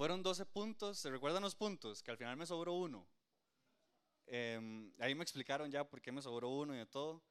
Fueron 0.00 0.22
12 0.22 0.46
puntos, 0.46 0.98
¿se 0.98 1.10
recuerdan 1.10 1.42
los 1.42 1.54
puntos? 1.54 2.02
Que 2.02 2.10
al 2.10 2.16
final 2.16 2.34
me 2.34 2.46
sobró 2.46 2.72
uno. 2.72 3.06
Em, 4.24 4.90
ahí 4.98 5.14
me 5.14 5.22
explicaron 5.22 5.70
ya 5.70 5.86
por 5.86 6.00
qué 6.00 6.10
me 6.10 6.22
sobró 6.22 6.48
uno 6.48 6.74
y 6.74 6.78
de 6.78 6.86
todo. 6.86 7.22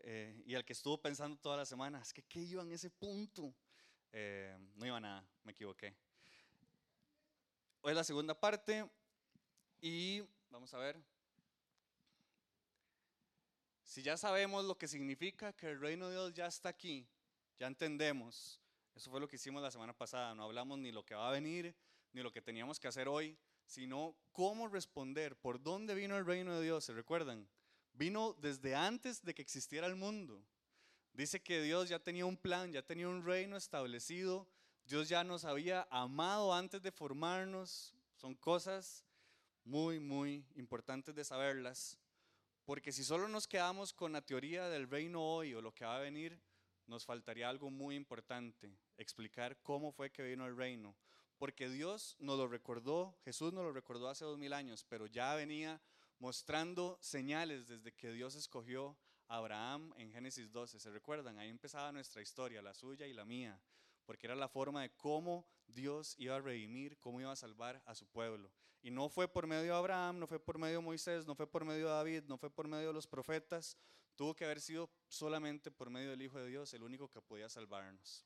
Eh, 0.00 0.42
y 0.44 0.52
el 0.52 0.62
que 0.62 0.74
estuvo 0.74 1.00
pensando 1.00 1.38
toda 1.38 1.56
la 1.56 1.64
semana, 1.64 2.02
es 2.02 2.12
que 2.12 2.22
¿qué 2.24 2.40
iba 2.40 2.62
en 2.62 2.70
ese 2.70 2.90
punto? 2.90 3.54
Eh, 4.12 4.54
no 4.74 4.84
iba 4.84 5.00
nada, 5.00 5.26
me 5.42 5.52
equivoqué. 5.52 5.96
Hoy 7.80 7.92
es 7.92 7.96
la 7.96 8.04
segunda 8.04 8.38
parte 8.38 8.86
y 9.80 10.22
vamos 10.50 10.74
a 10.74 10.78
ver. 10.80 11.02
Si 13.84 14.02
ya 14.02 14.18
sabemos 14.18 14.66
lo 14.66 14.76
que 14.76 14.86
significa 14.86 15.54
que 15.54 15.70
el 15.70 15.80
reino 15.80 16.08
de 16.08 16.12
Dios 16.12 16.34
ya 16.34 16.44
está 16.44 16.68
aquí, 16.68 17.08
ya 17.58 17.68
entendemos. 17.68 18.60
Eso 18.94 19.10
fue 19.10 19.18
lo 19.18 19.26
que 19.26 19.36
hicimos 19.36 19.62
la 19.62 19.70
semana 19.70 19.94
pasada. 19.94 20.34
No 20.34 20.42
hablamos 20.42 20.78
ni 20.78 20.92
lo 20.92 21.06
que 21.06 21.14
va 21.14 21.30
a 21.30 21.32
venir, 21.32 21.74
ni 22.12 22.22
lo 22.22 22.32
que 22.32 22.42
teníamos 22.42 22.78
que 22.78 22.88
hacer 22.88 23.08
hoy, 23.08 23.36
sino 23.66 24.16
cómo 24.32 24.68
responder, 24.68 25.36
por 25.36 25.62
dónde 25.62 25.94
vino 25.94 26.16
el 26.16 26.26
reino 26.26 26.54
de 26.54 26.64
Dios. 26.64 26.84
¿Se 26.84 26.92
recuerdan? 26.92 27.48
Vino 27.92 28.34
desde 28.34 28.74
antes 28.74 29.22
de 29.22 29.34
que 29.34 29.42
existiera 29.42 29.86
el 29.86 29.96
mundo. 29.96 30.44
Dice 31.12 31.42
que 31.42 31.62
Dios 31.62 31.88
ya 31.88 31.98
tenía 31.98 32.26
un 32.26 32.36
plan, 32.36 32.72
ya 32.72 32.82
tenía 32.82 33.08
un 33.08 33.24
reino 33.24 33.56
establecido. 33.56 34.48
Dios 34.84 35.08
ya 35.08 35.24
nos 35.24 35.44
había 35.44 35.86
amado 35.90 36.54
antes 36.54 36.82
de 36.82 36.90
formarnos. 36.90 37.94
Son 38.16 38.34
cosas 38.34 39.04
muy, 39.64 40.00
muy 40.00 40.46
importantes 40.54 41.14
de 41.14 41.24
saberlas. 41.24 41.98
Porque 42.64 42.92
si 42.92 43.04
solo 43.04 43.28
nos 43.28 43.46
quedamos 43.46 43.92
con 43.92 44.12
la 44.12 44.22
teoría 44.22 44.68
del 44.68 44.88
reino 44.88 45.22
hoy 45.22 45.54
o 45.54 45.60
lo 45.60 45.74
que 45.74 45.84
va 45.84 45.96
a 45.96 46.00
venir, 46.00 46.40
nos 46.86 47.04
faltaría 47.04 47.48
algo 47.48 47.70
muy 47.70 47.96
importante, 47.96 48.76
explicar 48.96 49.56
cómo 49.62 49.92
fue 49.92 50.10
que 50.10 50.22
vino 50.22 50.46
el 50.46 50.56
reino. 50.56 50.94
Porque 51.42 51.68
Dios 51.68 52.14
nos 52.20 52.38
lo 52.38 52.46
recordó, 52.46 53.18
Jesús 53.24 53.52
nos 53.52 53.64
lo 53.64 53.72
recordó 53.72 54.08
hace 54.08 54.24
dos 54.24 54.38
mil 54.38 54.52
años, 54.52 54.86
pero 54.88 55.08
ya 55.08 55.34
venía 55.34 55.82
mostrando 56.20 56.96
señales 57.00 57.66
desde 57.66 57.92
que 57.92 58.12
Dios 58.12 58.36
escogió 58.36 58.96
a 59.26 59.38
Abraham 59.38 59.92
en 59.96 60.12
Génesis 60.12 60.52
12. 60.52 60.78
¿Se 60.78 60.90
recuerdan? 60.92 61.40
Ahí 61.40 61.48
empezaba 61.48 61.90
nuestra 61.90 62.22
historia, 62.22 62.62
la 62.62 62.74
suya 62.74 63.08
y 63.08 63.12
la 63.12 63.24
mía, 63.24 63.60
porque 64.04 64.28
era 64.28 64.36
la 64.36 64.48
forma 64.48 64.82
de 64.82 64.90
cómo 64.90 65.44
Dios 65.66 66.14
iba 66.16 66.36
a 66.36 66.40
redimir, 66.40 66.96
cómo 67.00 67.20
iba 67.20 67.32
a 67.32 67.34
salvar 67.34 67.82
a 67.86 67.96
su 67.96 68.06
pueblo. 68.06 68.52
Y 68.80 68.92
no 68.92 69.08
fue 69.08 69.26
por 69.26 69.48
medio 69.48 69.64
de 69.64 69.76
Abraham, 69.76 70.20
no 70.20 70.28
fue 70.28 70.38
por 70.38 70.58
medio 70.58 70.76
de 70.76 70.84
Moisés, 70.84 71.26
no 71.26 71.34
fue 71.34 71.48
por 71.48 71.64
medio 71.64 71.86
de 71.86 71.92
David, 71.92 72.22
no 72.28 72.38
fue 72.38 72.50
por 72.50 72.68
medio 72.68 72.86
de 72.86 72.94
los 72.94 73.08
profetas, 73.08 73.76
tuvo 74.14 74.36
que 74.36 74.44
haber 74.44 74.60
sido 74.60 74.88
solamente 75.08 75.72
por 75.72 75.90
medio 75.90 76.10
del 76.10 76.22
Hijo 76.22 76.38
de 76.38 76.46
Dios, 76.46 76.72
el 76.72 76.84
único 76.84 77.10
que 77.10 77.20
podía 77.20 77.48
salvarnos. 77.48 78.24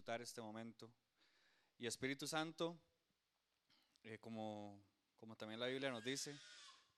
Disfrutar 0.00 0.22
este 0.22 0.40
momento. 0.40 0.90
Y 1.76 1.86
Espíritu 1.86 2.26
Santo, 2.26 2.74
eh, 4.02 4.16
como, 4.18 4.82
como 5.18 5.36
también 5.36 5.60
la 5.60 5.66
Biblia 5.66 5.90
nos 5.90 6.02
dice, 6.02 6.34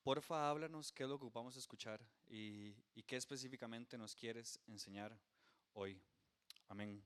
porfa 0.04 0.48
háblanos 0.48 0.92
qué 0.92 1.02
es 1.02 1.08
lo 1.08 1.18
que 1.18 1.24
ocupamos 1.24 1.56
escuchar 1.56 2.00
y, 2.28 2.76
y 2.94 3.02
qué 3.02 3.16
específicamente 3.16 3.98
nos 3.98 4.14
quieres 4.14 4.60
enseñar 4.68 5.18
hoy. 5.72 6.00
Amén. 6.68 7.04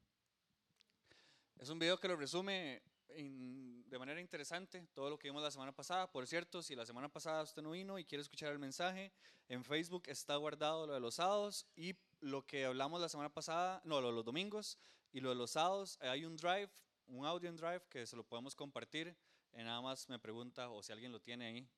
Es 1.56 1.70
un 1.70 1.78
video 1.78 1.98
que 1.98 2.08
lo 2.08 2.16
resume 2.16 2.82
de 3.08 3.98
manera 3.98 4.20
interesante 4.20 4.86
todo 4.92 5.08
lo 5.08 5.18
que 5.18 5.28
vimos 5.28 5.42
la 5.42 5.50
semana 5.50 5.72
pasada. 5.72 6.12
Por 6.12 6.26
cierto, 6.26 6.62
si 6.62 6.76
la 6.76 6.84
semana 6.84 7.08
pasada 7.08 7.42
usted 7.42 7.62
no 7.62 7.70
vino 7.70 7.98
y 7.98 8.04
quiere 8.04 8.20
escuchar 8.20 8.52
el 8.52 8.58
mensaje, 8.58 9.12
en 9.48 9.64
Facebook 9.64 10.02
está 10.08 10.36
guardado 10.36 10.86
lo 10.86 10.92
de 10.92 11.00
los 11.00 11.14
sábados 11.14 11.66
y 11.74 11.96
lo 12.20 12.46
que 12.46 12.66
hablamos 12.66 13.00
la 13.00 13.08
semana 13.08 13.32
pasada, 13.32 13.80
no, 13.84 14.02
lo 14.02 14.08
de 14.08 14.12
los 14.12 14.24
domingos 14.26 14.76
y 15.16 15.20
lo 15.20 15.30
de 15.30 15.34
los 15.34 15.52
sábados, 15.52 15.98
hay 16.02 16.26
un 16.26 16.36
drive, 16.36 16.68
un 17.06 17.24
audio 17.24 17.48
en 17.48 17.56
drive 17.56 17.80
que 17.88 18.06
se 18.06 18.16
lo 18.16 18.22
podemos 18.22 18.54
compartir. 18.54 19.16
Y 19.54 19.62
nada 19.62 19.80
más 19.80 20.06
me 20.10 20.18
pregunta, 20.18 20.68
o 20.68 20.82
si 20.82 20.92
alguien 20.92 21.10
lo 21.10 21.20
tiene 21.20 21.46
ahí, 21.46 21.68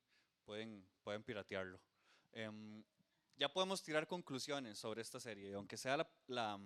pueden, 0.44 0.84
pueden 1.04 1.22
piratearlo. 1.22 1.80
Em, 2.32 2.82
ya 3.36 3.48
podemos 3.48 3.80
tirar 3.80 4.08
conclusiones 4.08 4.76
sobre 4.76 5.02
esta 5.02 5.20
serie, 5.20 5.54
aunque 5.54 5.76
sea 5.76 5.98
la, 5.98 6.10
la, 6.26 6.58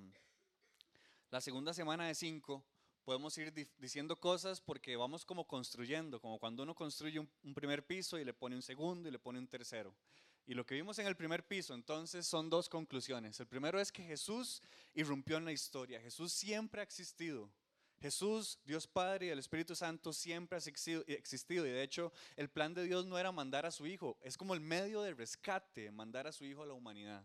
la 1.30 1.40
segunda 1.42 1.74
semana 1.74 2.06
de 2.06 2.14
cinco 2.14 2.64
podemos 3.04 3.36
ir 3.36 3.52
diciendo 3.76 4.18
cosas 4.18 4.62
porque 4.62 4.96
vamos 4.96 5.26
como 5.26 5.46
construyendo, 5.46 6.20
como 6.22 6.38
cuando 6.38 6.62
uno 6.62 6.74
construye 6.74 7.18
un, 7.18 7.54
primer 7.54 7.84
piso 7.84 8.18
y 8.18 8.24
le 8.24 8.32
pone 8.32 8.56
un 8.56 8.62
segundo 8.62 9.10
y 9.10 9.12
le 9.12 9.18
pone 9.18 9.38
un 9.38 9.46
tercero. 9.46 9.94
Y 10.46 10.54
lo 10.54 10.66
que 10.66 10.74
vimos 10.74 10.98
en 10.98 11.06
el 11.06 11.16
primer 11.16 11.46
piso, 11.46 11.74
entonces, 11.74 12.26
son 12.26 12.50
dos 12.50 12.68
conclusiones. 12.68 13.38
El 13.38 13.46
primero 13.46 13.80
es 13.80 13.92
que 13.92 14.02
Jesús 14.02 14.62
irrumpió 14.94 15.36
en 15.36 15.44
la 15.44 15.52
historia. 15.52 16.00
Jesús 16.00 16.32
siempre 16.32 16.80
ha 16.80 16.84
existido. 16.84 17.50
Jesús, 18.00 18.58
Dios 18.64 18.88
Padre 18.88 19.26
y 19.26 19.28
el 19.28 19.38
Espíritu 19.38 19.76
Santo 19.76 20.12
siempre 20.12 20.56
ha 20.56 20.58
existido. 20.58 21.66
Y 21.66 21.70
de 21.70 21.82
hecho, 21.82 22.12
el 22.34 22.50
plan 22.50 22.74
de 22.74 22.84
Dios 22.84 23.06
no 23.06 23.16
era 23.16 23.30
mandar 23.30 23.64
a 23.64 23.70
su 23.70 23.86
Hijo. 23.86 24.18
Es 24.22 24.36
como 24.36 24.54
el 24.54 24.60
medio 24.60 25.02
de 25.02 25.14
rescate, 25.14 25.92
mandar 25.92 26.26
a 26.26 26.32
su 26.32 26.44
Hijo 26.44 26.64
a 26.64 26.66
la 26.66 26.74
humanidad. 26.74 27.24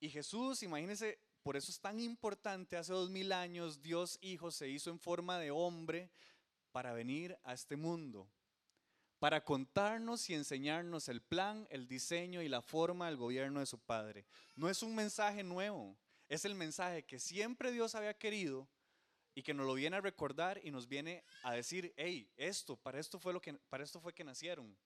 Y 0.00 0.08
Jesús, 0.08 0.62
imagínense, 0.62 1.18
por 1.42 1.56
eso 1.56 1.70
es 1.70 1.80
tan 1.80 2.00
importante, 2.00 2.76
hace 2.76 2.92
dos 2.92 3.10
mil 3.10 3.32
años 3.32 3.82
Dios 3.82 4.18
Hijo 4.22 4.50
se 4.50 4.68
hizo 4.68 4.90
en 4.90 4.98
forma 4.98 5.38
de 5.38 5.50
hombre 5.50 6.10
para 6.72 6.92
venir 6.92 7.38
a 7.44 7.52
este 7.52 7.76
mundo, 7.76 8.30
para 9.18 9.44
contarnos 9.44 10.28
y 10.30 10.34
enseñarnos 10.34 11.08
el 11.08 11.20
plan, 11.20 11.66
el 11.70 11.88
diseño 11.88 12.42
y 12.42 12.48
la 12.48 12.62
forma 12.62 13.06
del 13.06 13.16
gobierno 13.16 13.60
de 13.60 13.66
su 13.66 13.78
Padre. 13.78 14.26
No 14.54 14.68
es 14.68 14.82
un 14.82 14.94
mensaje 14.94 15.42
nuevo, 15.42 15.96
es 16.28 16.44
el 16.44 16.54
mensaje 16.54 17.04
que 17.04 17.18
siempre 17.18 17.72
Dios 17.72 17.94
había 17.94 18.14
querido 18.14 18.68
y 19.34 19.42
que 19.42 19.54
nos 19.54 19.66
lo 19.66 19.74
viene 19.74 19.96
a 19.96 20.00
recordar 20.00 20.60
y 20.64 20.70
nos 20.70 20.88
viene 20.88 21.24
a 21.42 21.52
decir, 21.52 21.92
hey, 21.96 22.30
esto, 22.36 22.76
para 22.76 22.98
esto 22.98 23.18
fue 23.18 23.32
lo 23.32 23.40
que, 23.40 23.54
para 23.54 23.84
esto 23.84 24.00
fue 24.00 24.12
que 24.12 24.24
nacieron. 24.24 24.76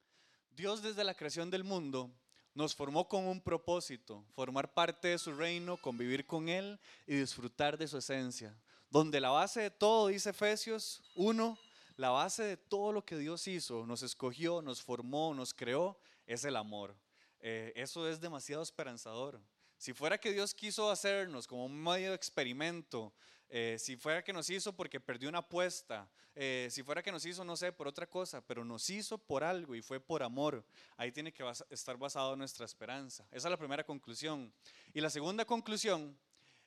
Dios 0.51 0.83
desde 0.83 1.05
la 1.05 1.15
creación 1.15 1.51
del 1.51 1.65
mundo 1.65 2.11
nos 2.55 2.75
formó 2.75 3.09
con 3.09 3.27
un 3.27 3.41
propósito, 3.41 4.25
formar 4.35 4.75
parte 4.75 5.09
de 5.09 5.19
su 5.19 5.33
reino, 5.33 5.79
convivir 5.79 6.27
con 6.27 6.49
Él 6.49 6.79
y 7.07 7.15
disfrutar 7.15 7.79
de 7.79 7.89
su 7.89 7.99
esencia. 7.99 8.55
Donde 8.91 9.21
la 9.21 9.31
base 9.31 9.63
de 9.63 9.71
todo, 9.71 10.09
dice 10.09 10.31
Efesios 10.31 11.03
1, 11.15 11.59
la 12.03 12.11
base 12.11 12.43
de 12.43 12.57
todo 12.57 12.93
lo 12.93 13.05
que 13.05 13.17
Dios 13.17 13.47
hizo, 13.47 13.87
nos 13.87 14.03
escogió, 14.03 14.61
nos 14.61 14.83
formó, 14.83 15.33
nos 15.35 15.55
creó, 15.55 15.97
es 16.27 16.45
el 16.45 16.57
amor. 16.57 16.97
Eh, 17.39 17.73
eso 17.77 18.09
es 18.09 18.21
demasiado 18.21 18.61
esperanzador. 18.61 19.41
Si 19.79 19.93
fuera 19.93 20.19
que 20.19 20.33
Dios 20.33 20.53
quiso 20.53 20.91
hacernos 20.91 21.47
como 21.47 21.65
un 21.65 21.81
medio 21.81 22.09
de 22.09 22.17
experimento, 22.17 23.15
eh, 23.49 23.77
si 23.79 23.95
fuera 23.95 24.25
que 24.25 24.33
nos 24.33 24.51
hizo 24.51 24.75
porque 24.75 24.99
perdió 24.99 25.29
una 25.29 25.39
apuesta, 25.39 26.11
eh, 26.35 26.67
si 26.73 26.83
fuera 26.83 27.05
que 27.05 27.13
nos 27.13 27.25
hizo, 27.25 27.45
no 27.45 27.57
sé, 27.57 27.71
por 27.71 27.87
otra 27.87 28.11
cosa, 28.11 28.45
pero 28.45 28.65
nos 28.65 28.91
hizo 28.91 29.17
por 29.17 29.45
algo 29.45 29.77
y 29.77 29.81
fue 29.81 30.01
por 30.01 30.25
amor, 30.25 30.67
ahí 30.97 31.13
tiene 31.13 31.33
que 31.33 31.45
estar 31.71 31.97
basado 31.97 32.35
nuestra 32.35 32.67
esperanza. 32.67 33.25
Esa 33.31 33.47
es 33.47 33.51
la 33.53 33.57
primera 33.57 33.85
conclusión. 33.85 34.53
Y 34.93 35.01
la 35.01 35.09
segunda 35.09 35.45
conclusión 35.45 36.19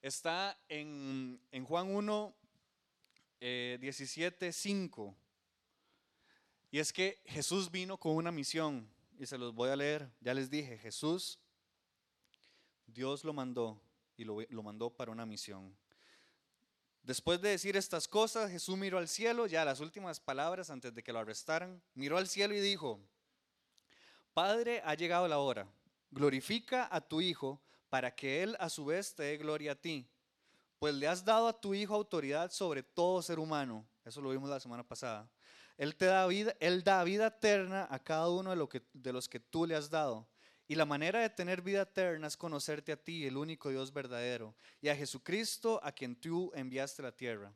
está 0.01 0.58
en, 0.70 1.42
Juan 1.68 1.94
1, 1.94 2.36
17, 3.42 4.54
5. 4.54 5.15
Y 6.75 6.79
es 6.79 6.91
que 6.91 7.22
Jesús 7.24 7.72
vino 7.72 7.98
con 7.98 8.17
una 8.17 8.34
misión, 8.34 8.86
y 9.17 9.25
se 9.25 9.38
los 9.38 9.55
voy 9.55 9.70
a 9.70 9.77
leer, 9.77 10.12
ya 10.20 10.34
les 10.34 10.50
dije, 10.50 10.77
Jesús, 10.77 11.39
Dios 12.86 13.24
lo 13.24 13.32
mandó 13.32 13.79
y 14.17 14.25
lo 14.25 14.62
mandó 14.62 14.89
para 14.89 15.10
una 15.10 15.25
misión. 15.25 15.74
Después 17.01 17.39
de 17.39 17.48
decir 17.48 17.77
estas 17.77 18.10
cosas, 18.10 18.51
Jesús 18.51 18.75
miró 18.75 18.98
al 18.98 19.08
cielo, 19.08 19.48
ya 19.48 19.63
las 19.63 19.79
últimas 19.79 20.20
palabras 20.20 20.70
antes 20.70 20.94
de 20.94 21.01
que 21.01 21.13
lo 21.13 21.20
arrestaran, 21.20 21.82
miró 21.94 22.17
al 22.17 22.27
cielo 22.27 22.53
y 22.53 22.60
dijo, 22.60 23.00
Padre, 24.34 24.82
ha 24.84 24.96
llegado 24.96 25.29
la 25.29 25.38
hora, 25.38 25.70
glorifica 26.12 26.89
a 26.91 27.00
tu 27.00 27.22
Hijo 27.22 27.62
para 27.89 28.13
que 28.13 28.44
Él 28.44 28.58
a 28.60 28.70
su 28.70 28.84
vez 28.84 29.15
te 29.15 29.24
dé 29.24 29.38
gloria 29.38 29.72
a 29.72 29.75
ti, 29.75 30.10
pues 30.77 30.94
le 30.94 31.08
has 31.08 31.24
dado 31.24 31.48
a 31.48 31.58
tu 31.58 31.74
Hijo 31.74 31.96
autoridad 31.96 32.51
sobre 32.51 32.84
todo 32.84 33.22
ser 33.22 33.39
humano, 33.39 33.88
eso 34.03 34.20
lo 34.20 34.32
vimos 34.32 34.50
la 34.50 34.60
semana 34.60 34.86
pasada. 34.86 35.32
Él 35.77 35.96
te 35.96 36.05
da 36.05 36.25
vida, 36.27 36.55
Él 36.60 36.84
da 36.84 37.03
vida 37.03 37.27
eterna 37.27 37.88
a 37.89 38.00
cada 38.00 38.29
uno 38.29 38.51
de, 38.51 38.55
lo 38.55 38.70
que, 38.70 38.82
de 38.94 39.13
los 39.13 39.27
que 39.27 39.39
tú 39.39 39.65
le 39.65 39.75
has 39.75 39.89
dado 39.89 40.27
y 40.67 40.75
la 40.75 40.86
manera 40.86 41.20
de 41.20 41.29
tener 41.29 41.62
vida 41.62 41.84
eterna 41.84 42.27
es 42.27 42.38
conocerte 42.38 42.91
a 42.91 42.98
ti, 42.98 43.25
el 43.25 43.38
único 43.38 43.70
Dios 43.70 43.94
verdadero, 43.94 44.55
y 44.82 44.89
a 44.89 44.96
Jesucristo 44.96 45.79
a 45.84 45.91
quien 45.91 46.15
tú 46.15 46.51
enviaste 46.55 47.01
a 47.01 47.05
la 47.05 47.12
tierra. 47.12 47.53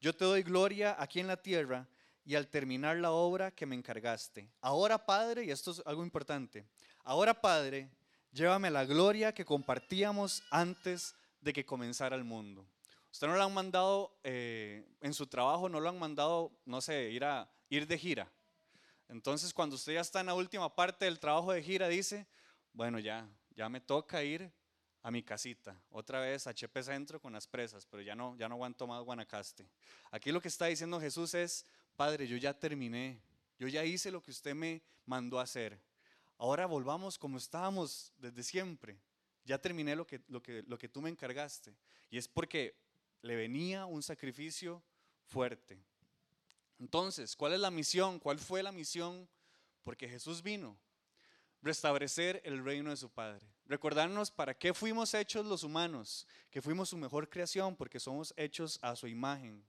Yo 0.00 0.14
te 0.14 0.24
doy 0.24 0.42
gloria 0.42 0.94
aquí 0.98 1.20
en 1.20 1.26
la 1.26 1.40
tierra 1.40 1.88
y 2.24 2.34
al 2.34 2.48
terminar 2.48 2.98
la 2.98 3.12
obra 3.12 3.50
que 3.50 3.66
me 3.66 3.74
encargaste. 3.74 4.50
Ahora, 4.60 5.04
Padre, 5.04 5.44
y 5.44 5.50
esto 5.50 5.70
es 5.70 5.82
algo 5.86 6.02
importante, 6.02 6.66
ahora, 7.02 7.40
Padre, 7.40 7.90
llévame 8.30 8.70
la 8.70 8.84
gloria 8.84 9.32
que 9.32 9.44
compartíamos 9.44 10.42
antes 10.50 11.14
de 11.40 11.52
que 11.52 11.64
comenzara 11.64 12.14
el 12.14 12.24
mundo. 12.24 12.66
Usted 13.10 13.26
no 13.26 13.36
lo 13.36 13.42
han 13.42 13.54
mandado 13.54 14.18
eh, 14.22 14.86
en 15.00 15.14
su 15.14 15.26
trabajo, 15.26 15.68
no 15.68 15.80
lo 15.80 15.88
han 15.88 15.98
mandado, 15.98 16.52
no 16.66 16.80
sé, 16.80 17.10
ir, 17.10 17.24
a, 17.24 17.50
ir 17.70 17.86
de 17.86 17.96
gira. 17.96 18.30
Entonces, 19.08 19.54
cuando 19.54 19.76
usted 19.76 19.94
ya 19.94 20.00
está 20.02 20.20
en 20.20 20.26
la 20.26 20.34
última 20.34 20.72
parte 20.74 21.06
del 21.06 21.18
trabajo 21.18 21.52
de 21.52 21.62
gira, 21.62 21.88
dice, 21.88 22.26
bueno, 22.72 22.98
ya, 22.98 23.26
ya 23.56 23.68
me 23.68 23.80
toca 23.80 24.22
ir 24.22 24.52
a 25.02 25.10
mi 25.10 25.22
casita, 25.22 25.80
otra 25.90 26.20
vez 26.20 26.46
a 26.46 26.52
Chepe 26.52 26.82
Centro 26.82 27.20
con 27.20 27.32
las 27.32 27.46
presas, 27.46 27.86
pero 27.86 28.02
ya 28.02 28.14
no, 28.14 28.36
ya 28.36 28.48
no 28.48 28.56
aguanto 28.56 28.86
más 28.86 29.02
Guanacaste. 29.02 29.66
Aquí 30.10 30.30
lo 30.30 30.42
que 30.42 30.48
está 30.48 30.66
diciendo 30.66 31.00
Jesús 31.00 31.32
es, 31.32 31.64
Padre, 31.96 32.26
yo 32.26 32.36
ya 32.36 32.52
terminé, 32.52 33.18
yo 33.58 33.66
ya 33.66 33.84
hice 33.84 34.10
lo 34.10 34.22
que 34.22 34.30
usted 34.30 34.54
me 34.54 34.82
mandó 35.06 35.40
hacer. 35.40 35.80
Ahora 36.36 36.66
volvamos 36.66 37.18
como 37.18 37.38
estábamos 37.38 38.12
desde 38.18 38.42
siempre. 38.42 38.98
Ya 39.44 39.58
terminé 39.58 39.96
lo 39.96 40.06
que, 40.06 40.20
lo 40.28 40.42
que, 40.42 40.62
lo 40.66 40.78
que 40.78 40.88
tú 40.88 41.00
me 41.00 41.10
encargaste. 41.10 41.74
Y 42.10 42.18
es 42.18 42.28
porque 42.28 42.74
le 43.22 43.36
venía 43.36 43.86
un 43.86 44.02
sacrificio 44.02 44.82
fuerte. 45.26 45.82
Entonces, 46.80 47.36
¿cuál 47.36 47.52
es 47.52 47.60
la 47.60 47.70
misión? 47.70 48.18
¿Cuál 48.18 48.40
fue 48.40 48.62
la 48.62 48.72
misión? 48.72 49.28
Porque 49.84 50.08
Jesús 50.08 50.42
vino 50.42 50.76
restablecer 51.62 52.40
el 52.44 52.64
reino 52.64 52.90
de 52.90 52.96
su 52.96 53.10
Padre. 53.10 53.46
Recordarnos 53.66 54.30
para 54.30 54.54
qué 54.54 54.74
fuimos 54.74 55.14
hechos 55.14 55.46
los 55.46 55.62
humanos, 55.62 56.26
que 56.50 56.62
fuimos 56.62 56.88
su 56.88 56.96
mejor 56.96 57.28
creación 57.28 57.76
porque 57.76 58.00
somos 58.00 58.34
hechos 58.36 58.78
a 58.82 58.96
su 58.96 59.06
imagen. 59.06 59.64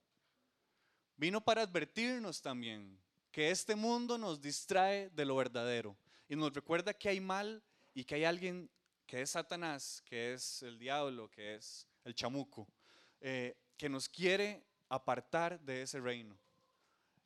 Vino 1.17 1.41
para 1.41 1.61
advertirnos 1.61 2.41
también 2.41 2.97
que 3.31 3.51
este 3.51 3.75
mundo 3.75 4.17
nos 4.17 4.41
distrae 4.41 5.09
de 5.09 5.25
lo 5.25 5.35
verdadero 5.35 5.95
y 6.27 6.35
nos 6.35 6.53
recuerda 6.53 6.93
que 6.93 7.09
hay 7.09 7.19
mal 7.19 7.61
y 7.93 8.03
que 8.03 8.15
hay 8.15 8.23
alguien 8.23 8.69
que 9.05 9.21
es 9.21 9.31
Satanás, 9.31 10.01
que 10.05 10.33
es 10.33 10.63
el 10.63 10.79
diablo, 10.79 11.29
que 11.29 11.55
es 11.55 11.85
el 12.05 12.15
chamuco, 12.15 12.67
eh, 13.19 13.55
que 13.77 13.89
nos 13.89 14.07
quiere 14.07 14.65
apartar 14.89 15.59
de 15.59 15.83
ese 15.83 15.99
reino. 15.99 16.37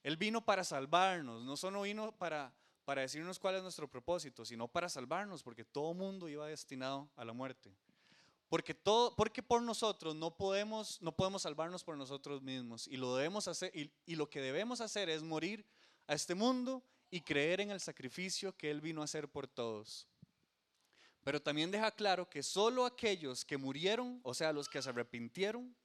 Él 0.06 0.18
vino 0.18 0.46
para 0.46 0.64
salvarnos, 0.64 1.44
no 1.44 1.58
solo 1.58 1.82
vino 1.82 2.12
para 2.14 2.54
para 2.86 3.02
decirnos 3.02 3.40
cuál 3.40 3.56
es 3.56 3.64
nuestro 3.64 3.90
propósito, 3.90 4.46
sino 4.46 4.68
para 4.68 4.88
salvarnos, 4.88 5.42
porque 5.42 5.66
todo 5.66 5.94
mundo 5.94 6.30
iba 6.30 6.48
destinado 6.48 7.10
a 7.16 7.26
la 7.26 7.34
muerte. 7.34 7.76
Porque, 8.48 8.76
todo, 8.76 9.16
porque 9.16 9.42
por 9.42 9.64
nosotros 9.64 10.16
no 10.16 10.38
podemos, 10.38 11.02
no 11.02 11.12
podemos 11.12 11.42
salvarnos 11.42 11.84
por 11.84 11.98
nosotros 11.98 12.44
mismos. 12.44 12.88
Y 12.88 12.96
lo, 12.96 13.16
debemos 13.16 13.48
hacer, 13.48 13.72
y, 13.74 14.16
lo 14.16 14.30
que 14.30 14.40
debemos 14.40 14.82
hacer 14.82 15.10
es 15.10 15.24
morir 15.24 15.66
a 16.06 16.14
este 16.14 16.36
mundo 16.36 16.84
y 17.10 17.22
creer 17.22 17.60
en 17.60 17.72
el 17.72 17.80
sacrificio 17.80 18.56
que 18.56 18.70
Él 18.70 18.82
vino 18.82 19.02
a 19.02 19.06
hacer 19.06 19.28
por 19.28 19.48
todos. 19.48 20.08
Pero 21.24 21.42
también 21.42 21.72
deja 21.72 21.90
claro 21.90 22.30
que 22.30 22.44
solo 22.44 22.86
aquellos 22.86 23.44
que 23.44 23.58
murieron, 23.58 24.20
o 24.22 24.36
sea, 24.36 24.54
los 24.54 24.70
que 24.70 24.80
se 24.80 24.90
arrepintieron 24.90 25.76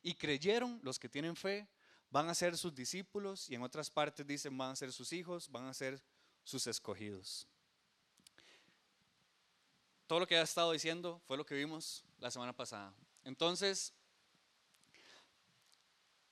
y 0.00 0.14
creyeron, 0.14 0.80
los 0.82 0.98
que 0.98 1.10
tienen 1.10 1.36
fe, 1.36 1.68
van 2.12 2.28
a 2.28 2.34
ser 2.34 2.56
sus 2.58 2.74
discípulos 2.74 3.48
y 3.48 3.54
en 3.54 3.62
otras 3.62 3.90
partes 3.90 4.26
dicen 4.26 4.56
van 4.56 4.72
a 4.72 4.76
ser 4.76 4.92
sus 4.92 5.14
hijos, 5.14 5.50
van 5.50 5.64
a 5.64 5.74
ser 5.74 6.00
sus 6.44 6.66
escogidos. 6.66 7.48
Todo 10.06 10.20
lo 10.20 10.26
que 10.26 10.36
ha 10.36 10.42
estado 10.42 10.72
diciendo 10.72 11.22
fue 11.26 11.38
lo 11.38 11.46
que 11.46 11.54
vimos 11.54 12.04
la 12.18 12.30
semana 12.30 12.52
pasada. 12.52 12.92
Entonces, 13.24 13.94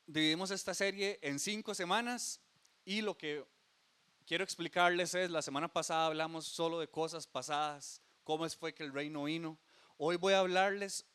dividimos 0.06 0.50
esta 0.50 0.74
serie 0.74 1.18
en 1.22 1.38
cinco 1.38 1.74
semanas 1.74 2.40
y 2.84 3.00
lo 3.00 3.16
que 3.16 3.42
quiero 4.26 4.44
explicarles 4.44 5.14
es, 5.14 5.30
la 5.30 5.40
semana 5.40 5.72
pasada 5.72 6.04
hablamos 6.04 6.44
solo 6.44 6.78
de 6.78 6.90
cosas 6.90 7.26
pasadas, 7.26 8.02
cómo 8.22 8.46
fue 8.50 8.74
que 8.74 8.82
el 8.82 8.92
reino 8.92 9.24
vino. 9.24 9.58
Hoy 9.96 10.16
voy 10.16 10.34
a 10.34 10.40
hablarles 10.40 11.06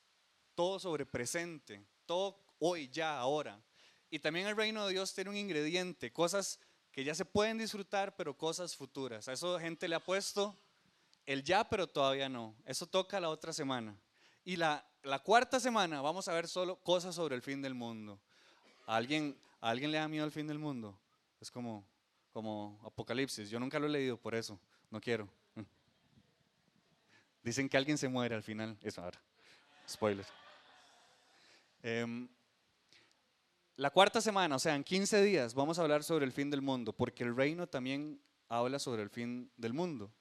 todo 0.55 0.79
sobre 0.79 1.05
presente, 1.05 1.85
todo 2.07 2.39
hoy, 2.57 2.89
ya, 2.89 3.19
ahora. 3.19 3.61
Y 4.09 4.19
también 4.19 4.47
el 4.47 4.55
reino 4.55 4.85
de 4.85 4.93
Dios 4.93 5.13
tiene 5.13 5.29
un 5.29 5.37
ingrediente, 5.37 6.11
cosas 6.11 6.59
que 6.91 7.03
ya 7.03 7.13
se 7.13 7.25
pueden 7.25 7.57
disfrutar, 7.57 8.15
pero 8.15 8.37
cosas 8.37 8.75
futuras. 8.75 9.27
A 9.27 9.33
eso 9.33 9.59
gente 9.59 9.87
le 9.87 9.95
ha 9.95 9.99
puesto 9.99 10.55
el 11.25 11.43
ya, 11.43 11.67
pero 11.67 11.87
todavía 11.87 12.29
no. 12.29 12.55
Eso 12.65 12.85
toca 12.85 13.19
la 13.19 13.29
otra 13.29 13.51
semana. 13.51 13.97
Y 14.45 14.55
la, 14.55 14.85
la 15.03 15.19
cuarta 15.19 15.59
semana 15.59 16.01
vamos 16.01 16.27
a 16.27 16.33
ver 16.33 16.47
solo 16.47 16.77
cosas 16.77 17.15
sobre 17.15 17.35
el 17.35 17.41
fin 17.41 17.61
del 17.61 17.73
mundo. 17.73 18.19
¿A 18.85 18.95
alguien, 18.95 19.37
¿A 19.59 19.69
alguien 19.71 19.91
le 19.91 19.97
da 19.97 20.07
miedo 20.07 20.23
al 20.23 20.31
fin 20.31 20.47
del 20.47 20.59
mundo? 20.59 20.97
Es 21.41 21.51
como, 21.51 21.85
como 22.31 22.79
Apocalipsis. 22.83 23.49
Yo 23.49 23.59
nunca 23.59 23.79
lo 23.79 23.87
he 23.87 23.89
leído, 23.89 24.17
por 24.17 24.35
eso 24.35 24.59
no 24.89 25.01
quiero. 25.01 25.27
Dicen 27.43 27.67
que 27.67 27.77
alguien 27.77 27.97
se 27.97 28.07
muere 28.07 28.35
al 28.35 28.43
final. 28.43 28.77
Eso 28.81 29.01
ahora. 29.01 29.19
Spoiler. 29.89 30.25
Em, 31.81 32.27
la 33.77 33.89
cuarta 33.89 34.21
semana, 34.21 34.55
o 34.55 34.59
sea, 34.59 34.75
en 34.75 34.83
15 34.83 35.21
días, 35.21 35.53
vamos 35.53 35.77
a 35.77 35.81
hablar 35.81 36.03
sobre 36.03 36.25
el 36.25 36.31
fin 36.31 36.49
del 36.49 36.61
mundo, 36.61 36.93
porque 36.93 37.23
el 37.23 37.35
reino 37.35 37.67
también 37.67 38.21
habla 38.47 38.79
sobre 38.79 39.01
el 39.03 39.09
fin 39.09 39.51
del 39.57 39.73
mundo. 39.73 40.11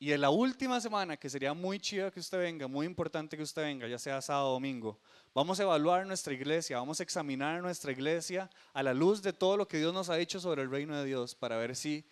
Y 0.00 0.12
en 0.12 0.20
la 0.20 0.30
última 0.30 0.80
semana, 0.80 1.16
que 1.16 1.28
sería 1.28 1.54
muy 1.54 1.80
chida 1.80 2.12
que 2.12 2.20
usted 2.20 2.38
venga, 2.38 2.68
muy 2.68 2.86
importante 2.86 3.36
que 3.36 3.42
usted 3.42 3.62
venga, 3.62 3.88
ya 3.88 3.98
sea 3.98 4.22
sábado 4.22 4.50
o 4.50 4.52
domingo, 4.52 5.00
vamos 5.34 5.58
a 5.58 5.64
evaluar 5.64 6.06
nuestra 6.06 6.32
iglesia, 6.32 6.78
vamos 6.78 7.00
a 7.00 7.02
examinar 7.02 7.60
nuestra 7.60 7.90
iglesia 7.90 8.48
a 8.72 8.84
la 8.84 8.94
luz 8.94 9.22
de 9.22 9.32
todo 9.32 9.56
lo 9.56 9.66
que 9.66 9.78
Dios 9.78 9.92
nos 9.92 10.08
ha 10.08 10.14
dicho 10.14 10.38
sobre 10.38 10.62
el 10.62 10.70
reino 10.70 10.96
de 10.96 11.04
Dios 11.04 11.34
para 11.34 11.56
ver 11.56 11.74
si 11.74 12.06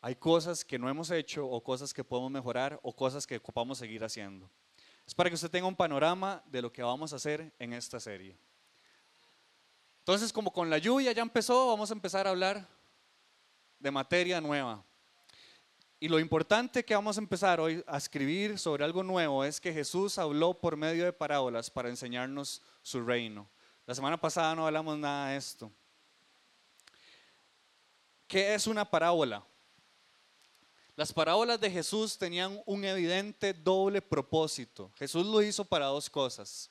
hay 0.00 0.14
cosas 0.14 0.64
que 0.64 0.78
no 0.78 0.88
hemos 0.88 1.10
hecho 1.10 1.46
o 1.46 1.62
cosas 1.62 1.92
que 1.92 2.02
podemos 2.02 2.30
mejorar 2.30 2.80
o 2.82 2.96
cosas 2.96 3.26
que 3.26 3.36
ocupamos 3.36 3.76
seguir 3.76 4.02
haciendo. 4.02 4.50
Es 5.06 5.14
para 5.14 5.28
que 5.28 5.34
usted 5.34 5.50
tenga 5.50 5.66
un 5.66 5.76
panorama 5.76 6.42
de 6.46 6.62
lo 6.62 6.72
que 6.72 6.82
vamos 6.82 7.12
a 7.12 7.16
hacer 7.16 7.52
en 7.58 7.74
esta 7.74 8.00
serie. 8.00 8.38
Entonces, 10.08 10.32
como 10.32 10.50
con 10.50 10.70
la 10.70 10.78
lluvia 10.78 11.12
ya 11.12 11.20
empezó, 11.20 11.66
vamos 11.66 11.90
a 11.90 11.92
empezar 11.92 12.26
a 12.26 12.30
hablar 12.30 12.66
de 13.78 13.90
materia 13.90 14.40
nueva. 14.40 14.82
Y 16.00 16.08
lo 16.08 16.18
importante 16.18 16.82
que 16.82 16.94
vamos 16.94 17.18
a 17.18 17.20
empezar 17.20 17.60
hoy 17.60 17.84
a 17.86 17.98
escribir 17.98 18.58
sobre 18.58 18.86
algo 18.86 19.02
nuevo 19.02 19.44
es 19.44 19.60
que 19.60 19.70
Jesús 19.70 20.16
habló 20.16 20.54
por 20.54 20.78
medio 20.78 21.04
de 21.04 21.12
parábolas 21.12 21.70
para 21.70 21.90
enseñarnos 21.90 22.62
su 22.80 23.04
reino. 23.04 23.50
La 23.84 23.94
semana 23.94 24.18
pasada 24.18 24.54
no 24.54 24.66
hablamos 24.66 24.96
nada 24.96 25.28
de 25.28 25.36
esto. 25.36 25.70
¿Qué 28.26 28.54
es 28.54 28.66
una 28.66 28.90
parábola? 28.90 29.44
Las 30.96 31.12
parábolas 31.12 31.60
de 31.60 31.70
Jesús 31.70 32.16
tenían 32.16 32.62
un 32.64 32.82
evidente 32.86 33.52
doble 33.52 34.00
propósito. 34.00 34.90
Jesús 34.96 35.26
lo 35.26 35.42
hizo 35.42 35.66
para 35.66 35.84
dos 35.84 36.08
cosas. 36.08 36.70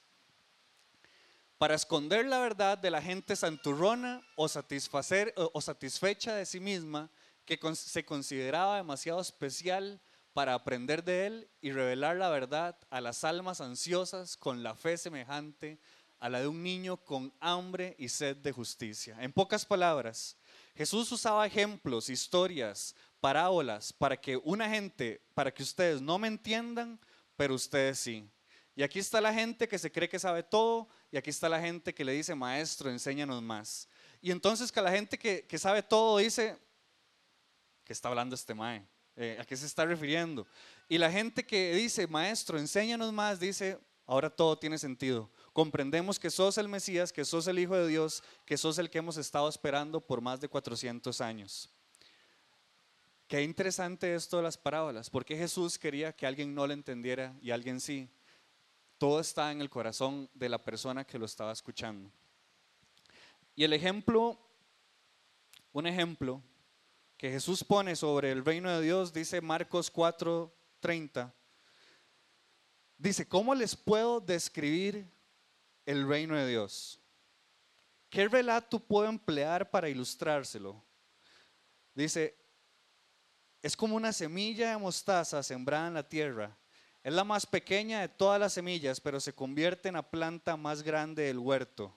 Para 1.58 1.76
esconder 1.76 2.26
la 2.26 2.40
verdad 2.40 2.78
de 2.78 2.92
la 2.92 3.02
gente 3.02 3.36
santurrona 3.36 4.22
o 4.36 4.48
satisfacer 4.48 5.34
o 5.36 5.60
satisfecha 5.60 6.36
de 6.36 6.46
sí 6.46 6.60
misma 6.60 7.10
que 7.46 7.60
se 7.74 8.06
consideraba 8.06 8.78
demasiado 8.78 9.20
especial 9.20 10.00
para 10.34 10.54
aprender 10.54 11.04
de 11.04 11.26
él 11.26 11.50
y 11.62 11.72
revelar 11.72 12.18
la 12.18 12.30
verdad 12.30 12.78
a 12.92 13.02
las 13.02 13.24
almas 13.24 13.60
ansiosas 13.60 14.38
con 14.38 14.62
la 14.62 14.76
fe 14.76 14.98
semejante 14.98 15.80
a 16.20 16.30
la 16.30 16.42
de 16.42 16.48
un 16.48 16.62
niño 16.62 16.98
con 16.98 17.34
hambre 17.40 17.96
y 17.98 18.10
sed 18.10 18.38
de 18.38 18.52
justicia. 18.52 19.18
En 19.20 19.32
pocas 19.32 19.66
palabras, 19.66 20.38
Jesús 20.76 21.12
usaba 21.12 21.48
ejemplos, 21.48 22.10
historias, 22.10 22.96
parábolas 23.20 23.94
para 23.94 24.18
que 24.18 24.38
una 24.38 24.70
gente, 24.70 25.22
para 25.34 25.52
que 25.52 25.64
ustedes 25.64 26.02
no 26.02 26.20
me 26.20 26.28
entiendan, 26.28 27.00
pero 27.36 27.56
ustedes 27.56 28.00
sí. 28.00 28.30
Y 28.78 28.84
aquí 28.84 29.00
está 29.00 29.20
la 29.20 29.34
gente 29.34 29.68
que 29.68 29.80
se 29.80 29.92
cree 29.92 30.08
que 30.08 30.20
sabe 30.20 30.44
todo 30.44 30.88
y 31.12 31.18
aquí 31.18 31.32
está 31.32 31.50
la 31.50 31.60
gente 31.60 31.96
que 31.96 32.06
le 32.06 32.12
dice, 32.12 32.36
maestro, 32.36 32.92
enséñanos 32.92 33.42
más. 33.42 33.90
Y 34.22 34.30
entonces 34.30 34.72
que 34.72 34.80
la 34.80 34.92
gente 34.92 35.18
que, 35.18 35.48
que 35.48 35.58
sabe 35.58 35.82
todo 35.82 36.20
dice, 36.20 36.56
que 37.84 37.92
está 37.92 38.10
hablando 38.10 38.36
este 38.36 38.54
mae? 38.54 38.86
Eh, 39.16 39.36
¿A 39.42 39.46
qué 39.46 39.58
se 39.58 39.66
está 39.66 39.84
refiriendo? 39.84 40.46
Y 40.88 41.00
la 41.00 41.12
gente 41.12 41.44
que 41.44 41.74
dice, 41.74 42.06
maestro, 42.06 42.60
enséñanos 42.60 43.12
más, 43.12 43.40
dice, 43.40 43.80
ahora 44.06 44.30
todo 44.30 44.56
tiene 44.60 44.78
sentido. 44.78 45.28
Comprendemos 45.54 46.20
que 46.20 46.30
sos 46.30 46.60
el 46.60 46.68
Mesías, 46.68 47.12
que 47.12 47.26
sos 47.26 47.48
el 47.48 47.58
Hijo 47.58 47.76
de 47.76 47.88
Dios, 47.88 48.22
que 48.46 48.60
sos 48.60 48.78
el 48.78 48.92
que 48.92 49.00
hemos 49.00 49.18
estado 49.18 49.50
esperando 49.50 50.00
por 50.00 50.22
más 50.22 50.40
de 50.40 50.50
400 50.50 51.20
años. 51.20 51.68
Qué 53.28 53.42
interesante 53.42 54.14
esto 54.14 54.38
de 54.38 54.44
las 54.44 54.56
parábolas, 54.56 55.10
porque 55.10 55.36
Jesús 55.36 55.80
quería 55.80 56.16
que 56.16 56.28
alguien 56.28 56.54
no 56.54 56.68
lo 56.68 56.74
entendiera 56.74 57.36
y 57.42 57.50
alguien 57.50 57.82
sí. 57.82 58.08
Todo 58.98 59.20
está 59.20 59.52
en 59.52 59.62
el 59.62 59.70
corazón 59.70 60.30
de 60.34 60.50
la 60.50 60.64
persona 60.64 61.06
que 61.06 61.20
lo 61.20 61.26
estaba 61.26 61.52
escuchando. 61.52 62.12
Y 63.56 63.64
el 63.64 63.74
ejemplo, 63.74 64.40
un 65.72 65.88
ejemplo 65.88 66.42
que 67.18 67.32
Jesús 67.32 67.64
pone 67.64 67.96
sobre 67.96 68.32
el 68.32 68.46
reino 68.46 68.72
de 68.72 68.82
Dios, 68.82 69.14
dice 69.14 69.42
Marcos 69.42 69.92
4:30. 69.92 71.34
Dice, 72.98 73.28
¿cómo 73.28 73.54
les 73.54 73.76
puedo 73.76 74.20
describir 74.20 75.08
el 75.86 76.08
reino 76.08 76.36
de 76.36 76.48
Dios? 76.48 77.00
¿Qué 78.10 78.28
relato 78.28 78.80
puedo 78.80 79.08
emplear 79.08 79.70
para 79.70 79.90
ilustrárselo? 79.90 80.84
Dice, 81.94 82.36
es 83.62 83.76
como 83.76 83.96
una 83.96 84.14
semilla 84.14 84.72
de 84.72 84.78
mostaza 84.78 85.44
sembrada 85.44 85.88
en 85.88 85.94
la 85.96 86.08
tierra. 86.08 86.56
Es 87.08 87.14
la 87.14 87.24
más 87.24 87.46
pequeña 87.46 88.02
de 88.02 88.10
todas 88.10 88.38
las 88.38 88.52
semillas, 88.52 89.00
pero 89.00 89.22
se 89.22 89.32
convierte 89.32 89.88
en 89.88 89.94
la 89.94 90.12
planta 90.12 90.58
más 90.58 90.84
grande 90.84 91.24
del 91.24 91.40
huerto. 91.40 91.96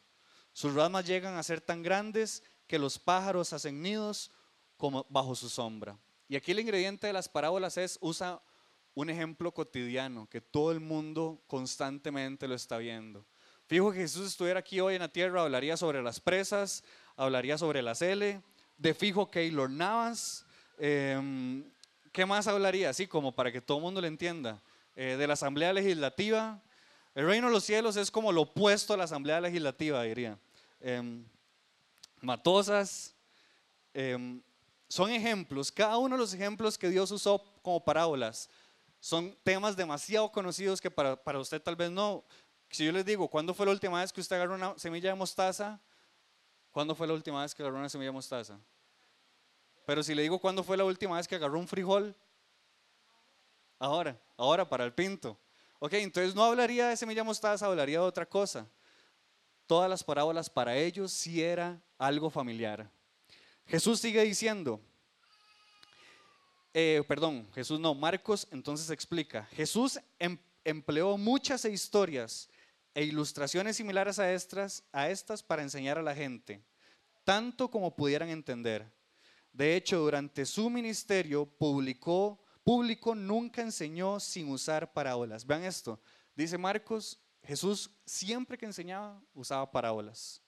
Sus 0.53 0.73
ramas 0.73 1.05
llegan 1.05 1.35
a 1.35 1.43
ser 1.43 1.61
tan 1.61 1.83
grandes 1.83 2.45
que 2.69 2.79
los 2.79 2.97
pájaros 2.97 3.53
hacen 3.53 3.83
nidos 3.83 4.31
como 4.77 5.05
bajo 5.09 5.35
su 5.35 5.49
sombra. 5.49 5.99
Y 6.29 6.37
aquí 6.37 6.53
el 6.53 6.61
ingrediente 6.61 7.09
de 7.09 7.13
las 7.13 7.29
parábolas 7.29 7.77
es, 7.77 7.99
usa 8.01 8.41
un 8.95 9.11
ejemplo 9.11 9.53
cotidiano 9.53 10.29
que 10.29 10.41
todo 10.41 10.71
el 10.71 10.79
mundo 10.79 11.43
constantemente 11.49 12.47
lo 12.47 12.55
está 12.55 12.79
viendo. 12.79 13.27
Fijo 13.67 13.91
que 13.91 13.99
Jesús 13.99 14.29
estuviera 14.29 14.61
aquí 14.61 14.79
hoy 14.79 14.95
en 14.95 15.01
la 15.01 15.09
tierra, 15.09 15.43
hablaría 15.43 15.77
sobre 15.77 16.05
las 16.05 16.21
presas, 16.21 16.85
hablaría 17.17 17.59
sobre 17.59 17.83
la 17.83 17.97
L, 18.01 18.41
de 18.79 18.95
fijo 18.95 19.29
Keylor 19.29 19.71
Navas, 19.71 20.47
em, 20.79 21.69
¿qué 22.13 22.25
más 22.25 22.47
hablaría? 22.47 22.91
Así 22.91 23.09
como 23.09 23.35
para 23.35 23.51
que 23.51 23.61
todo 23.61 23.79
el 23.79 23.83
mundo 23.83 24.01
lo 24.01 24.07
entienda. 24.07 24.63
Eh, 24.97 25.17
de 25.17 25.27
la 25.27 25.35
Asamblea 25.35 25.73
Legislativa. 25.73 26.61
El 27.15 27.27
reino 27.27 27.47
de 27.47 27.53
los 27.53 27.65
cielos 27.65 27.97
es 27.97 28.11
como 28.11 28.33
lo 28.33 28.43
opuesto 28.43 28.95
a 28.95 28.97
la 28.97 29.05
Asamblea 29.05 29.41
Legislativa, 29.41 30.03
diría. 30.03 30.39
Em, 30.81 31.25
matosas, 32.21 33.15
em, 33.95 34.43
son 34.89 35.11
ejemplos, 35.11 35.71
cada 35.71 35.97
uno 35.99 36.17
de 36.17 36.21
los 36.21 36.35
ejemplos 36.35 36.77
que 36.77 36.89
Dios 36.89 37.11
usó 37.11 37.45
como 37.63 37.85
parábolas 37.85 38.51
son 38.99 39.37
temas 39.43 39.77
demasiado 39.77 40.31
conocidos 40.31 40.81
que 40.81 40.91
para, 40.91 41.17
para 41.17 41.39
usted 41.39 41.63
tal 41.63 41.77
vez 41.77 41.91
no. 41.91 42.25
Si 42.71 42.85
yo 42.85 42.93
les 42.93 43.05
digo, 43.05 43.29
¿cuándo 43.29 43.55
fue 43.55 43.67
la 43.67 43.73
última 43.73 44.01
vez 44.01 44.13
que 44.13 44.21
usted 44.21 44.37
agarró 44.37 44.55
una 44.55 44.79
semilla 44.79 45.11
de 45.11 45.17
mostaza? 45.17 45.81
¿Cuándo 46.71 46.95
fue 46.95 47.07
la 47.07 47.15
última 47.15 47.43
vez 47.43 47.55
que 47.55 47.63
agarró 47.63 47.79
una 47.79 47.89
semilla 47.89 48.09
de 48.09 48.15
mostaza? 48.15 48.59
Pero 49.87 50.03
si 50.03 50.15
le 50.15 50.23
digo, 50.23 50.39
¿cuándo 50.39 50.63
fue 50.63 50.77
la 50.77 50.85
última 50.85 51.17
vez 51.17 51.27
que 51.27 51.37
agarró 51.37 51.59
un 51.59 51.67
frijol? 51.67 52.15
Ahora, 53.81 54.21
ahora 54.37 54.69
para 54.69 54.85
el 54.85 54.93
pinto. 54.93 55.41
Ok, 55.79 55.95
entonces 55.95 56.35
no 56.35 56.45
hablaría 56.45 56.89
de 56.89 56.99
semilla 56.99 57.25
mostaza, 57.25 57.65
hablaría 57.65 57.99
de 57.99 58.05
otra 58.05 58.27
cosa. 58.27 58.69
Todas 59.67 59.89
las 59.89 60.05
parábolas 60.05 60.51
para 60.51 60.77
ellos 60.77 61.11
sí 61.11 61.43
era 61.43 61.83
algo 61.97 62.29
familiar. 62.29 62.91
Jesús 63.67 63.99
sigue 63.99 64.23
diciendo, 64.23 64.83
eh, 66.75 67.03
perdón, 67.09 67.49
Jesús 67.55 67.81
no, 67.81 67.95
Marcos 67.95 68.47
entonces 68.51 68.91
explica, 68.91 69.47
Jesús 69.53 69.99
em, 70.19 70.37
empleó 70.63 71.17
muchas 71.17 71.65
historias 71.65 72.51
e 72.93 73.05
ilustraciones 73.05 73.77
similares 73.77 74.19
a 74.19 74.31
estas 74.31 75.43
para 75.43 75.63
enseñar 75.63 75.97
a 75.97 76.03
la 76.03 76.15
gente, 76.15 76.63
tanto 77.25 77.71
como 77.71 77.97
pudieran 77.97 78.29
entender. 78.29 78.87
De 79.55 79.75
hecho, 79.75 80.01
durante 80.01 80.45
su 80.45 80.69
ministerio 80.69 81.47
publicó, 81.47 82.45
público 82.65 83.15
nunca 83.15 83.63
enseñó 83.63 84.21
sin 84.21 84.51
usar 84.51 84.93
parábolas. 84.93 85.47
Vean 85.47 85.65
esto, 85.65 86.01
dice 86.35 86.59
Marcos, 86.59 87.19
Jesús 87.43 87.91
siempre 88.05 88.59
que 88.59 88.67
enseñaba 88.67 89.21
usaba 89.35 89.71
parábolas. 89.71 90.43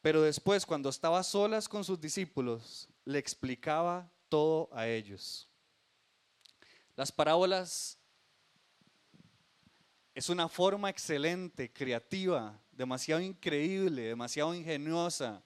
Pero 0.00 0.22
después, 0.22 0.64
cuando 0.64 0.88
estaba 0.88 1.22
solas 1.22 1.68
con 1.68 1.84
sus 1.84 2.00
discípulos, 2.00 2.88
le 3.04 3.18
explicaba 3.18 4.10
todo 4.28 4.68
a 4.72 4.86
ellos. 4.86 5.48
Las 6.94 7.10
parábolas 7.10 7.98
es 10.14 10.28
una 10.28 10.48
forma 10.48 10.90
excelente, 10.90 11.72
creativa, 11.72 12.60
demasiado 12.72 13.20
increíble, 13.20 14.02
demasiado 14.02 14.54
ingeniosa 14.54 15.42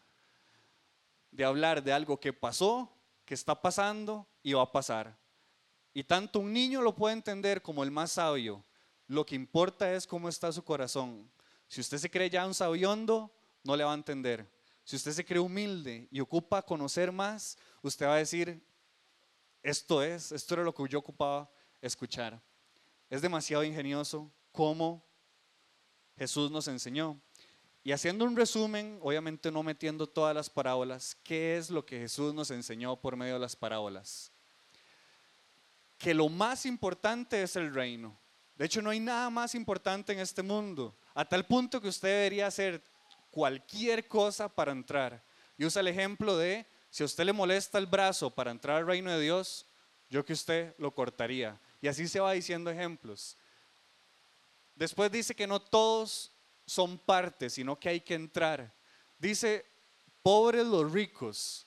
de 1.31 1.45
hablar 1.45 1.83
de 1.83 1.92
algo 1.92 2.21
que 2.21 2.33
pasó, 2.33 2.90
que 3.25 3.35
está 3.35 3.61
pasando 3.61 4.27
y 4.42 4.53
va 4.53 4.62
a 4.62 4.73
pasar. 4.73 5.21
Y 5.94 6.05
tanto 6.05 6.40
un 6.40 6.52
niño 6.52 6.81
lo 6.81 6.94
puede 6.94 7.14
entender 7.14 7.62
como 7.62 7.83
el 7.83 7.90
más 7.90 8.12
sabio. 8.12 8.64
Lo 9.07 9.26
que 9.26 9.35
importa 9.35 9.92
es 9.92 10.07
cómo 10.07 10.28
está 10.28 10.50
su 10.52 10.64
corazón. 10.64 11.31
Si 11.68 11.81
usted 11.81 11.98
se 11.98 12.11
cree 12.11 12.31
ya 12.31 12.46
un 12.46 12.55
sabiondo, 12.55 13.31
no 13.62 13.76
le 13.76 13.85
va 13.85 13.92
a 13.92 13.94
entender. 13.94 14.50
Si 14.85 14.96
usted 14.96 15.12
se 15.12 15.24
cree 15.24 15.38
humilde 15.38 16.09
y 16.11 16.20
ocupa 16.20 16.62
conocer 16.62 17.12
más, 17.12 17.57
usted 17.83 18.07
va 18.07 18.14
a 18.14 18.18
decir, 18.18 18.64
esto 19.62 20.02
es, 20.02 20.33
esto 20.33 20.55
era 20.55 20.64
lo 20.64 20.74
que 20.74 20.88
yo 20.88 20.98
ocupaba 20.98 21.50
escuchar. 21.81 22.40
Es 23.09 23.22
demasiado 23.22 23.62
ingenioso 23.62 24.33
cómo 24.50 25.05
Jesús 26.16 26.50
nos 26.50 26.66
enseñó. 26.68 27.20
Y 27.85 27.92
haciendo 27.92 28.24
un 28.24 28.37
resumen, 28.37 28.98
obviamente 29.02 29.50
no 29.50 29.62
metiendo 29.62 30.09
todas 30.09 30.35
las 30.35 30.48
parábolas, 30.48 31.16
¿qué 31.22 31.57
es 31.57 31.70
lo 31.70 31.85
que 31.85 31.98
Jesús 31.98 32.33
nos 32.33 32.50
enseñó 32.50 33.00
por 33.00 33.16
medio 33.16 33.35
de 33.35 33.40
las 33.40 33.57
parábolas? 33.57 34.32
Que 36.02 36.14
lo 36.14 36.28
más 36.28 36.66
importante 36.66 37.44
es 37.44 37.54
el 37.54 37.72
reino. 37.72 38.18
De 38.56 38.64
hecho, 38.64 38.82
no 38.82 38.90
hay 38.90 38.98
nada 38.98 39.30
más 39.30 39.54
importante 39.54 40.12
en 40.12 40.18
este 40.18 40.42
mundo, 40.42 40.96
a 41.14 41.24
tal 41.24 41.46
punto 41.46 41.80
que 41.80 41.86
usted 41.86 42.08
debería 42.08 42.48
hacer 42.48 42.82
cualquier 43.30 44.08
cosa 44.08 44.48
para 44.48 44.72
entrar. 44.72 45.22
Y 45.56 45.64
usa 45.64 45.78
el 45.78 45.86
ejemplo 45.86 46.36
de, 46.36 46.66
si 46.90 47.04
a 47.04 47.06
usted 47.06 47.24
le 47.24 47.32
molesta 47.32 47.78
el 47.78 47.86
brazo 47.86 48.30
para 48.30 48.50
entrar 48.50 48.78
al 48.78 48.86
reino 48.86 49.12
de 49.12 49.20
Dios, 49.20 49.64
yo 50.10 50.24
que 50.24 50.32
usted 50.32 50.74
lo 50.76 50.92
cortaría. 50.92 51.56
Y 51.80 51.86
así 51.86 52.08
se 52.08 52.18
va 52.18 52.32
diciendo 52.32 52.68
ejemplos. 52.68 53.36
Después 54.74 55.12
dice 55.12 55.36
que 55.36 55.46
no 55.46 55.60
todos 55.60 56.32
son 56.66 56.98
partes, 56.98 57.52
sino 57.54 57.78
que 57.78 57.90
hay 57.90 58.00
que 58.00 58.14
entrar. 58.14 58.74
Dice, 59.20 59.64
pobres 60.20 60.66
los 60.66 60.90
ricos, 60.90 61.64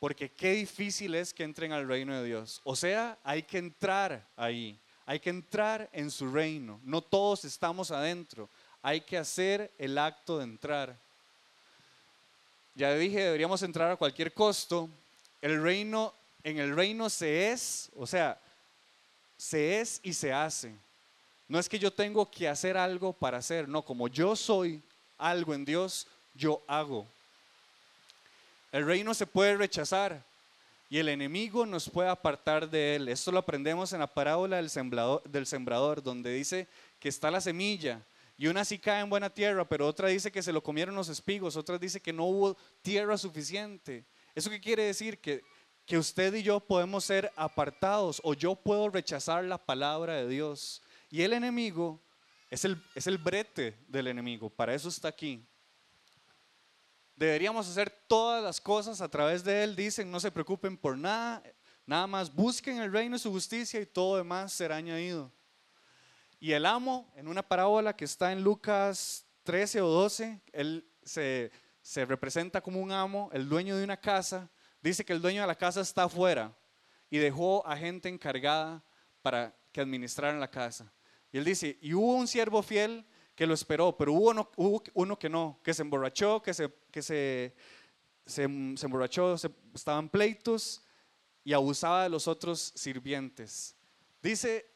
porque 0.00 0.30
qué 0.30 0.52
difícil 0.52 1.14
es 1.14 1.34
que 1.34 1.44
entren 1.44 1.72
al 1.72 1.88
reino 1.88 2.16
de 2.16 2.24
Dios. 2.24 2.60
O 2.64 2.76
sea, 2.76 3.18
hay 3.24 3.42
que 3.42 3.58
entrar 3.58 4.24
ahí, 4.36 4.78
hay 5.06 5.18
que 5.18 5.30
entrar 5.30 5.88
en 5.92 6.10
su 6.10 6.30
reino. 6.30 6.80
No 6.84 7.00
todos 7.00 7.44
estamos 7.44 7.90
adentro, 7.90 8.48
hay 8.82 9.00
que 9.00 9.18
hacer 9.18 9.72
el 9.78 9.98
acto 9.98 10.38
de 10.38 10.44
entrar. 10.44 10.96
Ya 12.74 12.94
dije, 12.94 13.20
deberíamos 13.22 13.62
entrar 13.62 13.90
a 13.90 13.96
cualquier 13.96 14.32
costo. 14.32 14.88
El 15.42 15.60
reino, 15.60 16.14
en 16.44 16.58
el 16.58 16.74
reino 16.76 17.10
se 17.10 17.50
es, 17.50 17.90
o 17.96 18.06
sea, 18.06 18.40
se 19.36 19.80
es 19.80 20.00
y 20.04 20.12
se 20.12 20.32
hace. 20.32 20.72
No 21.48 21.58
es 21.58 21.68
que 21.68 21.78
yo 21.78 21.92
tengo 21.92 22.30
que 22.30 22.48
hacer 22.48 22.76
algo 22.76 23.12
para 23.12 23.38
hacer, 23.38 23.68
no, 23.68 23.82
como 23.82 24.06
yo 24.06 24.36
soy 24.36 24.82
algo 25.16 25.54
en 25.54 25.64
Dios, 25.64 26.06
yo 26.34 26.62
hago. 26.68 27.06
El 28.78 28.86
reino 28.86 29.12
se 29.12 29.26
puede 29.26 29.56
rechazar 29.56 30.24
y 30.88 30.98
el 30.98 31.08
enemigo 31.08 31.66
nos 31.66 31.90
puede 31.90 32.10
apartar 32.10 32.70
de 32.70 32.94
él. 32.94 33.08
Esto 33.08 33.32
lo 33.32 33.40
aprendemos 33.40 33.92
en 33.92 33.98
la 33.98 34.06
parábola 34.06 34.56
del 34.58 35.46
sembrador, 35.46 36.00
donde 36.00 36.32
dice 36.32 36.68
que 37.00 37.08
está 37.08 37.28
la 37.28 37.40
semilla 37.40 38.06
y 38.36 38.46
una 38.46 38.64
sí 38.64 38.78
cae 38.78 39.00
en 39.00 39.10
buena 39.10 39.30
tierra, 39.30 39.68
pero 39.68 39.84
otra 39.84 40.06
dice 40.06 40.30
que 40.30 40.44
se 40.44 40.52
lo 40.52 40.62
comieron 40.62 40.94
los 40.94 41.08
espigos, 41.08 41.56
otra 41.56 41.76
dice 41.76 42.00
que 42.00 42.12
no 42.12 42.26
hubo 42.26 42.56
tierra 42.80 43.18
suficiente. 43.18 44.04
¿Eso 44.32 44.48
qué 44.48 44.60
quiere 44.60 44.84
decir? 44.84 45.18
Que, 45.18 45.42
que 45.84 45.98
usted 45.98 46.32
y 46.34 46.44
yo 46.44 46.60
podemos 46.60 47.04
ser 47.04 47.32
apartados 47.34 48.20
o 48.22 48.32
yo 48.32 48.54
puedo 48.54 48.90
rechazar 48.90 49.42
la 49.42 49.58
palabra 49.58 50.14
de 50.14 50.28
Dios. 50.28 50.82
Y 51.10 51.22
el 51.22 51.32
enemigo 51.32 52.00
es 52.48 52.64
el, 52.64 52.80
es 52.94 53.08
el 53.08 53.18
brete 53.18 53.76
del 53.88 54.06
enemigo, 54.06 54.48
para 54.48 54.72
eso 54.72 54.88
está 54.88 55.08
aquí. 55.08 55.44
Deberíamos 57.18 57.68
hacer 57.68 57.90
todas 58.06 58.44
las 58.44 58.60
cosas 58.60 59.00
a 59.00 59.08
través 59.08 59.42
de 59.42 59.64
él, 59.64 59.74
dicen, 59.74 60.08
no 60.08 60.20
se 60.20 60.30
preocupen 60.30 60.76
por 60.76 60.96
nada, 60.96 61.42
nada 61.84 62.06
más 62.06 62.32
busquen 62.32 62.80
el 62.80 62.92
reino 62.92 63.16
y 63.16 63.18
su 63.18 63.32
justicia 63.32 63.80
y 63.80 63.86
todo 63.86 64.18
demás 64.18 64.52
será 64.52 64.76
añadido. 64.76 65.32
Y 66.38 66.52
el 66.52 66.64
amo, 66.64 67.12
en 67.16 67.26
una 67.26 67.42
parábola 67.42 67.96
que 67.96 68.04
está 68.04 68.30
en 68.30 68.44
Lucas 68.44 69.26
13 69.42 69.80
o 69.80 69.88
12, 69.88 70.40
él 70.52 70.88
se, 71.02 71.50
se 71.82 72.04
representa 72.04 72.60
como 72.60 72.80
un 72.80 72.92
amo, 72.92 73.30
el 73.32 73.48
dueño 73.48 73.76
de 73.76 73.82
una 73.82 73.96
casa, 73.96 74.48
dice 74.80 75.04
que 75.04 75.12
el 75.12 75.20
dueño 75.20 75.40
de 75.40 75.48
la 75.48 75.56
casa 75.56 75.80
está 75.80 76.04
afuera 76.04 76.56
y 77.10 77.18
dejó 77.18 77.66
a 77.66 77.76
gente 77.76 78.08
encargada 78.08 78.84
para 79.22 79.56
que 79.72 79.80
administraran 79.80 80.38
la 80.38 80.52
casa. 80.52 80.92
Y 81.32 81.38
él 81.38 81.44
dice, 81.44 81.78
y 81.82 81.94
hubo 81.94 82.14
un 82.14 82.28
siervo 82.28 82.62
fiel 82.62 83.04
que 83.38 83.46
lo 83.46 83.54
esperó, 83.54 83.96
pero 83.96 84.14
hubo 84.14 84.82
uno, 84.94 85.16
que 85.16 85.28
no, 85.28 85.60
que 85.62 85.72
se 85.72 85.82
emborrachó, 85.82 86.42
que 86.42 86.52
se, 86.52 86.74
que 86.90 87.00
se, 87.00 87.54
se, 88.26 88.42
emborrachó, 88.42 89.36
estaban 89.72 90.08
pleitos 90.08 90.82
y 91.44 91.52
abusaba 91.52 92.02
de 92.02 92.08
los 92.08 92.26
otros 92.26 92.72
sirvientes. 92.74 93.76
Dice, 94.20 94.68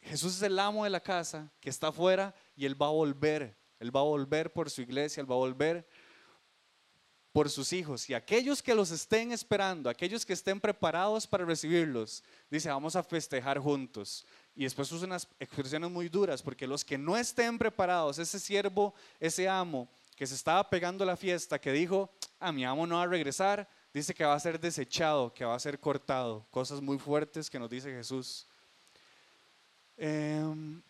Jesús 0.00 0.36
es 0.36 0.42
el 0.42 0.58
amo 0.58 0.84
de 0.84 0.90
la 0.90 1.00
casa 1.00 1.52
que 1.60 1.68
está 1.68 1.88
afuera 1.88 2.34
y 2.56 2.64
él 2.64 2.80
va 2.80 2.86
a 2.86 2.92
volver, 2.92 3.54
él 3.78 3.94
va 3.94 4.00
a 4.00 4.04
volver 4.04 4.50
por 4.50 4.70
su 4.70 4.80
iglesia, 4.80 5.20
él 5.20 5.30
va 5.30 5.34
a 5.34 5.40
volver 5.40 5.86
por 7.30 7.50
sus 7.50 7.74
hijos. 7.74 8.08
Y 8.08 8.14
aquellos 8.14 8.62
que 8.62 8.74
los 8.74 8.90
estén 8.90 9.32
esperando, 9.32 9.90
aquellos 9.90 10.24
que 10.24 10.32
estén 10.32 10.58
preparados 10.58 11.26
para 11.26 11.44
recibirlos, 11.44 12.24
dice, 12.48 12.70
vamos 12.70 12.96
a 12.96 13.02
festejar 13.02 13.58
juntos. 13.58 14.24
Y 14.56 14.64
después 14.64 14.90
usa 14.92 15.06
unas 15.06 15.26
expresiones 15.40 15.90
muy 15.90 16.08
duras, 16.08 16.42
porque 16.42 16.66
los 16.66 16.84
que 16.84 16.96
no 16.96 17.16
estén 17.16 17.58
preparados, 17.58 18.18
ese 18.18 18.38
siervo, 18.38 18.94
ese 19.18 19.48
amo 19.48 19.88
que 20.16 20.26
se 20.26 20.34
estaba 20.34 20.68
pegando 20.70 21.04
la 21.04 21.16
fiesta, 21.16 21.60
que 21.60 21.72
dijo, 21.72 22.08
a 22.38 22.52
mi 22.52 22.64
amo 22.64 22.86
no 22.86 22.96
va 22.96 23.02
a 23.02 23.06
regresar, 23.06 23.68
dice 23.92 24.14
que 24.14 24.24
va 24.24 24.34
a 24.34 24.40
ser 24.40 24.60
desechado, 24.60 25.32
que 25.32 25.44
va 25.44 25.54
a 25.54 25.60
ser 25.60 25.78
cortado. 25.80 26.44
Cosas 26.50 26.80
muy 26.80 26.98
fuertes 26.98 27.50
que 27.50 27.58
nos 27.58 27.68
dice 27.68 27.90
Jesús. 27.90 28.46
Em, 29.96 30.80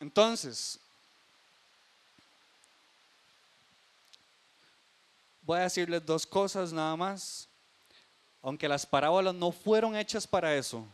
entonces, 0.00 0.78
voy 5.42 5.58
a 5.58 5.62
decirles 5.62 6.04
dos 6.04 6.26
cosas 6.26 6.72
nada 6.72 6.96
más. 6.96 7.48
Aunque 8.42 8.68
las 8.68 8.84
parábolas 8.84 9.34
no 9.34 9.52
fueron 9.52 9.94
hechas 9.96 10.26
para 10.26 10.56
eso, 10.56 10.84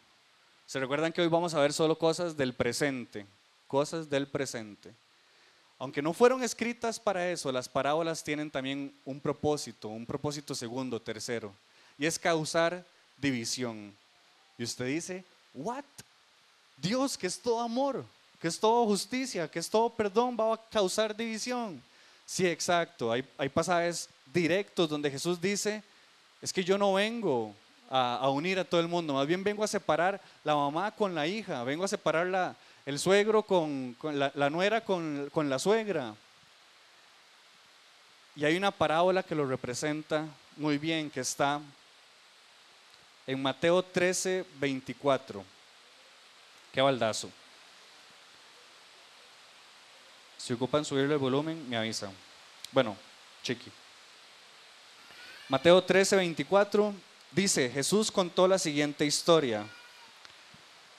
se 0.68 0.78
recuerdan 0.78 1.14
que 1.14 1.22
hoy 1.22 1.28
vamos 1.28 1.54
a 1.54 1.61
ver 1.61 1.72
solo 1.72 1.98
cosas 1.98 2.37
del 2.37 2.52
presente, 2.52 3.24
cosas 3.66 4.11
del 4.11 4.28
presente. 4.28 4.92
Aunque 5.78 6.02
no 6.02 6.12
fueron 6.12 6.42
escritas 6.42 7.00
para 7.00 7.31
eso, 7.31 7.50
las 7.50 7.70
parábolas 7.70 8.22
tienen 8.22 8.50
también 8.50 8.92
un 9.07 9.18
propósito, 9.18 9.88
un 9.88 10.04
propósito 10.04 10.54
segundo, 10.54 11.00
tercero, 11.00 11.54
y 11.96 12.04
es 12.04 12.18
causar 12.18 12.85
división. 13.16 13.96
Y 14.59 14.64
usted 14.64 14.85
dice, 14.85 15.24
¿what? 15.54 15.85
Dios 16.76 17.16
que 17.16 17.28
es 17.28 17.40
todo 17.40 17.61
amor, 17.61 18.04
que 18.38 18.48
es 18.48 18.61
todo 18.61 18.85
justicia, 18.85 19.50
que 19.50 19.61
es 19.61 19.70
todo 19.70 19.88
perdón, 19.88 20.37
va 20.38 20.52
a 20.52 20.61
causar 20.68 21.16
división. 21.16 21.83
Sí, 22.26 22.46
exacto. 22.46 23.11
Hay, 23.11 23.26
hay 23.38 23.48
pasajes 23.48 24.07
directos 24.35 24.87
donde 24.90 25.11
Jesús 25.11 25.40
dice, 25.40 25.83
es 26.42 26.52
que 26.52 26.62
yo 26.62 26.76
no 26.76 26.92
vengo 26.92 27.54
a, 27.90 28.29
unir 28.31 28.59
a 28.59 28.64
todo 28.64 28.81
el 28.81 28.88
mundo, 28.88 29.14
más 29.14 29.27
bien 29.27 29.42
vengo 29.42 29.64
a 29.64 29.68
separar 29.68 30.20
la 30.44 30.55
mamá 30.55 30.90
con 30.90 31.14
la 31.14 31.27
hija, 31.27 31.64
vengo 31.64 31.85
a 31.85 31.88
separar 31.88 32.27
la, 32.27 32.55
el 32.85 32.98
suegro 32.98 33.42
con, 33.42 33.96
la, 34.03 34.51
nuera 34.51 34.83
con, 34.83 35.29
con 35.33 35.48
la 35.48 35.59
suegra. 35.59 36.14
Y 38.37 38.44
hay 38.44 38.57
una 38.57 38.70
parábola 38.70 39.22
que 39.22 39.35
lo 39.35 39.46
representa 39.46 40.27
muy 40.57 40.79
bien, 40.79 41.11
que 41.11 41.20
está 41.20 41.61
en 43.27 43.42
Mateo 43.42 43.83
13, 43.83 44.44
24. 44.59 45.44
Qué 46.72 46.81
baldazo. 46.81 47.31
Si 50.37 50.53
ocupan 50.53 50.85
subirle 50.85 51.14
el 51.14 51.18
volumen, 51.18 51.68
me 51.68 51.77
avisan. 51.77 52.12
Bueno, 52.70 52.96
chiqui. 53.42 53.72
Mateo 55.48 55.83
13, 55.83 56.16
24 56.16 56.94
dice, 57.32 57.70
Jesús 57.70 58.10
contó 58.10 58.48
la 58.48 58.58
siguiente 58.58 59.04
historia. 59.04 59.66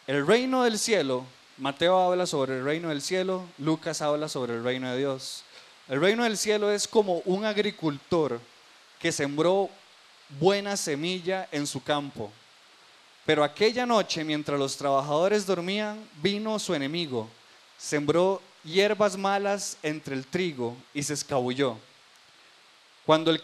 El 0.07 0.25
reino 0.25 0.63
del 0.63 0.79
cielo, 0.79 1.25
Mateo 1.57 1.99
habla 1.99 2.25
sobre 2.25 2.57
el 2.57 2.63
reino 2.63 2.89
del 2.89 3.01
cielo, 3.01 3.45
Lucas 3.57 4.01
habla 4.01 4.29
sobre 4.29 4.55
el 4.55 4.63
reino 4.63 4.91
de 4.91 4.97
Dios. 4.97 5.43
El 5.87 6.01
reino 6.01 6.23
del 6.23 6.37
cielo 6.37 6.71
es 6.71 6.87
como 6.87 7.21
un 7.25 7.45
agricultor 7.45 8.39
que 8.99 9.11
sembró 9.11 9.69
buena 10.39 10.77
semilla 10.77 11.47
en 11.51 11.65
su 11.65 11.83
campo. 11.83 12.31
Pero 13.25 13.43
aquella 13.43 13.85
noche, 13.85 14.23
mientras 14.23 14.59
los 14.59 14.77
trabajadores 14.77 15.45
dormían, 15.45 16.03
vino 16.21 16.57
su 16.59 16.73
enemigo, 16.73 17.29
sembró 17.77 18.41
hierbas 18.63 19.17
malas 19.17 19.77
entre 19.83 20.15
el 20.15 20.25
trigo 20.25 20.75
y 20.93 21.03
se 21.03 21.13
escabulló. 21.13 21.77
Cuando 23.05 23.31
el, 23.31 23.41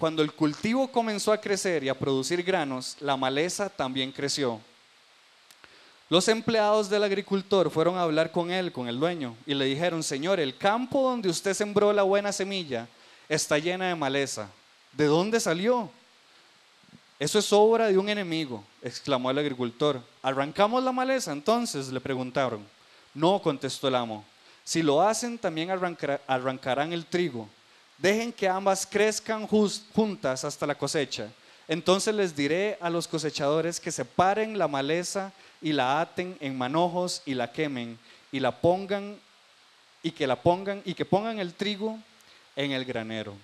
cuando 0.00 0.22
el 0.22 0.32
cultivo 0.32 0.88
comenzó 0.88 1.30
a 1.30 1.40
crecer 1.40 1.84
y 1.84 1.90
a 1.90 1.94
producir 1.94 2.42
granos, 2.42 2.96
la 3.00 3.18
maleza 3.18 3.68
también 3.68 4.10
creció. 4.10 4.58
Los 6.08 6.26
empleados 6.28 6.88
del 6.88 7.04
agricultor 7.04 7.70
fueron 7.70 7.96
a 7.96 8.02
hablar 8.02 8.32
con 8.32 8.50
él, 8.50 8.72
con 8.72 8.88
el 8.88 8.98
dueño, 8.98 9.36
y 9.46 9.52
le 9.52 9.66
dijeron, 9.66 10.02
Señor, 10.02 10.40
el 10.40 10.56
campo 10.56 11.02
donde 11.02 11.28
usted 11.28 11.52
sembró 11.52 11.92
la 11.92 12.02
buena 12.02 12.32
semilla 12.32 12.88
está 13.28 13.58
llena 13.58 13.88
de 13.88 13.94
maleza. 13.94 14.48
¿De 14.92 15.04
dónde 15.04 15.38
salió? 15.38 15.90
Eso 17.18 17.38
es 17.38 17.52
obra 17.52 17.88
de 17.88 17.98
un 17.98 18.08
enemigo, 18.08 18.64
exclamó 18.80 19.30
el 19.30 19.38
agricultor. 19.38 20.00
¿Arrancamos 20.22 20.82
la 20.82 20.92
maleza 20.92 21.30
entonces? 21.30 21.88
le 21.88 22.00
preguntaron. 22.00 22.66
No, 23.12 23.38
contestó 23.42 23.88
el 23.88 23.96
amo. 23.96 24.24
Si 24.64 24.82
lo 24.82 25.02
hacen, 25.02 25.36
también 25.36 25.70
arrancarán 25.70 26.94
el 26.94 27.04
trigo. 27.04 27.50
Dejen 28.00 28.32
que 28.32 28.48
ambas 28.48 28.86
crezcan 28.86 29.46
juntas 29.46 30.44
hasta 30.44 30.66
la 30.66 30.74
cosecha. 30.74 31.28
Entonces 31.68 32.14
les 32.14 32.34
diré 32.34 32.78
a 32.80 32.88
los 32.90 33.06
cosechadores 33.06 33.78
que 33.78 33.92
separen 33.92 34.58
la 34.58 34.68
maleza 34.68 35.32
y 35.60 35.72
la 35.72 36.00
aten 36.00 36.36
en 36.40 36.56
manojos 36.56 37.22
y 37.26 37.34
la 37.34 37.52
quemen 37.52 37.98
y 38.32 38.40
la 38.40 38.60
pongan 38.60 39.18
y 40.02 40.12
que 40.12 40.26
la 40.26 40.40
pongan 40.40 40.82
y 40.84 40.94
que 40.94 41.04
pongan 41.04 41.38
el 41.38 41.54
trigo 41.54 41.98
en 42.56 42.72
el 42.72 42.84
granero. 42.84 43.34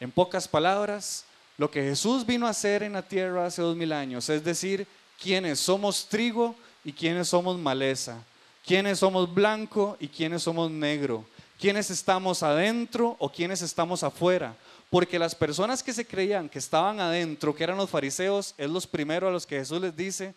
En 0.00 0.10
pocas 0.10 0.48
palabras, 0.48 1.26
lo 1.58 1.70
que 1.70 1.82
Jesús 1.82 2.24
vino 2.24 2.46
a 2.46 2.50
hacer 2.50 2.82
en 2.82 2.94
la 2.94 3.02
tierra 3.02 3.46
hace 3.46 3.60
dos 3.60 3.76
mil 3.76 3.92
años, 3.92 4.30
es 4.30 4.42
decir, 4.42 4.86
quiénes 5.22 5.60
somos 5.60 6.06
trigo 6.08 6.54
y 6.82 6.92
quiénes 6.92 7.28
somos 7.28 7.58
maleza, 7.58 8.24
quiénes 8.66 8.98
somos 8.98 9.32
blanco 9.32 9.98
y 10.00 10.08
quiénes 10.08 10.42
somos 10.42 10.70
negro, 10.70 11.26
quiénes 11.60 11.90
estamos 11.90 12.42
adentro 12.42 13.16
o 13.18 13.28
quiénes 13.28 13.60
estamos 13.60 14.02
afuera. 14.02 14.56
Porque 14.88 15.18
las 15.18 15.34
personas 15.34 15.82
que 15.82 15.92
se 15.92 16.06
creían 16.06 16.48
que 16.48 16.58
estaban 16.58 16.98
adentro, 16.98 17.54
que 17.54 17.62
eran 17.62 17.76
los 17.76 17.90
fariseos, 17.90 18.54
es 18.56 18.68
los 18.68 18.86
primeros 18.86 19.28
a 19.28 19.32
los 19.32 19.46
que 19.46 19.58
Jesús 19.58 19.80
les 19.80 19.94
dice, 19.94 20.34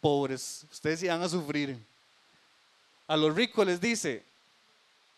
pobres, 0.00 0.64
ustedes 0.70 1.02
iban 1.02 1.20
a 1.20 1.28
sufrir. 1.28 1.76
A 3.06 3.16
los 3.16 3.34
ricos 3.34 3.66
les 3.66 3.80
dice, 3.80 4.24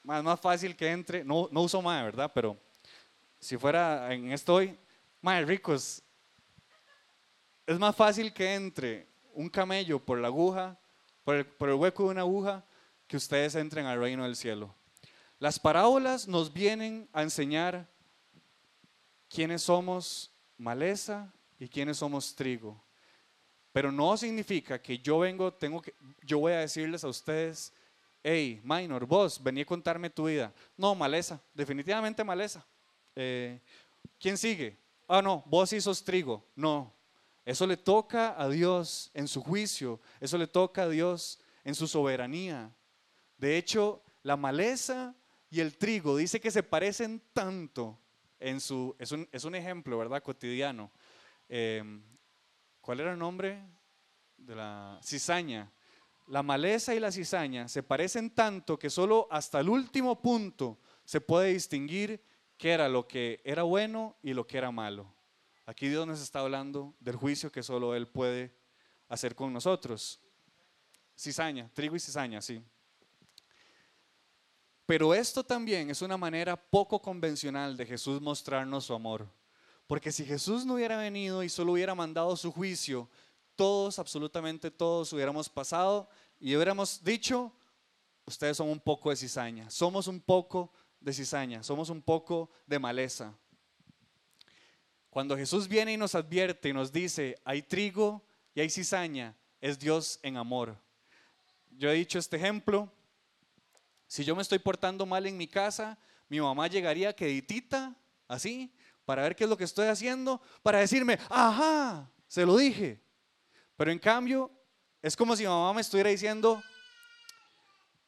más, 0.02 0.24
más 0.24 0.40
fácil 0.40 0.74
que 0.74 0.90
entre, 0.90 1.22
no, 1.22 1.48
no 1.52 1.62
uso 1.62 1.80
más, 1.82 2.02
¿verdad? 2.02 2.32
Pero 2.34 2.56
si 3.38 3.56
fuera 3.56 4.12
en 4.12 4.32
esto 4.32 4.54
hoy, 4.54 4.76
más 5.20 5.46
ricos, 5.46 6.02
es 7.66 7.78
más 7.78 7.94
fácil 7.94 8.32
que 8.32 8.54
entre 8.54 9.06
un 9.34 9.48
camello 9.48 9.98
por 9.98 10.18
la 10.18 10.28
aguja, 10.28 10.76
por 11.22 11.36
el, 11.36 11.46
por 11.46 11.68
el 11.68 11.76
hueco 11.76 12.04
de 12.04 12.08
una 12.10 12.20
aguja, 12.22 12.64
que 13.06 13.16
ustedes 13.16 13.54
entren 13.54 13.86
al 13.86 14.00
reino 14.00 14.24
del 14.24 14.34
cielo. 14.34 14.74
Las 15.38 15.58
parábolas 15.58 16.28
nos 16.28 16.52
vienen 16.52 17.08
a 17.12 17.22
enseñar 17.22 17.88
quiénes 19.28 19.62
somos 19.62 20.32
maleza 20.56 21.32
y 21.58 21.68
quiénes 21.68 21.98
somos 21.98 22.34
trigo. 22.34 22.82
Pero 23.72 23.90
no 23.90 24.16
significa 24.16 24.80
que 24.80 24.98
yo 24.98 25.18
vengo, 25.18 25.52
tengo 25.52 25.82
que, 25.82 25.94
yo 26.22 26.38
voy 26.38 26.52
a 26.52 26.60
decirles 26.60 27.02
a 27.02 27.08
ustedes, 27.08 27.72
hey, 28.22 28.60
minor, 28.62 29.04
vos, 29.04 29.42
vení 29.42 29.62
a 29.62 29.66
contarme 29.66 30.08
tu 30.08 30.26
vida. 30.26 30.52
No, 30.76 30.94
maleza, 30.94 31.40
definitivamente 31.52 32.22
maleza. 32.22 32.64
Eh, 33.16 33.60
¿Quién 34.20 34.38
sigue? 34.38 34.78
Ah, 35.08 35.20
no, 35.20 35.42
vos 35.46 35.70
sí 35.70 35.80
sos 35.80 36.04
trigo. 36.04 36.46
No, 36.54 36.92
eso 37.44 37.66
le 37.66 37.76
toca 37.76 38.40
a 38.40 38.48
Dios 38.48 39.10
en 39.12 39.28
su 39.28 39.42
juicio, 39.42 40.00
eso 40.20 40.38
le 40.38 40.46
toca 40.46 40.84
a 40.84 40.88
Dios 40.88 41.40
en 41.64 41.74
su 41.74 41.86
soberanía. 41.86 42.70
De 43.36 43.56
hecho, 43.58 44.02
la 44.22 44.36
maleza 44.36 45.14
y 45.54 45.60
el 45.60 45.76
trigo 45.76 46.16
dice 46.16 46.40
que 46.40 46.50
se 46.50 46.64
parecen 46.64 47.22
tanto 47.32 47.96
en 48.40 48.60
su, 48.60 48.96
es 48.98 49.12
un, 49.12 49.28
es 49.30 49.44
un 49.44 49.54
ejemplo, 49.54 49.96
¿verdad? 49.96 50.20
Cotidiano. 50.20 50.90
Eh, 51.48 51.80
¿Cuál 52.80 52.98
era 52.98 53.12
el 53.12 53.18
nombre? 53.20 53.62
De 54.36 54.56
la 54.56 54.98
cizaña. 55.00 55.70
La 56.26 56.42
maleza 56.42 56.92
y 56.92 56.98
la 56.98 57.12
cizaña 57.12 57.68
se 57.68 57.84
parecen 57.84 58.30
tanto 58.30 58.76
que 58.76 58.90
solo 58.90 59.28
hasta 59.30 59.60
el 59.60 59.68
último 59.68 60.20
punto 60.20 60.80
se 61.04 61.20
puede 61.20 61.52
distinguir 61.52 62.20
qué 62.58 62.72
era 62.72 62.88
lo 62.88 63.06
que 63.06 63.40
era 63.44 63.62
bueno 63.62 64.16
y 64.24 64.34
lo 64.34 64.48
que 64.48 64.58
era 64.58 64.72
malo. 64.72 65.14
Aquí 65.66 65.88
Dios 65.88 66.04
nos 66.04 66.20
está 66.20 66.40
hablando 66.40 66.96
del 66.98 67.14
juicio 67.14 67.52
que 67.52 67.62
solo 67.62 67.94
Él 67.94 68.08
puede 68.08 68.56
hacer 69.08 69.36
con 69.36 69.52
nosotros. 69.52 70.20
Cizaña, 71.16 71.70
trigo 71.72 71.94
y 71.94 72.00
cizaña, 72.00 72.42
sí. 72.42 72.60
Pero 74.86 75.14
esto 75.14 75.42
también 75.42 75.90
es 75.90 76.02
una 76.02 76.16
manera 76.16 76.56
poco 76.56 77.00
convencional 77.00 77.76
de 77.76 77.86
Jesús 77.86 78.20
mostrarnos 78.20 78.84
su 78.84 78.94
amor. 78.94 79.26
Porque 79.86 80.12
si 80.12 80.24
Jesús 80.24 80.64
no 80.66 80.74
hubiera 80.74 80.96
venido 80.96 81.42
y 81.42 81.48
solo 81.48 81.72
hubiera 81.72 81.94
mandado 81.94 82.36
su 82.36 82.52
juicio, 82.52 83.08
todos, 83.54 83.98
absolutamente 83.98 84.70
todos, 84.70 85.12
hubiéramos 85.12 85.48
pasado 85.48 86.08
y 86.38 86.54
hubiéramos 86.54 87.02
dicho, 87.02 87.52
ustedes 88.26 88.56
son 88.56 88.68
un 88.68 88.80
poco 88.80 89.10
de 89.10 89.16
cizaña, 89.16 89.70
somos 89.70 90.06
un 90.06 90.20
poco 90.20 90.72
de 91.00 91.12
cizaña, 91.12 91.62
somos 91.62 91.90
un 91.90 92.02
poco 92.02 92.50
de 92.66 92.78
maleza. 92.78 93.34
Cuando 95.10 95.36
Jesús 95.36 95.68
viene 95.68 95.92
y 95.92 95.96
nos 95.96 96.14
advierte 96.14 96.70
y 96.70 96.72
nos 96.72 96.92
dice, 96.92 97.40
hay 97.44 97.62
trigo 97.62 98.24
y 98.54 98.60
hay 98.60 98.70
cizaña, 98.70 99.36
es 99.60 99.78
Dios 99.78 100.18
en 100.22 100.36
amor. 100.36 100.76
Yo 101.70 101.90
he 101.90 101.94
dicho 101.94 102.18
este 102.18 102.36
ejemplo, 102.36 102.90
si 104.06 104.24
yo 104.24 104.36
me 104.36 104.42
estoy 104.42 104.58
portando 104.58 105.06
mal 105.06 105.26
en 105.26 105.36
mi 105.36 105.46
casa, 105.48 105.98
mi 106.28 106.40
mamá 106.40 106.66
llegaría 106.66 107.14
queditita, 107.14 107.94
así, 108.28 108.74
para 109.04 109.22
ver 109.22 109.36
qué 109.36 109.44
es 109.44 109.50
lo 109.50 109.56
que 109.56 109.64
estoy 109.64 109.86
haciendo, 109.88 110.40
para 110.62 110.78
decirme, 110.78 111.18
ajá, 111.28 112.10
se 112.26 112.46
lo 112.46 112.56
dije. 112.56 113.02
Pero 113.76 113.90
en 113.90 113.98
cambio, 113.98 114.50
es 115.02 115.16
como 115.16 115.36
si 115.36 115.42
mi 115.42 115.48
mamá 115.48 115.72
me 115.74 115.80
estuviera 115.80 116.10
diciendo, 116.10 116.62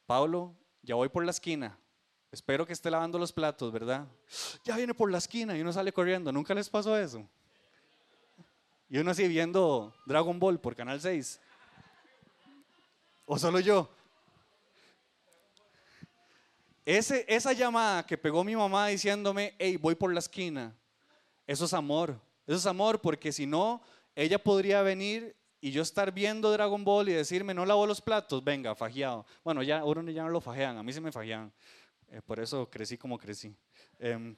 Pablo, 0.07 0.55
ya 0.83 0.95
voy 0.95 1.09
por 1.09 1.25
la 1.25 1.33
esquina, 1.33 1.79
espero 2.31 2.67
que 2.67 2.73
esté 2.73 2.91
lavando 2.91 3.19
los 3.19 3.33
platos, 3.33 3.73
¿verdad? 3.73 4.07
Ya 4.65 4.77
viene 4.77 4.95
por 4.95 5.11
la 5.11 5.19
esquina 5.19 5.57
y 5.57 5.61
uno 5.61 5.73
sale 5.73 5.93
corriendo, 5.93 6.33
¿nunca 6.33 6.55
les 6.55 6.71
pasó 6.71 6.97
eso? 6.97 7.29
Y 8.89 8.99
uno 8.99 9.11
así 9.11 9.27
viendo 9.27 9.93
Dragon 10.07 10.39
Ball 10.39 10.61
por 10.61 10.77
Canal 10.77 11.01
6. 11.01 11.41
¿O 13.25 13.37
solo 13.39 13.59
yo? 13.59 13.91
Esa 16.87 17.53
llamada 17.53 18.07
que 18.07 18.17
pegó 18.17 18.45
mi 18.45 18.55
mamá 18.55 18.87
diciéndome, 18.87 19.57
hey, 19.59 19.77
voy 19.77 19.97
por 19.97 20.13
la 20.13 20.21
esquina, 20.21 20.73
eso 21.45 21.65
es 21.65 21.75
amor. 21.75 22.21
Eso 22.47 22.59
es 22.59 22.67
amor 22.67 23.01
porque 23.01 23.33
si 23.33 23.45
no, 23.45 23.83
ella 24.15 24.39
podría 24.39 24.83
venir 24.83 25.35
y 25.61 25.73
yo 25.73 25.83
estar 25.83 26.13
viendo 26.13 26.53
Dragon 26.53 26.85
Ball 26.85 27.09
y 27.09 27.13
decirme, 27.13 27.55
no 27.55 27.67
lavo 27.67 27.87
los 27.87 28.01
platos, 28.01 28.45
venga, 28.45 28.77
fajeado. 28.77 29.27
Bueno, 29.43 29.65
ya 29.65 29.85
uno 29.85 30.09
ya 30.13 30.23
no 30.23 30.29
lo 30.29 30.41
fajean, 30.41 30.77
a 30.77 30.83
mí 30.85 30.93
se 30.93 31.01
me 31.01 31.11
fajean. 31.11 31.53
Eh, 32.07 32.23
por 32.25 32.39
eso 32.39 32.71
crecí 32.71 32.97
como 32.97 33.19
crecí. 33.19 33.53
Em, 33.99 34.37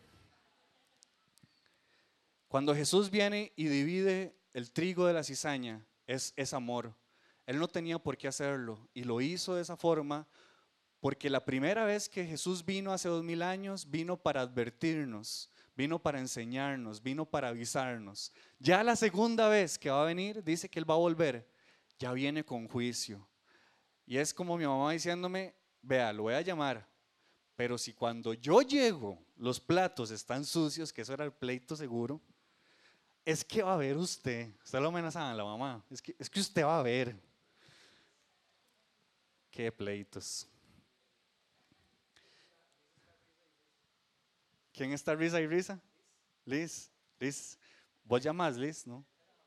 cuando 2.49 2.75
Jesús 2.75 3.11
viene 3.11 3.53
y 3.57 3.67
divide 3.67 4.35
el 4.55 4.73
trigo 4.73 5.05
de 5.05 5.13
la 5.13 5.23
cizaña, 5.23 5.85
es, 6.07 6.33
es 6.35 6.55
amor. 6.55 6.95
Él 7.45 7.59
no 7.59 7.69
tenía 7.69 7.99
por 7.99 8.17
qué 8.17 8.27
hacerlo 8.27 8.89
y 8.95 9.05
lo 9.05 9.21
hizo 9.21 9.55
de 9.55 9.61
esa 9.61 9.77
forma 9.77 10.27
porque 11.01 11.31
la 11.31 11.45
primera 11.45 11.85
vez 11.85 12.09
que 12.09 12.25
Jesús 12.25 12.65
vino 12.65 12.93
hace 12.93 13.09
dos 13.09 13.23
mil 13.23 13.43
años, 13.43 13.89
vino 13.89 14.17
para 14.17 14.41
advertirnos, 14.41 15.51
vino 15.77 16.01
para 16.01 16.19
enseñarnos, 16.19 17.03
vino 17.03 17.25
para 17.25 17.49
avisarnos. 17.49 18.33
Ya 18.59 18.83
la 18.83 18.97
segunda 18.97 19.49
vez 19.49 19.79
que 19.79 19.91
va 19.91 20.03
a 20.03 20.07
venir, 20.07 20.43
dice 20.43 20.69
que 20.69 20.81
Él 20.81 20.91
va 20.91 20.95
a 20.95 20.99
volver, 20.99 21.49
ya 21.99 22.13
viene 22.13 22.45
con 22.45 22.67
juicio. 22.67 23.29
Y 24.07 24.17
es 24.17 24.35
como 24.35 24.57
mi 24.57 24.67
mamá 24.67 24.93
diciéndome, 24.93 25.55
vea, 25.83 26.13
lo 26.13 26.25
voy 26.25 26.35
a 26.35 26.41
llamar, 26.41 26.89
pero 27.55 27.79
si 27.79 27.93
cuando 27.93 28.35
yo 28.35 28.63
llego 28.63 29.23
los 29.37 29.61
platos 29.61 30.11
están 30.11 30.45
sucios, 30.45 30.93
que 30.93 31.03
eso 31.03 31.13
era 31.13 31.25
el 31.25 31.33
pleito 31.33 31.77
seguro, 31.77 32.21
es 33.25 33.45
que 33.45 33.63
va 33.63 33.75
a 33.75 33.77
ver 33.77 33.97
usted, 33.97 34.53
usted 34.65 34.81
lo 34.81 34.89
amenazaba 34.89 35.35
la 35.35 35.45
mamá, 35.45 35.85
es 35.91 36.03
es 36.19 36.31
que 36.31 36.41
usted 36.41 36.65
va 36.65 36.81
a 36.81 36.83
ver. 36.83 37.15
Qué 39.51 39.71
pleitos. 39.73 40.49
¿Quién 44.79 44.93
está 44.93 45.17
risa 45.17 45.41
y 45.41 45.47
risa? 45.49 45.81
Liz, 46.45 46.89
Liz. 47.19 47.59
¿Vos 48.05 48.23
llamás, 48.23 48.57
Liz? 48.57 48.87
No. 48.87 49.05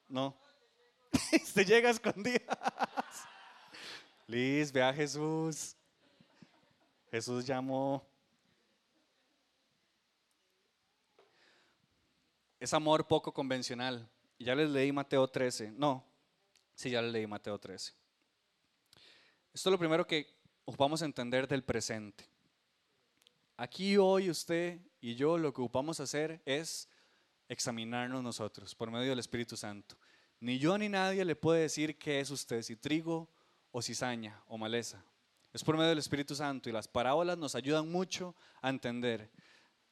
No. 0.09 0.37
Usted 1.31 1.65
llega 1.65 1.87
a 1.87 1.93
escondidas. 1.93 2.43
Liz, 4.27 4.73
ve 4.73 4.83
a 4.83 4.93
Jesús. 4.93 5.77
Jesús 7.09 7.45
llamó. 7.45 8.05
Es 12.59 12.73
amor 12.73 13.07
poco 13.07 13.33
convencional. 13.33 14.05
Ya 14.37 14.53
les 14.53 14.69
leí 14.69 14.91
Mateo 14.91 15.25
13. 15.29 15.71
No, 15.71 16.05
sí, 16.75 16.89
ya 16.89 17.01
les 17.01 17.13
leí 17.13 17.25
Mateo 17.25 17.57
13. 17.57 17.93
Esto 19.53 19.69
es 19.69 19.71
lo 19.71 19.79
primero 19.79 20.05
que 20.05 20.27
vamos 20.77 21.01
a 21.01 21.05
entender 21.05 21.47
del 21.47 21.63
presente. 21.63 22.30
Aquí 23.61 23.95
hoy 23.95 24.27
usted 24.27 24.79
y 25.01 25.13
yo 25.13 25.37
lo 25.37 25.53
que 25.53 25.61
ocupamos 25.61 25.99
hacer 25.99 26.41
es 26.45 26.89
examinarnos 27.47 28.23
nosotros 28.23 28.73
por 28.73 28.89
medio 28.89 29.11
del 29.11 29.19
Espíritu 29.19 29.55
Santo. 29.55 29.95
Ni 30.39 30.57
yo 30.57 30.75
ni 30.79 30.89
nadie 30.89 31.23
le 31.23 31.35
puede 31.35 31.61
decir 31.61 31.99
qué 31.99 32.19
es 32.19 32.31
usted, 32.31 32.63
si 32.63 32.75
trigo 32.75 33.29
o 33.69 33.79
cizaña 33.83 34.41
o 34.47 34.57
maleza. 34.57 35.05
Es 35.53 35.63
por 35.63 35.75
medio 35.77 35.89
del 35.89 35.99
Espíritu 35.99 36.33
Santo 36.33 36.69
y 36.69 36.71
las 36.71 36.87
parábolas 36.87 37.37
nos 37.37 37.53
ayudan 37.53 37.87
mucho 37.87 38.33
a 38.63 38.69
entender. 38.71 39.29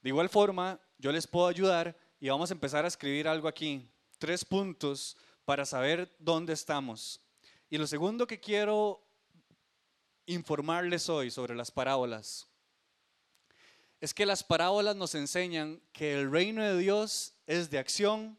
De 0.01 0.09
igual 0.09 0.29
forma, 0.29 0.79
yo 0.97 1.11
les 1.11 1.27
puedo 1.27 1.45
ayudar 1.45 1.95
y 2.19 2.27
vamos 2.27 2.49
a 2.49 2.55
empezar 2.55 2.85
a 2.85 2.87
escribir 2.87 3.27
algo 3.27 3.47
aquí. 3.47 3.87
Tres 4.17 4.43
puntos 4.43 5.15
para 5.45 5.63
saber 5.63 6.11
dónde 6.17 6.53
estamos. 6.53 7.21
Y 7.69 7.77
lo 7.77 7.85
segundo 7.85 8.25
que 8.25 8.39
quiero 8.39 8.99
informarles 10.25 11.07
hoy 11.07 11.29
sobre 11.29 11.53
las 11.53 11.69
parábolas 11.69 12.48
es 14.01 14.13
que 14.13 14.25
las 14.25 14.43
parábolas 14.43 14.95
nos 14.95 15.13
enseñan 15.15 15.81
que 15.91 16.13
el 16.13 16.31
reino 16.31 16.63
de 16.63 16.77
Dios 16.77 17.33
es 17.45 17.69
de 17.69 17.79
acción 17.79 18.37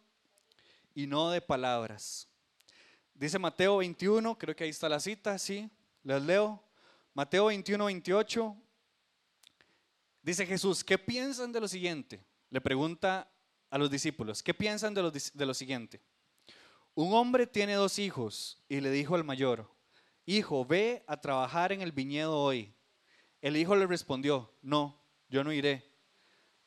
y 0.95 1.07
no 1.07 1.31
de 1.31 1.41
palabras. 1.41 2.29
Dice 3.15 3.39
Mateo 3.39 3.79
21, 3.79 4.39
creo 4.39 4.57
que 4.57 4.65
ahí 4.65 4.71
está 4.71 4.89
la 4.89 5.01
cita, 5.01 5.39
sí, 5.39 5.71
les 6.03 6.23
leo. 6.23 6.63
Mateo 7.13 7.47
21, 7.47 7.85
28. 7.85 8.57
Dice 10.23 10.47
Jesús, 10.47 10.83
¿qué 10.83 10.97
piensan 10.97 11.53
de 11.53 11.61
lo 11.61 11.69
siguiente? 11.69 12.25
Le 12.49 12.61
pregunta 12.61 13.31
a 13.69 13.79
los 13.79 13.91
discípulos, 13.91 14.43
¿qué 14.43 14.55
piensan 14.55 14.95
de 14.95 15.03
lo, 15.03 15.11
de 15.11 15.47
lo 15.47 15.55
siguiente? 15.55 16.01
Un 16.95 17.13
hombre 17.13 17.47
tiene 17.47 17.75
dos 17.75 17.99
hijos 17.99 18.63
y 18.69 18.81
le 18.81 18.91
dijo 18.91 19.15
al 19.15 19.25
mayor, 19.25 19.71
Hijo, 20.27 20.65
ve 20.65 21.03
a 21.07 21.21
trabajar 21.21 21.73
en 21.73 21.83
el 21.83 21.93
viñedo 21.93 22.39
hoy. 22.39 22.73
El 23.41 23.57
hijo 23.57 23.75
le 23.75 23.87
respondió, 23.87 24.53
no, 24.63 25.00
yo 25.31 25.43
no 25.43 25.53
iré. 25.53 25.89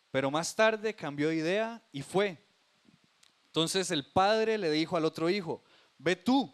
Pero 0.09 0.31
más 0.31 0.55
tarde 0.55 0.95
cambió 0.95 1.29
de 1.29 1.35
idea 1.35 1.83
y 1.91 2.01
fue. 2.01 2.37
Entonces 3.47 3.91
el 3.91 4.05
padre 4.11 4.57
le 4.57 4.71
dijo 4.71 4.97
al 4.97 5.05
otro 5.05 5.29
hijo, 5.29 5.63
ve 5.99 6.15
tú. 6.15 6.51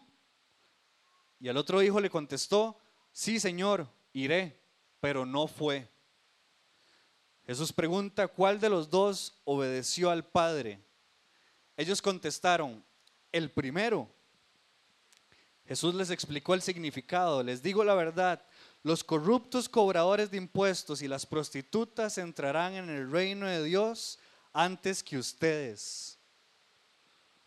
Y 1.38 1.48
al 1.48 1.56
otro 1.56 1.82
hijo 1.82 2.00
le 2.00 2.10
contestó, 2.10 2.78
sí 3.12 3.40
señor, 3.40 3.88
iré, 4.12 4.60
pero 5.00 5.24
no 5.24 5.46
fue. 5.46 5.88
Jesús 7.46 7.72
pregunta, 7.72 8.28
¿cuál 8.28 8.60
de 8.60 8.68
los 8.68 8.90
dos 8.90 9.40
obedeció 9.44 10.10
al 10.10 10.24
padre? 10.24 10.84
Ellos 11.76 12.02
contestaron, 12.02 12.84
el 13.32 13.50
primero. 13.50 14.08
Jesús 15.64 15.94
les 15.94 16.10
explicó 16.10 16.54
el 16.54 16.62
significado, 16.62 17.42
les 17.42 17.62
digo 17.62 17.84
la 17.84 17.94
verdad, 17.94 18.44
los 18.82 19.04
corruptos 19.04 19.68
cobradores 19.68 20.30
de 20.30 20.38
impuestos 20.38 21.02
y 21.02 21.08
las 21.08 21.26
prostitutas 21.26 22.16
entrarán 22.18 22.74
en 22.74 22.88
el 22.88 23.10
reino 23.10 23.46
de 23.46 23.62
Dios 23.62 24.18
antes 24.52 25.02
que 25.02 25.18
ustedes. 25.18 26.18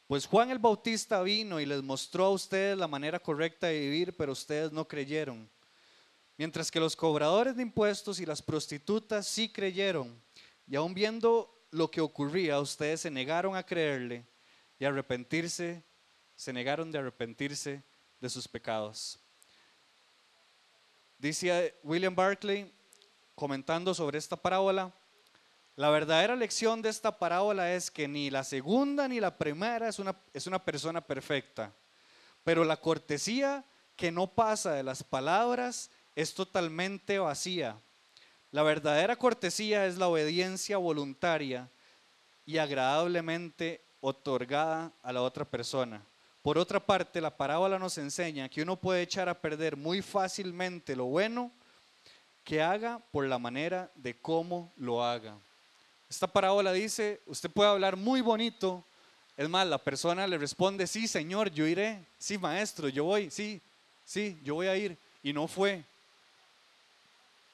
Pues 0.05 0.27
Juan 0.27 0.51
el 0.51 0.59
Bautista 0.59 1.23
vino 1.23 1.59
y 1.59 1.65
les 1.65 1.81
mostró 1.81 2.25
a 2.25 2.29
ustedes 2.29 2.77
la 2.77 2.87
manera 2.87 3.19
correcta 3.19 3.67
de 3.67 3.79
vivir, 3.79 4.15
pero 4.15 4.33
ustedes 4.33 4.71
no 4.71 4.87
creyeron. 4.87 5.49
Mientras 6.37 6.69
que 6.69 6.79
los 6.79 6.95
cobradores 6.95 7.55
de 7.55 7.63
impuestos 7.63 8.19
y 8.19 8.25
las 8.25 8.41
prostitutas 8.41 9.27
sí 9.27 9.49
creyeron. 9.49 10.21
Y 10.67 10.75
aun 10.75 10.93
viendo 10.93 11.67
lo 11.71 11.89
que 11.89 12.01
ocurría, 12.01 12.59
ustedes 12.59 13.01
se 13.01 13.11
negaron 13.11 13.55
a 13.55 13.63
creerle 13.63 14.25
y 14.77 14.85
arrepentirse, 14.85 15.83
se 16.35 16.53
negaron 16.53 16.91
de 16.91 16.99
arrepentirse 16.99 17.81
de 18.19 18.29
sus 18.29 18.47
pecados. 18.47 19.22
Dice 21.23 21.73
William 21.83 22.13
Barclay, 22.13 22.69
comentando 23.33 23.93
sobre 23.93 24.17
esta 24.17 24.35
parábola, 24.35 24.91
la 25.77 25.89
verdadera 25.89 26.35
lección 26.35 26.81
de 26.81 26.89
esta 26.89 27.17
parábola 27.17 27.73
es 27.73 27.89
que 27.89 28.09
ni 28.09 28.29
la 28.29 28.43
segunda 28.43 29.07
ni 29.07 29.21
la 29.21 29.37
primera 29.37 29.87
es 29.87 29.99
una, 29.99 30.17
es 30.33 30.47
una 30.47 30.61
persona 30.61 30.99
perfecta, 30.99 31.71
pero 32.43 32.65
la 32.65 32.75
cortesía 32.75 33.63
que 33.95 34.11
no 34.11 34.27
pasa 34.27 34.73
de 34.73 34.83
las 34.83 35.01
palabras 35.01 35.91
es 36.13 36.33
totalmente 36.33 37.19
vacía. 37.19 37.77
La 38.51 38.63
verdadera 38.63 39.15
cortesía 39.15 39.85
es 39.85 39.95
la 39.95 40.09
obediencia 40.09 40.75
voluntaria 40.75 41.69
y 42.45 42.57
agradablemente 42.57 43.81
otorgada 44.01 44.91
a 45.01 45.13
la 45.13 45.21
otra 45.21 45.45
persona. 45.45 46.03
Por 46.43 46.57
otra 46.57 46.81
parte, 46.81 47.21
la 47.21 47.35
parábola 47.35 47.79
nos 47.79 47.97
enseña 47.97 48.49
que 48.49 48.61
uno 48.61 48.75
puede 48.75 49.01
echar 49.01 49.29
a 49.29 49.39
perder 49.39 49.77
muy 49.77 50.01
fácilmente 50.01 50.93
lo 50.93 51.05
bueno 51.05 51.49
que 52.43 52.61
haga 52.61 52.99
por 53.13 53.25
la 53.25 53.39
manera 53.39 53.89
de 53.95 54.13
cómo 54.13 54.69
lo 54.75 55.01
haga. 55.01 55.37
Esta 56.09 56.27
parábola 56.27 56.73
dice, 56.73 57.21
usted 57.27 57.49
puede 57.49 57.69
hablar 57.69 57.95
muy 57.95 58.19
bonito, 58.19 58.83
es 59.37 59.47
más, 59.47 59.65
la 59.65 59.77
persona 59.77 60.27
le 60.27 60.37
responde, 60.37 60.85
sí, 60.85 61.07
señor, 61.07 61.49
yo 61.49 61.65
iré, 61.65 62.05
sí, 62.19 62.37
maestro, 62.37 62.89
yo 62.89 63.05
voy, 63.05 63.31
sí, 63.31 63.61
sí, 64.05 64.37
yo 64.43 64.55
voy 64.55 64.67
a 64.67 64.75
ir, 64.75 64.97
y 65.23 65.31
no 65.31 65.47
fue. 65.47 65.81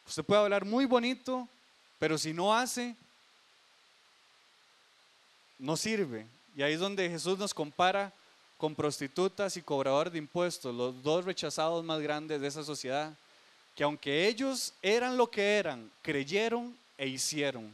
Usted 0.07 0.23
puede 0.23 0.41
hablar 0.41 0.65
muy 0.65 0.85
bonito, 0.85 1.47
pero 1.99 2.17
si 2.17 2.33
no 2.33 2.55
hace, 2.55 2.95
no 5.59 5.77
sirve. 5.77 6.25
Y 6.55 6.63
ahí 6.63 6.73
es 6.73 6.79
donde 6.79 7.07
Jesús 7.07 7.37
nos 7.37 7.53
compara 7.53 8.11
con 8.59 8.75
prostitutas 8.75 9.55
y 9.55 9.61
cobradores 9.61 10.11
de 10.11 10.19
impuestos, 10.19 10.75
los 10.75 11.01
dos 11.01 11.23
rechazados 11.23 11.81
más 11.81 12.01
grandes 12.01 12.41
de 12.41 12.47
esa 12.47 12.61
sociedad, 12.61 13.13
que 13.73 13.85
aunque 13.85 14.27
ellos 14.27 14.73
eran 14.81 15.15
lo 15.15 15.31
que 15.31 15.57
eran, 15.57 15.89
creyeron 16.01 16.77
e 16.97 17.07
hicieron. 17.07 17.73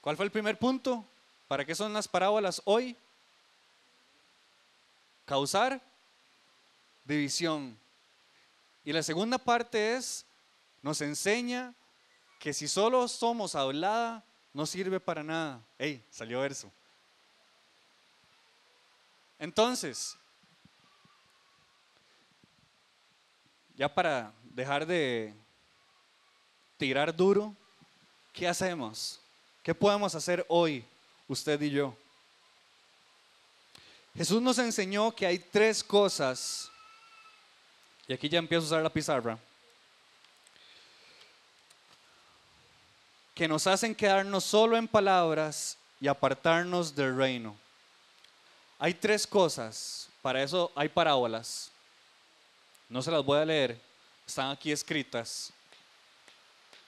¿Cuál 0.00 0.16
fue 0.16 0.24
el 0.24 0.30
primer 0.30 0.56
punto? 0.56 1.04
¿Para 1.48 1.64
qué 1.64 1.74
son 1.74 1.92
las 1.92 2.06
parábolas 2.06 2.62
hoy? 2.64 2.94
Causar 5.24 5.80
división. 7.04 7.76
Y 8.84 8.92
la 8.92 9.02
segunda 9.02 9.36
parte 9.36 9.96
es, 9.96 10.24
nos 10.80 11.00
enseña 11.00 11.74
que 12.38 12.52
si 12.52 12.68
solo 12.68 13.08
somos 13.08 13.56
hablada, 13.56 14.22
no 14.52 14.64
sirve 14.64 15.00
para 15.00 15.24
nada. 15.24 15.60
¡Ey! 15.76 16.00
Salió 16.08 16.38
verso. 16.38 16.70
Entonces, 19.44 20.16
ya 23.76 23.92
para 23.92 24.32
dejar 24.42 24.86
de 24.86 25.34
tirar 26.78 27.14
duro, 27.14 27.54
¿qué 28.32 28.48
hacemos? 28.48 29.20
¿Qué 29.62 29.74
podemos 29.74 30.14
hacer 30.14 30.46
hoy, 30.48 30.82
usted 31.28 31.60
y 31.60 31.68
yo? 31.68 31.94
Jesús 34.16 34.40
nos 34.40 34.58
enseñó 34.58 35.14
que 35.14 35.26
hay 35.26 35.38
tres 35.38 35.84
cosas, 35.84 36.70
y 38.08 38.14
aquí 38.14 38.30
ya 38.30 38.38
empiezo 38.38 38.64
a 38.64 38.68
usar 38.68 38.82
la 38.82 38.88
pizarra, 38.88 39.38
que 43.34 43.46
nos 43.46 43.66
hacen 43.66 43.94
quedarnos 43.94 44.42
solo 44.42 44.78
en 44.78 44.88
palabras 44.88 45.76
y 46.00 46.08
apartarnos 46.08 46.94
del 46.94 47.14
reino. 47.14 47.62
Hay 48.84 48.92
tres 48.92 49.26
cosas, 49.26 50.10
para 50.20 50.42
eso 50.42 50.70
hay 50.74 50.90
parábolas. 50.90 51.70
No 52.90 53.00
se 53.00 53.10
las 53.10 53.24
voy 53.24 53.38
a 53.38 53.44
leer, 53.46 53.80
están 54.26 54.50
aquí 54.50 54.70
escritas. 54.70 55.50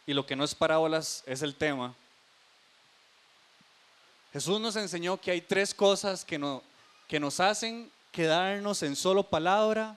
Y 0.06 0.12
lo 0.12 0.26
que 0.26 0.36
no 0.36 0.44
es 0.44 0.54
parábolas 0.54 1.22
es 1.24 1.40
el 1.40 1.54
tema. 1.54 1.94
Jesús 4.30 4.60
nos 4.60 4.76
enseñó 4.76 5.18
que 5.18 5.30
hay 5.30 5.40
tres 5.40 5.72
cosas 5.72 6.22
que, 6.22 6.38
no, 6.38 6.62
que 7.08 7.18
nos 7.18 7.40
hacen 7.40 7.90
quedarnos 8.12 8.82
en 8.82 8.94
solo 8.94 9.22
palabra 9.22 9.96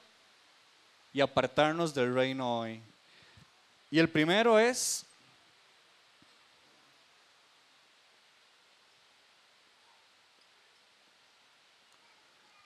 y 1.12 1.20
apartarnos 1.20 1.94
del 1.94 2.16
reino 2.16 2.62
hoy. 2.62 2.82
Y 3.92 4.00
el 4.00 4.08
primero 4.08 4.58
es 4.58 5.06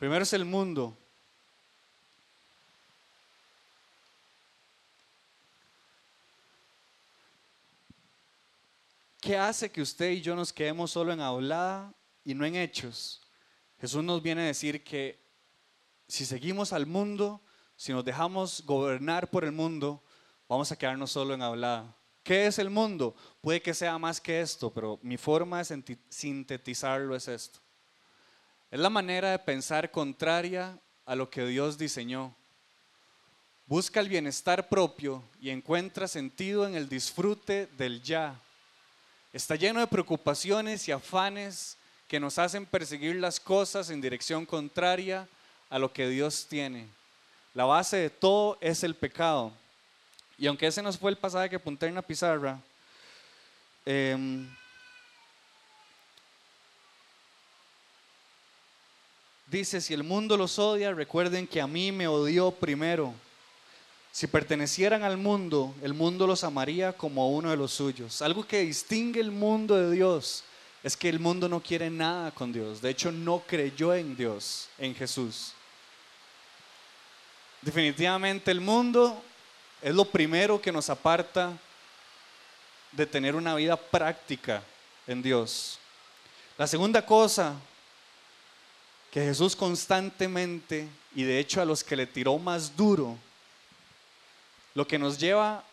Primero 0.03 0.23
es 0.23 0.33
el 0.33 0.43
mundo. 0.43 0.97
¿Qué 9.21 9.37
hace 9.37 9.71
que 9.71 9.81
usted 9.81 10.09
y 10.09 10.19
yo 10.19 10.35
nos 10.35 10.51
quedemos 10.51 10.91
solo 10.91 11.13
en 11.13 11.21
hablada 11.21 11.93
y 12.25 12.33
no 12.33 12.45
en 12.45 12.57
hechos? 12.57 13.21
Jesús 13.79 14.03
nos 14.03 14.21
viene 14.21 14.41
a 14.41 14.47
decir 14.47 14.83
que 14.83 15.17
si 16.09 16.25
seguimos 16.25 16.73
al 16.73 16.85
mundo, 16.85 17.39
si 17.77 17.93
nos 17.93 18.03
dejamos 18.03 18.61
gobernar 18.65 19.29
por 19.29 19.45
el 19.45 19.53
mundo, 19.53 20.03
vamos 20.49 20.69
a 20.69 20.77
quedarnos 20.77 21.11
solo 21.11 21.33
en 21.33 21.41
hablada. 21.41 21.95
¿Qué 22.23 22.47
es 22.47 22.59
el 22.59 22.69
mundo? 22.69 23.15
Puede 23.39 23.61
que 23.61 23.73
sea 23.73 23.97
más 23.97 24.19
que 24.19 24.41
esto, 24.41 24.69
pero 24.69 24.99
mi 25.01 25.15
forma 25.15 25.63
de 25.63 25.97
sintetizarlo 26.09 27.15
es 27.15 27.29
esto. 27.29 27.63
Es 28.73 28.79
la 28.79 28.89
manera 28.89 29.29
de 29.29 29.38
pensar 29.38 29.91
contraria 29.91 30.75
a 31.05 31.13
lo 31.13 31.29
que 31.29 31.45
Dios 31.45 31.77
diseñó. 31.77 32.33
Busca 33.67 33.99
el 33.99 34.09
bienestar 34.09 34.67
propio 34.67 35.23
y 35.39 35.51
encuentra 35.51 36.07
sentido 36.07 36.65
en 36.65 36.73
el 36.73 36.89
disfrute 36.89 37.67
del 37.77 38.01
ya. 38.01 38.33
Está 39.31 39.55
lleno 39.57 39.79
de 39.79 39.86
preocupaciones 39.86 40.88
y 40.88 40.91
afanes 40.91 41.77
que 42.07 42.19
nos 42.19 42.39
hacen 42.39 42.65
perseguir 42.65 43.17
las 43.17 43.39
cosas 43.39 43.91
en 43.91 44.01
dirección 44.01 44.43
contraria 44.43 45.29
a 45.69 45.77
lo 45.77 45.93
que 45.93 46.09
Dios 46.09 46.47
tiene. 46.49 46.88
La 47.53 47.65
base 47.65 47.97
de 47.97 48.09
todo 48.09 48.57
es 48.59 48.83
el 48.83 48.95
pecado. 48.95 49.53
Y 50.36 50.47
aunque 50.47 50.65
ese 50.65 50.81
nos 50.81 50.97
fue 50.97 51.12
el 51.12 51.17
pasaje 51.19 51.51
que 51.51 51.57
apunté 51.57 51.86
en 51.86 51.93
la 51.93 52.01
pizarra, 52.01 52.59
em, 53.86 54.49
dice, 59.57 59.81
si 59.81 59.93
el 59.93 60.03
mundo 60.03 60.37
los 60.37 60.59
odia, 60.59 60.93
recuerden 60.93 61.47
que 61.47 61.61
a 61.61 61.67
mí 61.67 61.91
me 61.91 62.07
odió 62.07 62.51
primero. 62.51 63.13
Si 64.11 64.27
pertenecieran 64.27 65.03
al 65.03 65.17
mundo, 65.17 65.73
el 65.81 65.93
mundo 65.93 66.27
los 66.27 66.43
amaría 66.43 66.93
como 66.93 67.23
a 67.23 67.27
uno 67.27 67.49
de 67.49 67.57
los 67.57 67.73
suyos. 67.73 68.21
Algo 68.21 68.45
que 68.45 68.59
distingue 68.59 69.19
el 69.19 69.31
mundo 69.31 69.75
de 69.75 69.91
Dios 69.91 70.43
es 70.83 70.97
que 70.97 71.09
el 71.09 71.19
mundo 71.19 71.47
no 71.49 71.61
quiere 71.61 71.89
nada 71.89 72.31
con 72.31 72.51
Dios. 72.51 72.81
De 72.81 72.89
hecho, 72.89 73.11
no 73.11 73.39
creyó 73.39 73.93
en 73.95 74.15
Dios, 74.15 74.69
en 74.77 74.93
Jesús. 74.93 75.53
Definitivamente 77.61 78.51
el 78.51 78.59
mundo 78.61 79.21
es 79.81 79.95
lo 79.95 80.05
primero 80.05 80.61
que 80.61 80.71
nos 80.71 80.89
aparta 80.89 81.57
de 82.91 83.05
tener 83.05 83.36
una 83.36 83.55
vida 83.55 83.78
práctica 83.78 84.61
en 85.07 85.21
Dios. 85.21 85.80
La 86.57 86.67
segunda 86.67 87.05
cosa 87.05 87.55
que 89.14 89.22
Jesús 89.22 89.55
constantemente, 89.55 90.89
y 91.14 91.22
de 91.22 91.38
hecho 91.38 91.61
a 91.61 91.66
los 91.66 91.84
que 91.84 91.95
le 91.95 92.07
tiró 92.07 92.39
más 92.39 92.76
duro, 92.76 93.16
lo 94.74 94.88
que 94.88 94.97
nos 94.97 95.20
lleva 95.20 95.64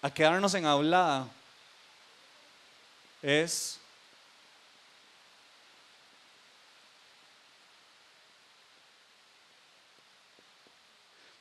a 0.00 0.14
quedarnos 0.14 0.54
en 0.54 0.64
hablada 0.64 1.28
es 3.20 3.80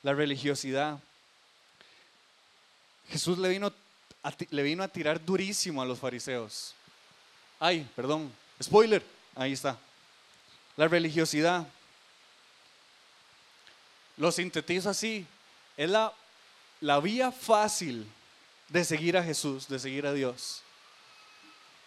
la 0.01 0.13
religiosidad. 0.13 0.97
Jesús 3.09 3.37
le 3.37 3.49
vino, 3.49 3.71
a, 4.23 4.33
le 4.49 4.63
vino 4.63 4.81
a 4.81 4.87
tirar 4.87 5.23
durísimo 5.23 5.83
a 5.83 5.85
los 5.85 5.99
fariseos. 5.99 6.73
Ay, 7.59 7.87
perdón, 7.95 8.33
spoiler, 8.59 9.05
ahí 9.35 9.53
está. 9.53 9.77
La 10.75 10.87
religiosidad. 10.87 11.67
Lo 14.17 14.31
sintetizo 14.31 14.89
así. 14.89 15.25
Es 15.77 15.89
la, 15.89 16.13
la 16.81 16.99
vía 16.99 17.31
fácil 17.31 18.07
de 18.69 18.83
seguir 18.83 19.17
a 19.17 19.23
Jesús, 19.23 19.67
de 19.67 19.79
seguir 19.79 20.05
a 20.05 20.13
Dios. 20.13 20.61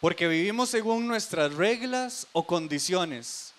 Porque 0.01 0.29
vivimos 0.29 0.69
según 0.69 1.07
nuestras 1.07 1.55
reglas 1.55 2.27
o 2.33 2.47
condiciones, 2.47 3.53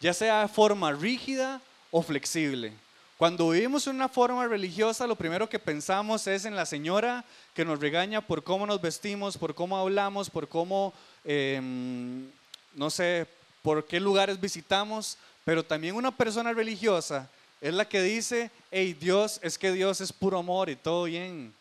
ya 0.00 0.12
sea 0.12 0.42
de 0.42 0.48
forma 0.48 0.92
rígida 0.92 1.60
o 1.90 2.02
flexible. 2.02 2.72
Cuando 3.16 3.50
vivimos 3.50 3.86
una 3.86 4.08
forma 4.08 4.46
religiosa, 4.46 5.06
lo 5.06 5.14
primero 5.14 5.48
que 5.48 5.58
pensamos 5.58 6.26
es 6.26 6.46
en 6.46 6.56
la 6.56 6.64
señora 6.64 7.24
que 7.54 7.64
nos 7.64 7.78
regaña 7.78 8.20
por 8.20 8.42
cómo 8.42 8.66
nos 8.66 8.80
vestimos, 8.80 9.36
por 9.36 9.54
cómo 9.54 9.76
hablamos, 9.76 10.30
por 10.30 10.48
cómo, 10.48 10.94
em, 11.24 12.30
no 12.74 12.88
sé, 12.88 13.26
por 13.62 13.86
qué 13.86 14.00
lugares 14.00 14.40
visitamos, 14.40 15.16
pero 15.44 15.64
también 15.64 15.94
una 15.94 16.16
persona 16.16 16.52
religiosa 16.52 17.28
es 17.60 17.74
la 17.74 17.88
que 17.88 18.02
dice, 18.02 18.50
hey, 18.70 18.96
Dios, 18.98 19.38
es 19.42 19.58
que 19.58 19.72
Dios 19.72 20.00
es 20.00 20.12
puro 20.12 20.38
amor 20.38 20.70
y 20.70 20.76
todo 20.76 21.04
bien. 21.04 21.52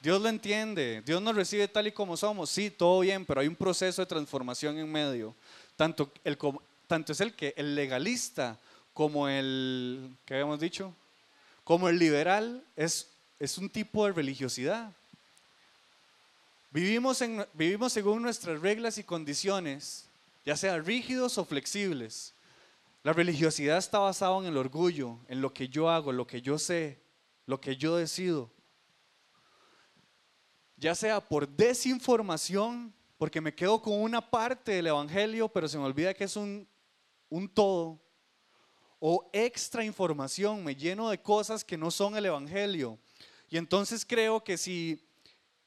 Dios 0.00 0.22
lo 0.22 0.28
entiende, 0.28 1.02
Dios 1.04 1.20
nos 1.20 1.34
recibe 1.34 1.68
tal 1.68 1.86
y 1.86 1.92
como 1.92 2.16
somos, 2.16 2.48
sí, 2.48 2.70
todo 2.70 3.00
bien, 3.00 3.26
pero 3.26 3.40
hay 3.40 3.48
un 3.48 3.56
proceso 3.56 4.00
de 4.00 4.06
transformación 4.06 4.78
en 4.78 4.90
medio. 4.90 5.34
Tanto, 5.76 6.10
el, 6.24 6.38
tanto 6.86 7.12
es 7.12 7.20
el 7.20 7.34
que 7.34 7.52
el 7.56 7.74
legalista 7.74 8.56
como 8.94 9.28
el, 9.28 10.10
¿qué 10.24 10.34
habíamos 10.34 10.60
dicho? 10.60 10.94
Como 11.64 11.88
el 11.88 11.98
liberal 11.98 12.64
es, 12.76 13.08
es 13.38 13.58
un 13.58 13.68
tipo 13.68 14.06
de 14.06 14.12
religiosidad. 14.12 14.90
Vivimos, 16.70 17.20
en, 17.20 17.44
vivimos 17.52 17.92
según 17.92 18.22
nuestras 18.22 18.60
reglas 18.60 18.96
y 18.96 19.04
condiciones, 19.04 20.06
ya 20.44 20.56
sean 20.56 20.84
rígidos 20.84 21.38
o 21.38 21.44
flexibles. 21.44 22.34
La 23.02 23.12
religiosidad 23.12 23.78
está 23.78 23.98
basada 23.98 24.38
en 24.38 24.46
el 24.46 24.56
orgullo, 24.56 25.18
en 25.28 25.40
lo 25.40 25.54
que 25.54 25.68
yo 25.68 25.88
hago, 25.88 26.12
lo 26.12 26.26
que 26.26 26.42
yo 26.42 26.58
sé, 26.58 27.02
lo 27.46 27.60
que 27.60 27.76
yo 27.76 27.96
decido. 27.96 28.50
Ya 30.76 30.94
sea 30.94 31.20
por 31.20 31.48
desinformación, 31.48 32.94
porque 33.18 33.40
me 33.40 33.54
quedo 33.54 33.80
con 33.80 34.00
una 34.00 34.20
parte 34.30 34.72
del 34.72 34.88
Evangelio, 34.88 35.48
pero 35.48 35.68
se 35.68 35.78
me 35.78 35.84
olvida 35.84 36.14
que 36.14 36.24
es 36.24 36.36
un, 36.36 36.68
un 37.28 37.48
todo 37.48 38.00
o 38.98 39.30
extra 39.32 39.82
información, 39.82 40.62
me 40.62 40.76
lleno 40.76 41.08
de 41.08 41.20
cosas 41.20 41.64
que 41.64 41.78
no 41.78 41.90
son 41.90 42.16
el 42.16 42.26
Evangelio. 42.26 42.98
Y 43.48 43.56
entonces 43.56 44.04
creo 44.04 44.44
que 44.44 44.58
si, 44.58 45.02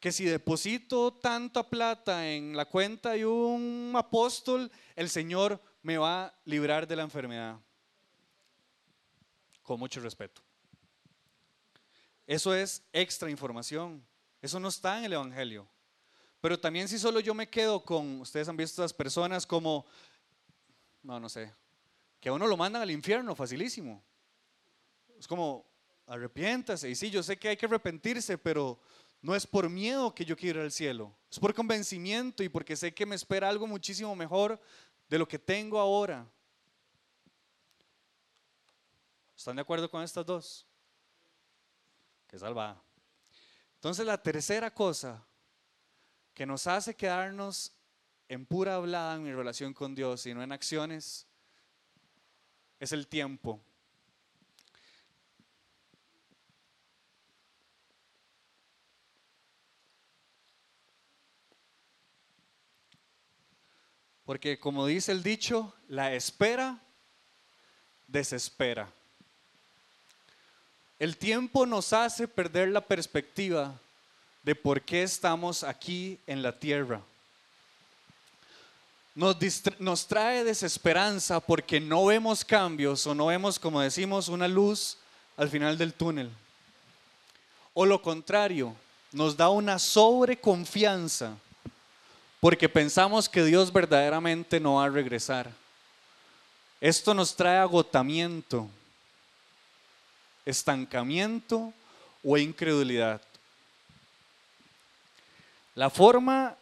que 0.04 0.12
si 0.12 0.26
deposito 0.26 1.14
tanta 1.14 1.64
plata 1.70 2.30
en 2.30 2.58
la 2.58 2.66
cuenta 2.66 3.12
de 3.12 3.26
un 3.26 3.94
apóstol, 3.96 4.70
el 4.98 5.10
Señor 5.10 5.64
me 5.82 5.98
va 5.98 6.26
a 6.26 6.34
librar 6.44 6.86
de 6.86 6.98
la 6.98 7.04
enfermedad. 7.04 7.58
Con 9.62 9.80
mucho 9.80 10.02
respeto. 10.02 10.42
Eso 12.28 12.54
es 12.54 12.84
extra 12.92 13.30
información. 13.30 14.06
Eso 14.42 14.60
no 14.60 14.68
está 14.68 14.98
en 14.98 15.06
el 15.06 15.14
Evangelio. 15.14 15.66
Pero 16.42 16.60
también 16.60 16.90
si 16.90 17.00
solo 17.00 17.22
yo 17.22 17.34
me 17.34 17.48
quedo 17.48 17.82
con, 17.82 18.20
ustedes 18.20 18.50
han 18.50 18.58
visto 18.58 18.82
a 18.82 18.84
las 18.84 18.94
personas 18.94 19.48
como, 19.48 19.86
no, 21.02 21.18
no 21.18 21.30
sé, 21.30 21.50
que 22.20 22.28
a 22.28 22.34
uno 22.34 22.46
lo 22.46 22.58
mandan 22.58 22.82
al 22.82 22.92
infierno 22.92 23.36
facilísimo. 23.36 24.04
Es 25.18 25.30
como, 25.30 25.66
arrepiéntase. 26.08 26.90
Y 26.90 26.96
sí, 26.96 27.10
yo 27.10 27.24
sé 27.24 27.38
que 27.38 27.48
hay 27.48 27.56
que 27.56 27.68
arrepentirse, 27.68 28.38
pero 28.38 28.82
no 29.24 29.34
es 29.34 29.48
por 29.48 29.70
miedo 29.70 30.14
que 30.14 30.26
yo 30.26 30.36
quiero 30.36 30.60
ir 30.60 30.66
al 30.66 30.72
cielo. 30.72 31.16
Es 31.32 31.40
por 31.40 31.54
convencimiento 31.56 32.44
y 32.44 32.50
porque 32.50 32.76
sé 32.76 32.94
que 32.94 33.06
me 33.06 33.16
espera 33.16 33.48
algo 33.48 33.66
muchísimo 33.66 34.14
mejor 34.18 34.62
de 35.08 35.18
lo 35.18 35.26
que 35.26 35.40
tengo 35.40 35.80
ahora. 35.80 36.30
¿Están 39.36 39.56
de 39.56 39.62
acuerdo 39.62 39.90
con 39.90 40.04
estas 40.04 40.26
dos? 40.26 40.68
Que 42.28 42.38
salva. 42.38 42.84
Entonces 43.76 44.06
la 44.06 44.22
tercera 44.22 44.74
cosa 44.74 45.26
que 46.34 46.46
nos 46.46 46.68
hace 46.68 46.94
quedarnos 46.94 47.72
en 48.28 48.46
pura 48.46 48.76
hablada 48.76 49.16
en 49.16 49.24
mi 49.24 49.32
relación 49.32 49.74
con 49.74 49.96
Dios 49.96 50.26
y 50.26 50.34
no 50.34 50.44
en 50.44 50.52
acciones 50.52 51.28
es 52.78 52.92
el 52.92 53.08
tiempo. 53.08 53.64
Porque 64.26 64.60
como 64.60 64.86
dice 64.86 65.12
el 65.12 65.24
dicho, 65.24 65.74
la 65.88 66.14
espera 66.14 66.80
desespera. 68.08 68.90
El 71.00 71.18
tiempo 71.18 71.66
nos 71.66 71.94
hace 71.94 72.28
perder 72.28 72.70
la 72.70 72.82
perspectiva 72.82 73.80
de 74.44 74.56
por 74.56 74.82
qué 74.82 75.04
estamos 75.04 75.64
aquí 75.64 76.20
en 76.28 76.42
la 76.42 76.58
tierra 76.58 77.02
nos, 79.16 80.08
trae 80.08 80.44
desesperanza 80.44 81.40
porque 81.40 81.80
no 81.80 82.06
vemos 82.06 82.44
cambios 82.44 83.06
o 83.06 83.14
no 83.14 83.28
vemos, 83.28 83.60
como 83.60 83.82
decimos, 83.82 84.28
una 84.28 84.48
luz 84.48 84.98
al 85.38 85.50
final 85.50 85.78
del 85.78 85.94
túnel. 85.94 86.32
O 87.74 87.86
lo 87.86 88.02
contrario, 88.02 88.76
nos 89.12 89.38
da 89.38 89.50
una 89.50 89.78
sobreconfianza 89.78 91.36
porque 92.44 92.68
pensamos 92.68 93.30
que 93.30 93.42
Dios 93.42 93.72
verdaderamente 93.72 94.60
no 94.60 94.76
va 94.76 94.84
a 94.84 94.90
regresar. 94.90 95.50
Esto 96.82 97.14
nos 97.14 97.34
trae 97.34 97.58
agotamiento, 97.58 98.70
estancamiento 100.46 101.72
o 102.22 102.38
incredulidad. 102.38 103.22
La 105.74 105.90
forma 105.90 106.58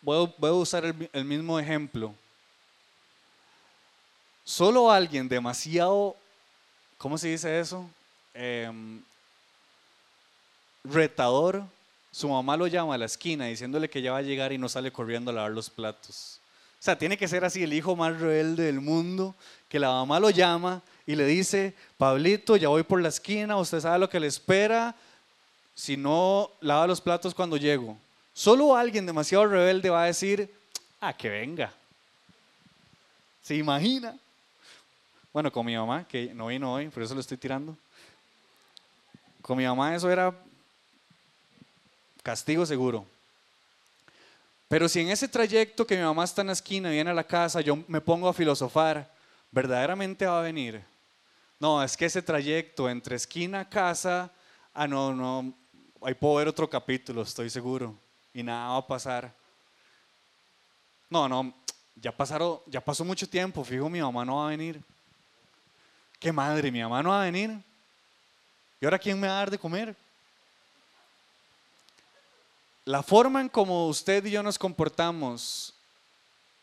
voy, 0.00 0.32
a 0.40 0.52
usar 0.52 0.82
el, 0.86 1.24
mismo 1.26 1.58
ejemplo. 1.58 2.14
Solo 4.42 4.90
alguien 4.90 5.28
demasiado, 5.28 6.16
¿cómo 6.96 7.18
se 7.18 7.28
dice 7.28 7.60
eso? 7.60 7.86
Em, 8.32 9.02
retador, 10.82 11.66
su 12.12 12.28
mamá 12.28 12.58
lo 12.58 12.66
llama 12.66 12.94
a 12.94 12.98
la 12.98 13.06
esquina 13.06 13.46
diciéndole 13.46 13.88
que 13.88 14.02
ya 14.02 14.12
va 14.12 14.18
a 14.18 14.22
llegar 14.22 14.52
y 14.52 14.58
no 14.58 14.68
sale 14.68 14.92
corriendo 14.92 15.30
a 15.30 15.34
lavar 15.34 15.50
los 15.50 15.70
platos. 15.70 16.38
O 16.78 16.84
sea, 16.84 16.98
tiene 16.98 17.16
que 17.16 17.26
ser 17.26 17.42
así 17.44 17.62
el 17.62 17.72
hijo 17.72 17.96
más 17.96 18.20
rebelde 18.20 18.64
del 18.64 18.80
mundo, 18.80 19.34
que 19.68 19.78
la 19.78 19.88
mamá 19.88 20.20
lo 20.20 20.28
llama 20.28 20.82
y 21.06 21.14
le 21.16 21.24
dice, 21.24 21.74
Pablito, 21.96 22.56
ya 22.56 22.68
voy 22.68 22.82
por 22.82 23.00
la 23.00 23.08
esquina, 23.08 23.56
usted 23.56 23.80
sabe 23.80 23.98
lo 23.98 24.10
que 24.10 24.20
le 24.20 24.26
espera, 24.26 24.94
si 25.74 25.96
no 25.96 26.50
lava 26.60 26.86
los 26.86 27.00
platos 27.00 27.34
cuando 27.34 27.56
llego. 27.56 27.96
Solo 28.34 28.76
alguien 28.76 29.06
demasiado 29.06 29.46
rebelde 29.46 29.88
va 29.88 30.02
a 30.02 30.06
decir, 30.06 30.52
ah, 31.00 31.14
que 31.14 31.30
venga. 31.30 31.72
¿Se 33.42 33.54
imagina? 33.54 34.16
Bueno, 35.32 35.50
con 35.50 35.64
mi 35.64 35.74
mamá, 35.74 36.06
que 36.06 36.34
no 36.34 36.48
vino 36.48 36.74
hoy, 36.74 36.88
por 36.88 37.02
eso 37.02 37.14
lo 37.14 37.20
estoy 37.20 37.38
tirando. 37.38 37.74
Con 39.40 39.56
mi 39.56 39.64
mamá 39.64 39.94
eso 39.94 40.10
era 40.10 40.34
castigo 42.22 42.64
seguro. 42.66 43.06
Pero 44.68 44.88
si 44.88 45.00
en 45.00 45.10
ese 45.10 45.28
trayecto 45.28 45.86
que 45.86 45.96
mi 45.96 46.02
mamá 46.02 46.24
está 46.24 46.40
en 46.40 46.46
la 46.46 46.54
esquina 46.54 46.88
viene 46.88 47.10
a 47.10 47.14
la 47.14 47.24
casa, 47.24 47.60
yo 47.60 47.76
me 47.88 48.00
pongo 48.00 48.28
a 48.28 48.32
filosofar, 48.32 49.10
¿verdaderamente 49.50 50.24
va 50.24 50.38
a 50.38 50.42
venir? 50.42 50.82
No, 51.60 51.82
es 51.82 51.96
que 51.96 52.06
ese 52.06 52.22
trayecto 52.22 52.88
entre 52.88 53.16
esquina 53.16 53.60
a 53.60 53.68
casa, 53.68 54.30
ah, 54.72 54.88
no, 54.88 55.12
no, 55.12 55.52
ahí 56.00 56.14
puedo 56.14 56.36
ver 56.36 56.48
otro 56.48 56.68
capítulo, 56.68 57.22
estoy 57.22 57.50
seguro, 57.50 57.94
y 58.32 58.42
nada 58.42 58.70
va 58.70 58.76
a 58.78 58.86
pasar. 58.86 59.32
No, 61.10 61.28
no, 61.28 61.52
ya, 61.96 62.10
pasaron, 62.10 62.58
ya 62.66 62.80
pasó 62.80 63.04
mucho 63.04 63.28
tiempo, 63.28 63.62
fijo, 63.62 63.88
mi 63.90 64.00
mamá 64.00 64.24
no 64.24 64.36
va 64.36 64.46
a 64.46 64.50
venir. 64.50 64.80
¿Qué 66.18 66.32
madre? 66.32 66.70
¿Mi 66.70 66.80
mamá 66.80 67.02
no 67.02 67.10
va 67.10 67.22
a 67.22 67.24
venir? 67.24 67.50
¿Y 68.80 68.84
ahora 68.84 68.98
quién 68.98 69.20
me 69.20 69.26
va 69.26 69.34
a 69.34 69.36
dar 69.36 69.50
de 69.50 69.58
comer? 69.58 69.94
La 72.84 73.04
forma 73.04 73.40
en 73.40 73.48
como 73.48 73.86
usted 73.86 74.24
y 74.24 74.32
yo 74.32 74.42
nos 74.42 74.58
comportamos 74.58 75.72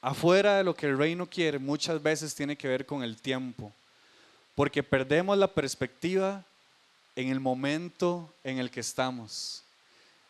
afuera 0.02 0.58
de 0.58 0.66
lo 0.66 0.76
que 0.76 0.86
el 0.86 0.98
reino 0.98 1.26
quiere 1.30 1.60
muchas 1.60 2.04
veces 2.04 2.36
tiene 2.36 2.58
que 2.58 2.68
ver 2.68 2.86
con 2.86 3.04
el 3.04 3.16
tiempo, 3.22 3.72
porque 4.54 4.84
perdemos 4.84 5.38
la 5.38 5.48
perspectiva 5.48 6.44
en 7.16 7.30
el 7.30 7.40
momento 7.40 8.34
en 8.44 8.60
el 8.60 8.70
que 8.70 8.82
estamos. 8.82 9.64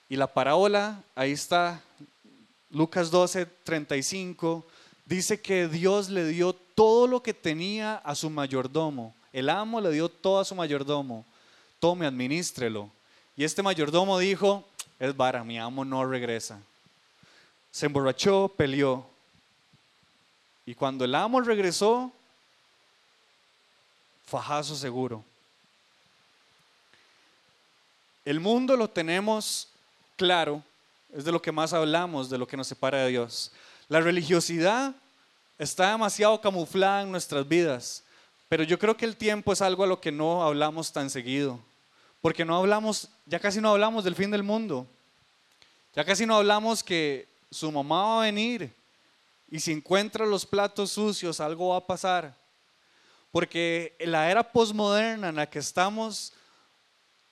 Y 0.08 0.16
la 0.16 0.28
parábola, 0.28 1.02
ahí 1.16 1.32
está, 1.32 1.82
Lucas 2.70 3.10
12, 3.10 3.48
35, 3.64 4.64
dice 5.06 5.42
que 5.42 5.68
Dios 5.68 6.10
le 6.10 6.28
dio 6.28 6.54
todo 6.54 7.08
lo 7.08 7.24
que 7.24 7.34
tenía 7.34 7.96
a 7.96 8.14
su 8.14 8.30
mayordomo. 8.30 9.16
El 9.34 9.50
amo 9.50 9.82
le 9.82 9.92
dio 9.92 10.08
todo 10.08 10.40
a 10.40 10.46
su 10.46 10.54
mayordomo. 10.54 11.26
Tome, 11.80 12.06
administrelo. 12.06 12.92
Y 13.36 13.44
este 13.44 13.64
mayordomo 13.64 14.20
dijo, 14.20 14.68
es 15.00 15.16
vara, 15.16 15.43
mi 15.43 15.58
amo 15.58 15.86
no 15.86 16.06
regresa. 16.06 16.60
Se 17.72 17.86
emborrachó, 17.86 18.50
peleó. 18.50 19.06
Y 20.66 20.76
cuando 20.76 21.06
el 21.06 21.16
amo 21.16 21.41
regresó, 21.41 22.12
fajazo 24.26 24.76
seguro. 24.76 25.24
El 28.26 28.39
mundo 28.39 28.76
lo 28.76 28.89
tenemos 28.89 29.70
claro, 30.16 30.62
es 31.12 31.24
de 31.24 31.32
lo 31.32 31.41
que 31.41 31.52
más 31.52 31.74
hablamos, 31.74 32.30
de 32.30 32.38
lo 32.38 32.45
que 32.45 32.58
nos 32.58 32.68
separa 32.68 33.00
de 33.00 33.10
Dios. 33.10 33.52
La 33.88 34.02
religiosidad 34.02 34.93
está 35.58 35.91
demasiado 35.91 36.39
camuflada 36.39 37.02
en 37.02 37.12
nuestras 37.12 37.47
vidas, 37.47 38.04
pero 38.47 38.64
yo 38.64 38.78
creo 38.78 38.95
que 38.95 39.06
el 39.06 39.16
tiempo 39.16 39.54
es 39.54 39.62
algo 39.62 39.84
a 39.84 39.88
lo 39.88 40.00
que 40.00 40.12
no 40.12 40.43
hablamos 40.43 40.91
tan 40.91 41.10
seguido, 41.10 41.60
porque 42.22 42.45
no 42.45 42.55
hablamos, 42.55 43.09
ya 43.26 43.39
casi 43.39 43.61
no 43.61 43.70
hablamos 43.70 44.03
del 44.03 44.15
fin 44.15 44.32
del 44.32 44.43
mundo, 44.43 44.88
ya 45.95 46.03
casi 46.03 46.26
no 46.26 46.36
hablamos 46.36 46.84
que 46.84 47.28
su 47.49 47.72
mamá 47.72 48.03
va 48.03 48.22
a 48.22 48.26
venir 48.26 48.72
y 49.49 49.59
si 49.59 49.72
encuentra 49.72 50.26
los 50.26 50.45
platos 50.45 50.91
sucios 50.91 51.39
algo 51.39 51.70
va 51.70 51.78
a 51.78 51.88
pasar, 51.88 52.36
porque 53.32 53.95
en 53.99 54.11
la 54.11 54.30
era 54.30 54.43
posmoderna 54.43 55.30
en 55.30 55.36
la 55.36 55.49
que 55.49 55.59
estamos 55.59 56.34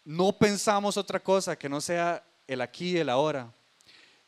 no 0.07 0.31
pensamos 0.31 0.95
otra 0.95 1.19
cosa 1.19 1.57
que 1.57 1.67
no 1.67 1.81
sea 1.81 2.23
el 2.47 2.61
aquí 2.61 2.91
y 2.91 2.97
el 2.97 3.09
ahora. 3.09 3.51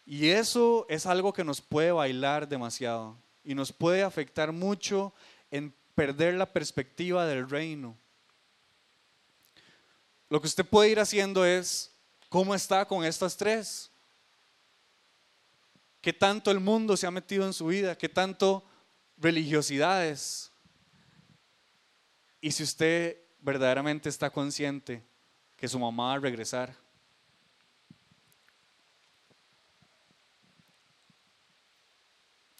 Y 0.06 0.28
eso 0.28 0.86
es 0.90 1.06
algo 1.06 1.32
que 1.32 1.44
nos 1.44 1.62
puede 1.62 1.94
bailar 1.94 2.50
demasiado 2.50 3.16
y 3.46 3.56
nos 3.56 3.72
puede 3.72 4.04
afectar 4.04 4.52
mucho 4.52 5.14
en 5.52 5.74
perder 5.96 6.34
la 6.34 6.48
perspectiva 6.48 7.26
del 7.26 7.50
reino. 7.50 7.96
Lo 10.30 10.40
que 10.40 10.48
usted 10.48 10.66
puede 10.66 10.90
ir 10.90 11.00
haciendo 11.00 11.44
es, 11.44 11.92
¿cómo 12.30 12.54
está 12.54 12.86
con 12.86 13.04
estas 13.04 13.36
tres? 13.36 13.92
¿Qué 16.02 16.14
tanto 16.14 16.52
el 16.52 16.60
mundo 16.60 16.96
se 16.96 17.08
ha 17.08 17.12
metido 17.12 17.46
en 17.46 17.54
su 17.54 17.66
vida? 17.66 17.98
¿Qué 17.98 18.08
tanto 18.08 18.64
religiosidades? 19.18 20.52
Y 22.40 22.52
si 22.52 22.64
usted 22.64 23.18
verdaderamente 23.42 24.08
está 24.08 24.30
consciente 24.30 25.04
que 25.58 25.68
su 25.68 25.80
mamá 25.80 26.08
va 26.08 26.14
a 26.14 26.20
regresar. 26.20 26.74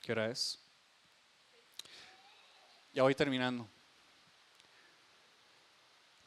¿Qué 0.02 0.12
hora 0.12 0.32
es? 0.32 0.60
Ya 2.94 3.04
voy 3.04 3.16
terminando. 3.16 3.70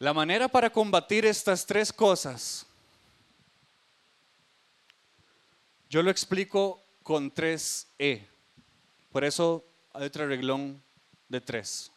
La 0.03 0.13
manera 0.13 0.49
para 0.49 0.69
combatir 0.69 1.25
estas 1.25 1.65
tres 1.65 1.93
cosas, 1.93 2.67
yo 5.89 6.03
lo 6.03 6.11
explico 6.11 6.83
con 7.05 7.31
tres 7.31 7.87
E. 8.01 8.27
Por 9.13 9.23
eso 9.23 9.65
hay 9.93 10.07
otro 10.07 10.27
reglón 10.27 10.83
de 11.29 11.41
tres. 11.41 11.93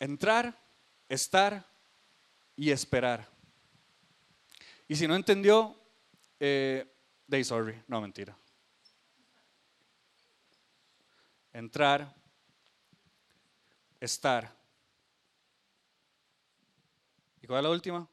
Entrar, 0.00 0.60
estar 1.08 1.64
y 2.56 2.72
esperar. 2.72 3.28
Y 4.88 4.96
si 4.96 5.06
no 5.06 5.14
entendió, 5.14 5.76
eh, 6.40 6.92
Day 7.28 7.44
sorry, 7.44 7.80
no 7.86 8.00
mentira. 8.00 8.36
Entrar, 11.52 12.19
estar. 14.00 14.56
¿Y 17.42 17.46
cuál 17.46 17.58
es 17.58 17.64
la 17.64 17.70
última? 17.70 18.08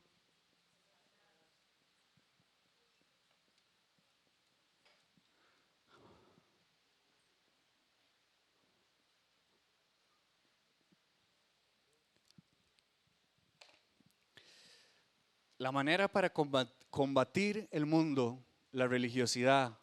La 15.57 15.71
manera 15.71 16.07
para 16.07 16.31
combatir 16.31 17.67
el 17.71 17.87
mundo 17.87 18.43
la 18.71 18.87
religiosidad 18.87 19.79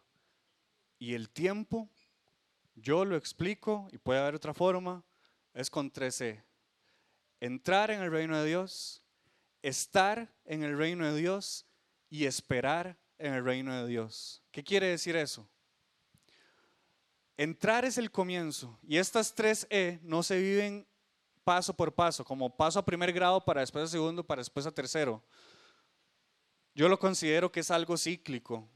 y 1.01 1.15
el 1.15 1.31
tiempo, 1.31 1.91
yo 2.77 3.05
lo 3.05 3.17
explico 3.17 3.89
y 3.91 3.99
puede 3.99 4.21
haber 4.21 4.37
otra 4.37 4.55
forma, 4.55 5.03
es 5.55 5.71
con 5.71 5.91
13. 5.91 6.43
Entrar 7.41 7.91
en 7.91 8.03
el 8.03 8.11
reino 8.11 8.39
de 8.39 8.47
Dios, 8.47 9.03
estar 9.63 10.31
en 10.45 10.63
el 10.63 10.77
reino 10.77 11.07
de 11.07 11.19
Dios 11.19 11.67
y 12.11 12.27
esperar 12.27 12.99
en 13.19 13.35
el 13.35 13.45
reino 13.45 13.75
de 13.75 13.89
Dios. 13.89 14.43
¿Qué 14.51 14.63
quiere 14.63 14.89
decir 14.89 15.17
eso? 15.17 15.49
Entrar 17.37 17.85
es 17.85 17.97
el 17.99 18.11
comienzo 18.11 18.79
y 18.83 18.99
estas 18.99 19.35
tres 19.35 19.67
E 19.71 19.99
no 20.03 20.23
se 20.23 20.39
viven 20.39 20.87
paso 21.43 21.75
por 21.75 21.95
paso, 21.95 22.25
como 22.25 22.55
paso 22.55 22.79
a 22.79 22.85
primer 22.85 23.13
grado 23.13 23.45
para 23.45 23.63
después 23.63 23.85
a 23.85 23.89
segundo, 23.89 24.25
para 24.25 24.41
después 24.41 24.67
a 24.67 24.71
tercero. 24.71 25.23
Yo 26.75 26.89
lo 26.89 26.99
considero 26.99 27.51
que 27.51 27.61
es 27.61 27.71
algo 27.71 27.97
cíclico 27.97 28.69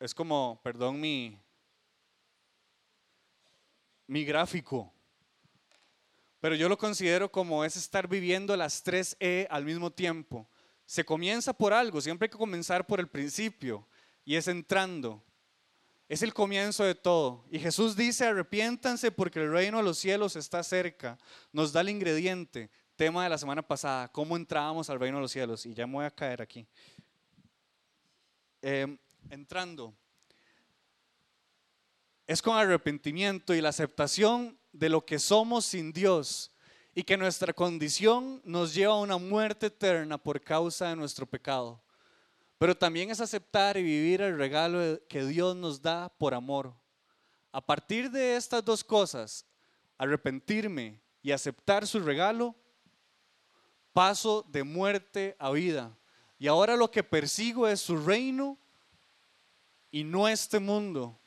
es 0.00 0.14
como, 0.14 0.58
perdón 0.64 0.98
mi, 0.98 1.38
mi 4.06 4.24
gráfico, 4.24 4.90
pero 6.40 6.54
yo 6.54 6.68
lo 6.68 6.78
considero 6.78 7.30
como 7.30 7.64
es 7.64 7.76
estar 7.76 8.08
viviendo 8.08 8.56
las 8.56 8.82
tres 8.82 9.16
E 9.20 9.46
al 9.50 9.64
mismo 9.64 9.90
tiempo. 9.90 10.48
Se 10.86 11.04
comienza 11.04 11.52
por 11.52 11.72
algo, 11.72 12.00
siempre 12.00 12.26
hay 12.26 12.30
que 12.30 12.38
comenzar 12.38 12.86
por 12.86 12.98
el 12.98 13.08
principio 13.08 13.86
y 14.24 14.36
es 14.36 14.48
entrando. 14.48 15.22
Es 16.08 16.22
el 16.22 16.34
comienzo 16.34 16.82
de 16.82 16.96
todo. 16.96 17.44
Y 17.52 17.60
Jesús 17.60 17.94
dice, 17.94 18.26
arrepiéntanse 18.26 19.12
porque 19.12 19.38
el 19.38 19.52
reino 19.52 19.76
de 19.76 19.84
los 19.84 19.98
cielos 19.98 20.34
está 20.34 20.64
cerca. 20.64 21.16
Nos 21.52 21.72
da 21.72 21.82
el 21.82 21.88
ingrediente, 21.90 22.68
tema 22.96 23.22
de 23.22 23.28
la 23.28 23.38
semana 23.38 23.62
pasada, 23.62 24.08
cómo 24.08 24.36
entrábamos 24.36 24.90
al 24.90 24.98
reino 24.98 25.18
de 25.18 25.22
los 25.22 25.30
cielos. 25.30 25.64
Y 25.66 25.74
ya 25.74 25.86
me 25.86 25.92
voy 25.94 26.04
a 26.04 26.10
caer 26.10 26.42
aquí. 26.42 26.66
Eh, 28.60 28.98
entrando. 29.30 29.94
Es 32.30 32.40
con 32.40 32.56
arrepentimiento 32.56 33.56
y 33.56 33.60
la 33.60 33.70
aceptación 33.70 34.56
de 34.70 34.88
lo 34.88 35.04
que 35.04 35.18
somos 35.18 35.64
sin 35.64 35.92
Dios 35.92 36.54
y 36.94 37.02
que 37.02 37.16
nuestra 37.16 37.52
condición 37.52 38.40
nos 38.44 38.72
lleva 38.72 38.92
a 38.92 39.00
una 39.00 39.16
muerte 39.16 39.66
eterna 39.66 40.16
por 40.16 40.40
causa 40.40 40.90
de 40.90 40.94
nuestro 40.94 41.26
pecado. 41.26 41.82
Pero 42.56 42.76
también 42.76 43.10
es 43.10 43.20
aceptar 43.20 43.76
y 43.76 43.82
vivir 43.82 44.22
el 44.22 44.38
regalo 44.38 45.00
que 45.08 45.24
Dios 45.24 45.56
nos 45.56 45.82
da 45.82 46.08
por 46.08 46.32
amor. 46.32 46.72
A 47.50 47.60
partir 47.60 48.08
de 48.12 48.36
estas 48.36 48.64
dos 48.64 48.84
cosas, 48.84 49.44
arrepentirme 49.98 51.00
y 51.22 51.32
aceptar 51.32 51.84
su 51.84 51.98
regalo, 51.98 52.54
paso 53.92 54.46
de 54.48 54.62
muerte 54.62 55.34
a 55.40 55.50
vida. 55.50 55.98
Y 56.38 56.46
ahora 56.46 56.76
lo 56.76 56.92
que 56.92 57.02
persigo 57.02 57.66
es 57.66 57.80
su 57.80 57.96
reino 57.96 58.56
y 59.90 60.04
no 60.04 60.28
este 60.28 60.60
mundo. 60.60 61.19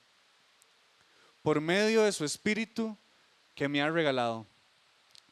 Por 1.44 1.62
medio 1.62 2.02
de 2.04 2.12
su 2.12 2.26
espíritu, 2.26 2.98
que 3.54 3.68
me 3.68 3.82
ha 3.82 3.90
regalado. 3.90 4.48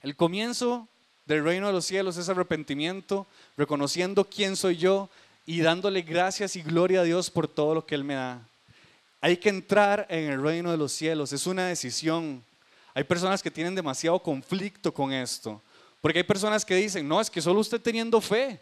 El 0.01 0.15
comienzo 0.15 0.87
del 1.25 1.43
reino 1.43 1.67
de 1.67 1.73
los 1.73 1.85
cielos 1.85 2.17
es 2.17 2.29
arrepentimiento, 2.29 3.25
reconociendo 3.57 4.25
quién 4.25 4.55
soy 4.55 4.77
yo 4.77 5.09
y 5.45 5.61
dándole 5.61 6.01
gracias 6.01 6.55
y 6.55 6.61
gloria 6.61 7.01
a 7.01 7.03
Dios 7.03 7.29
por 7.29 7.47
todo 7.47 7.73
lo 7.73 7.85
que 7.85 7.95
Él 7.95 8.03
me 8.03 8.15
da. 8.15 8.47
Hay 9.21 9.37
que 9.37 9.49
entrar 9.49 10.05
en 10.09 10.31
el 10.31 10.41
reino 10.41 10.71
de 10.71 10.77
los 10.77 10.91
cielos, 10.91 11.31
es 11.31 11.47
una 11.47 11.67
decisión. 11.67 12.43
Hay 12.93 13.03
personas 13.03 13.41
que 13.41 13.51
tienen 13.51 13.75
demasiado 13.75 14.19
conflicto 14.19 14.93
con 14.93 15.13
esto, 15.13 15.61
porque 16.01 16.19
hay 16.19 16.23
personas 16.23 16.65
que 16.65 16.75
dicen, 16.75 17.07
no, 17.07 17.21
es 17.21 17.29
que 17.29 17.41
solo 17.41 17.59
usted 17.59 17.79
teniendo 17.79 18.19
fe. 18.19 18.59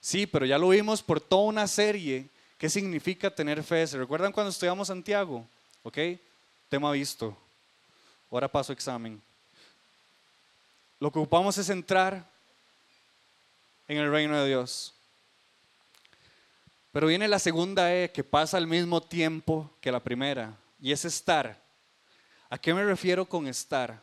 Sí, 0.00 0.26
pero 0.26 0.44
ya 0.44 0.58
lo 0.58 0.68
vimos 0.68 1.02
por 1.02 1.18
toda 1.18 1.44
una 1.44 1.66
serie. 1.66 2.28
¿Qué 2.58 2.68
significa 2.68 3.34
tener 3.34 3.62
fe? 3.62 3.86
¿Se 3.86 3.96
recuerdan 3.96 4.32
cuando 4.32 4.50
estudiamos 4.50 4.88
Santiago? 4.88 5.46
¿Ok? 5.82 5.98
Tema 6.74 6.90
visto. 6.90 7.36
Ahora 8.32 8.48
paso 8.48 8.72
examen. 8.72 9.22
Lo 10.98 11.08
que 11.12 11.20
ocupamos 11.20 11.56
es 11.56 11.68
entrar 11.68 12.28
en 13.86 13.98
el 13.98 14.10
reino 14.10 14.36
de 14.36 14.48
Dios. 14.48 14.92
Pero 16.90 17.06
viene 17.06 17.28
la 17.28 17.38
segunda 17.38 17.94
E 17.94 18.10
que 18.10 18.24
pasa 18.24 18.56
al 18.56 18.66
mismo 18.66 19.00
tiempo 19.00 19.70
que 19.80 19.92
la 19.92 20.00
primera, 20.00 20.52
y 20.80 20.90
es 20.90 21.04
estar. 21.04 21.62
¿A 22.50 22.58
qué 22.58 22.74
me 22.74 22.84
refiero 22.84 23.24
con 23.24 23.46
estar? 23.46 24.02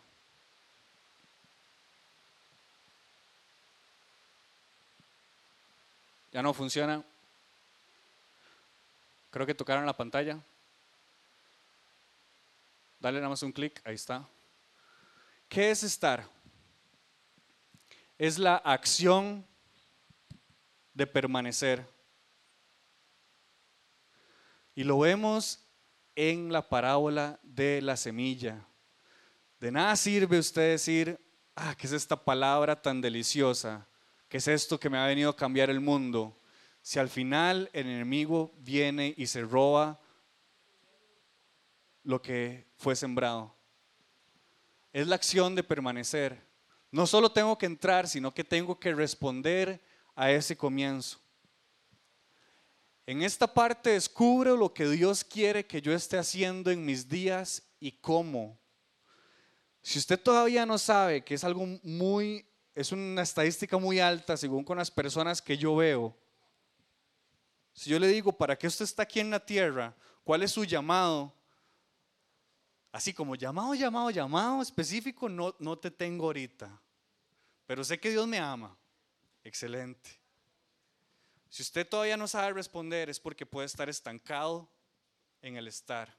¿Ya 6.31 6.41
no 6.41 6.53
funciona? 6.53 7.03
Creo 9.29 9.45
que 9.45 9.55
tocaron 9.55 9.85
la 9.85 9.97
pantalla. 9.97 10.39
Dale 13.01 13.17
nada 13.17 13.29
más 13.29 13.41
un 13.41 13.51
clic, 13.51 13.81
ahí 13.83 13.95
está. 13.95 14.29
¿Qué 15.49 15.71
es 15.71 15.81
estar? 15.81 16.23
Es 18.15 18.37
la 18.37 18.57
acción 18.57 19.43
de 20.93 21.07
permanecer. 21.07 21.83
Y 24.75 24.83
lo 24.83 24.99
vemos 24.99 25.65
en 26.15 26.53
la 26.53 26.69
parábola 26.69 27.39
de 27.41 27.81
la 27.81 27.97
semilla. 27.97 28.63
De 29.59 29.71
nada 29.71 29.95
sirve 29.95 30.37
usted 30.37 30.69
decir, 30.69 31.19
ah, 31.55 31.73
¿qué 31.75 31.87
es 31.87 31.93
esta 31.93 32.23
palabra 32.23 32.79
tan 32.79 33.01
deliciosa? 33.01 33.87
¿Qué 34.29 34.37
es 34.37 34.47
esto 34.47 34.79
que 34.79 34.91
me 34.91 34.99
ha 34.99 35.07
venido 35.07 35.31
a 35.31 35.35
cambiar 35.35 35.71
el 35.71 35.79
mundo? 35.79 36.39
Si 36.83 36.99
al 36.99 37.09
final 37.09 37.67
el 37.73 37.87
enemigo 37.87 38.53
viene 38.59 39.15
y 39.17 39.25
se 39.25 39.41
roba 39.41 39.99
lo 42.03 42.21
que 42.21 42.67
fue 42.77 42.95
sembrado. 42.95 43.55
Es 44.93 45.07
la 45.07 45.15
acción 45.15 45.55
de 45.55 45.63
permanecer. 45.63 46.41
No 46.91 47.07
solo 47.07 47.31
tengo 47.31 47.57
que 47.57 47.65
entrar, 47.65 48.07
sino 48.07 48.33
que 48.33 48.43
tengo 48.43 48.79
que 48.79 48.93
responder 48.93 49.81
a 50.15 50.31
ese 50.31 50.57
comienzo. 50.57 51.19
En 53.05 53.23
esta 53.23 53.51
parte 53.51 53.91
descubro 53.91 54.55
lo 54.55 54.73
que 54.73 54.87
Dios 54.87 55.23
quiere 55.23 55.65
que 55.65 55.81
yo 55.81 55.93
esté 55.93 56.17
haciendo 56.17 56.69
en 56.71 56.85
mis 56.85 57.07
días 57.07 57.63
y 57.79 57.91
cómo. 57.91 58.59
Si 59.81 59.97
usted 59.97 60.19
todavía 60.19 60.65
no 60.65 60.77
sabe 60.77 61.23
que 61.23 61.33
es 61.33 61.43
algo 61.43 61.65
muy, 61.83 62.45
es 62.75 62.91
una 62.91 63.23
estadística 63.23 63.77
muy 63.77 63.99
alta 63.99 64.37
según 64.37 64.63
con 64.63 64.77
las 64.77 64.91
personas 64.91 65.41
que 65.41 65.57
yo 65.57 65.75
veo. 65.75 66.15
Si 67.73 67.89
yo 67.89 67.97
le 67.97 68.07
digo, 68.07 68.31
¿para 68.31 68.55
qué 68.55 68.67
usted 68.67 68.85
está 68.85 69.03
aquí 69.03 69.19
en 69.19 69.31
la 69.31 69.43
tierra? 69.43 69.95
¿Cuál 70.23 70.43
es 70.43 70.51
su 70.51 70.63
llamado? 70.65 71.33
Así 72.91 73.13
como 73.13 73.35
llamado, 73.35 73.73
llamado, 73.73 74.09
llamado 74.09 74.61
específico, 74.61 75.29
no, 75.29 75.55
no 75.59 75.77
te 75.77 75.89
tengo 75.91 76.25
ahorita. 76.25 76.69
Pero 77.65 77.83
sé 77.83 77.99
que 77.99 78.09
Dios 78.09 78.27
me 78.27 78.37
ama. 78.37 78.75
Excelente. 79.43 80.19
Si 81.49 81.61
usted 81.61 81.87
todavía 81.87 82.17
no 82.17 82.27
sabe 82.27 82.53
responder 82.53 83.09
es 83.09 83.19
porque 83.19 83.45
puede 83.45 83.65
estar 83.65 83.89
estancado 83.89 84.69
en 85.41 85.55
el 85.55 85.67
estar. 85.67 86.13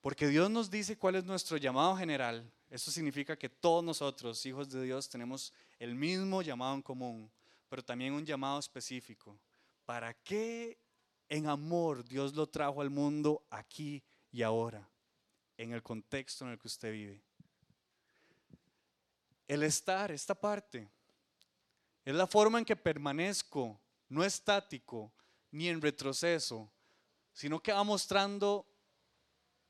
Porque 0.00 0.26
Dios 0.26 0.50
nos 0.50 0.70
dice 0.70 0.98
cuál 0.98 1.16
es 1.16 1.24
nuestro 1.24 1.56
llamado 1.56 1.96
general. 1.96 2.50
Eso 2.70 2.90
significa 2.90 3.38
que 3.38 3.48
todos 3.48 3.84
nosotros, 3.84 4.44
hijos 4.46 4.70
de 4.70 4.82
Dios, 4.82 5.08
tenemos 5.08 5.52
el 5.78 5.94
mismo 5.94 6.42
llamado 6.42 6.74
en 6.74 6.82
común, 6.82 7.30
pero 7.68 7.84
también 7.84 8.14
un 8.14 8.24
llamado 8.24 8.58
específico. 8.58 9.38
¿Para 9.84 10.14
qué 10.14 10.78
en 11.28 11.48
amor 11.48 12.04
Dios 12.04 12.34
lo 12.34 12.48
trajo 12.48 12.80
al 12.82 12.90
mundo 12.90 13.42
aquí 13.50 14.02
y 14.32 14.42
ahora, 14.42 14.88
en 15.58 15.72
el 15.72 15.82
contexto 15.82 16.46
en 16.46 16.52
el 16.52 16.58
que 16.58 16.66
usted 16.66 16.90
vive. 16.90 17.22
El 19.46 19.62
estar, 19.62 20.10
esta 20.10 20.34
parte, 20.34 20.90
es 22.04 22.14
la 22.14 22.26
forma 22.26 22.58
en 22.58 22.64
que 22.64 22.74
permanezco, 22.74 23.78
no 24.08 24.24
estático, 24.24 25.12
ni 25.50 25.68
en 25.68 25.82
retroceso, 25.82 26.72
sino 27.34 27.62
que 27.62 27.72
va 27.72 27.84
mostrando 27.84 28.66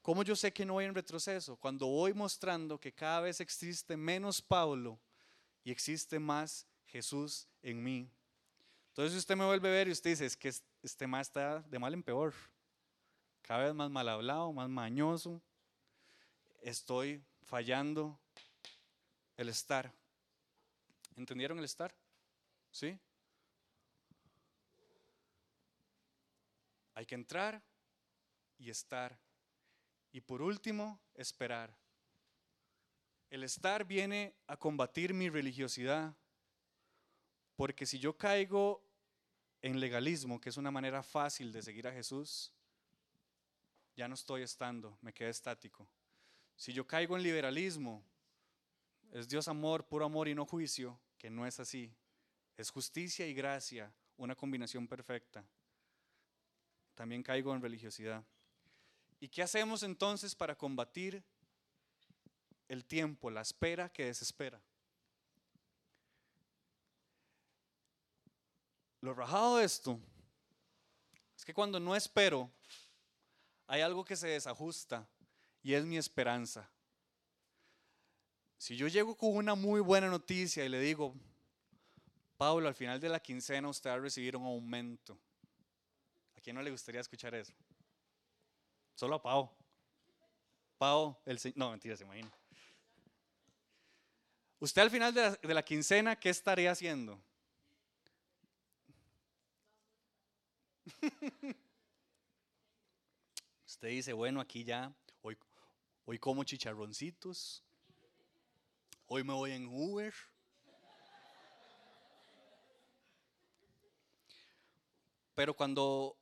cómo 0.00 0.22
yo 0.22 0.36
sé 0.36 0.52
que 0.52 0.64
no 0.64 0.74
voy 0.74 0.84
en 0.84 0.94
retroceso, 0.94 1.56
cuando 1.56 1.88
voy 1.88 2.14
mostrando 2.14 2.78
que 2.78 2.94
cada 2.94 3.20
vez 3.20 3.40
existe 3.40 3.96
menos 3.96 4.40
Pablo 4.40 5.00
y 5.64 5.72
existe 5.72 6.20
más 6.20 6.66
Jesús 6.86 7.48
en 7.62 7.82
mí. 7.82 8.08
Entonces 8.88 9.18
usted 9.18 9.36
me 9.36 9.44
vuelve 9.44 9.68
a 9.68 9.72
ver 9.72 9.88
y 9.88 9.92
usted 9.92 10.10
dice, 10.10 10.26
es 10.26 10.36
que 10.36 10.52
este 10.82 11.06
más 11.08 11.28
está 11.28 11.60
de 11.62 11.78
mal 11.78 11.94
en 11.94 12.02
peor 12.02 12.32
cada 13.52 13.64
vez 13.64 13.74
más 13.74 13.90
mal 13.90 14.08
hablado, 14.08 14.50
más 14.50 14.70
mañoso, 14.70 15.42
estoy 16.62 17.22
fallando 17.42 18.18
el 19.36 19.50
estar. 19.50 19.92
¿Entendieron 21.16 21.58
el 21.58 21.66
estar? 21.66 21.94
¿Sí? 22.70 22.98
Hay 26.94 27.04
que 27.04 27.14
entrar 27.14 27.62
y 28.56 28.70
estar. 28.70 29.20
Y 30.12 30.22
por 30.22 30.40
último, 30.40 30.98
esperar. 31.12 31.76
El 33.28 33.44
estar 33.44 33.84
viene 33.84 34.34
a 34.46 34.56
combatir 34.56 35.12
mi 35.12 35.28
religiosidad, 35.28 36.16
porque 37.54 37.84
si 37.84 37.98
yo 37.98 38.16
caigo 38.16 38.82
en 39.60 39.78
legalismo, 39.78 40.40
que 40.40 40.48
es 40.48 40.56
una 40.56 40.70
manera 40.70 41.02
fácil 41.02 41.52
de 41.52 41.60
seguir 41.60 41.86
a 41.86 41.92
Jesús, 41.92 42.50
ya 43.96 44.08
no 44.08 44.14
estoy 44.14 44.42
estando, 44.42 44.96
me 45.00 45.12
quedé 45.12 45.30
estático. 45.30 45.88
Si 46.56 46.72
yo 46.72 46.86
caigo 46.86 47.16
en 47.16 47.22
liberalismo, 47.22 48.04
es 49.10 49.28
Dios 49.28 49.48
amor, 49.48 49.86
puro 49.86 50.04
amor 50.04 50.28
y 50.28 50.34
no 50.34 50.46
juicio, 50.46 50.98
que 51.18 51.30
no 51.30 51.46
es 51.46 51.60
así. 51.60 51.94
Es 52.56 52.70
justicia 52.70 53.26
y 53.26 53.34
gracia, 53.34 53.92
una 54.16 54.34
combinación 54.34 54.86
perfecta. 54.86 55.44
También 56.94 57.22
caigo 57.22 57.54
en 57.54 57.60
religiosidad. 57.60 58.24
¿Y 59.20 59.28
qué 59.28 59.42
hacemos 59.42 59.82
entonces 59.82 60.34
para 60.34 60.56
combatir 60.56 61.22
el 62.68 62.84
tiempo, 62.84 63.30
la 63.30 63.42
espera 63.42 63.88
que 63.88 64.06
desespera? 64.06 64.60
Lo 69.00 69.14
rajado 69.14 69.56
de 69.58 69.64
esto 69.64 70.00
es 71.36 71.44
que 71.44 71.52
cuando 71.52 71.80
no 71.80 71.96
espero, 71.96 72.50
hay 73.66 73.80
algo 73.80 74.04
que 74.04 74.16
se 74.16 74.28
desajusta 74.28 75.08
y 75.62 75.74
es 75.74 75.84
mi 75.84 75.96
esperanza. 75.96 76.68
Si 78.58 78.76
yo 78.76 78.86
llego 78.88 79.16
con 79.16 79.34
una 79.34 79.54
muy 79.54 79.80
buena 79.80 80.08
noticia 80.08 80.64
y 80.64 80.68
le 80.68 80.78
digo, 80.80 81.14
Pablo, 82.36 82.68
al 82.68 82.74
final 82.74 83.00
de 83.00 83.08
la 83.08 83.20
quincena 83.20 83.68
usted 83.68 83.90
va 83.90 83.94
a 83.94 83.98
recibir 83.98 84.36
un 84.36 84.44
aumento. 84.44 85.18
¿A 86.36 86.40
quién 86.40 86.56
no 86.56 86.62
le 86.62 86.70
gustaría 86.70 87.00
escuchar 87.00 87.34
eso? 87.34 87.52
Solo 88.94 89.16
a 89.16 89.22
Pau. 89.22 89.50
Pau, 90.78 91.16
el 91.24 91.38
No, 91.56 91.70
mentira, 91.70 91.96
se 91.96 92.04
imagina. 92.04 92.30
Usted 94.60 94.82
al 94.82 94.90
final 94.90 95.12
de 95.12 95.22
la, 95.22 95.30
de 95.30 95.54
la 95.54 95.64
quincena, 95.64 96.14
¿qué 96.14 96.30
estaría 96.30 96.70
haciendo? 96.70 97.20
Usted 103.82 103.96
dice, 103.96 104.12
bueno, 104.12 104.40
aquí 104.40 104.62
ya, 104.62 104.94
hoy, 105.22 105.36
hoy 106.04 106.16
como 106.16 106.44
chicharroncitos, 106.44 107.64
hoy 109.08 109.24
me 109.24 109.32
voy 109.32 109.50
en 109.50 109.66
Uber. 109.66 110.14
Pero 115.34 115.52
cuando 115.54 116.16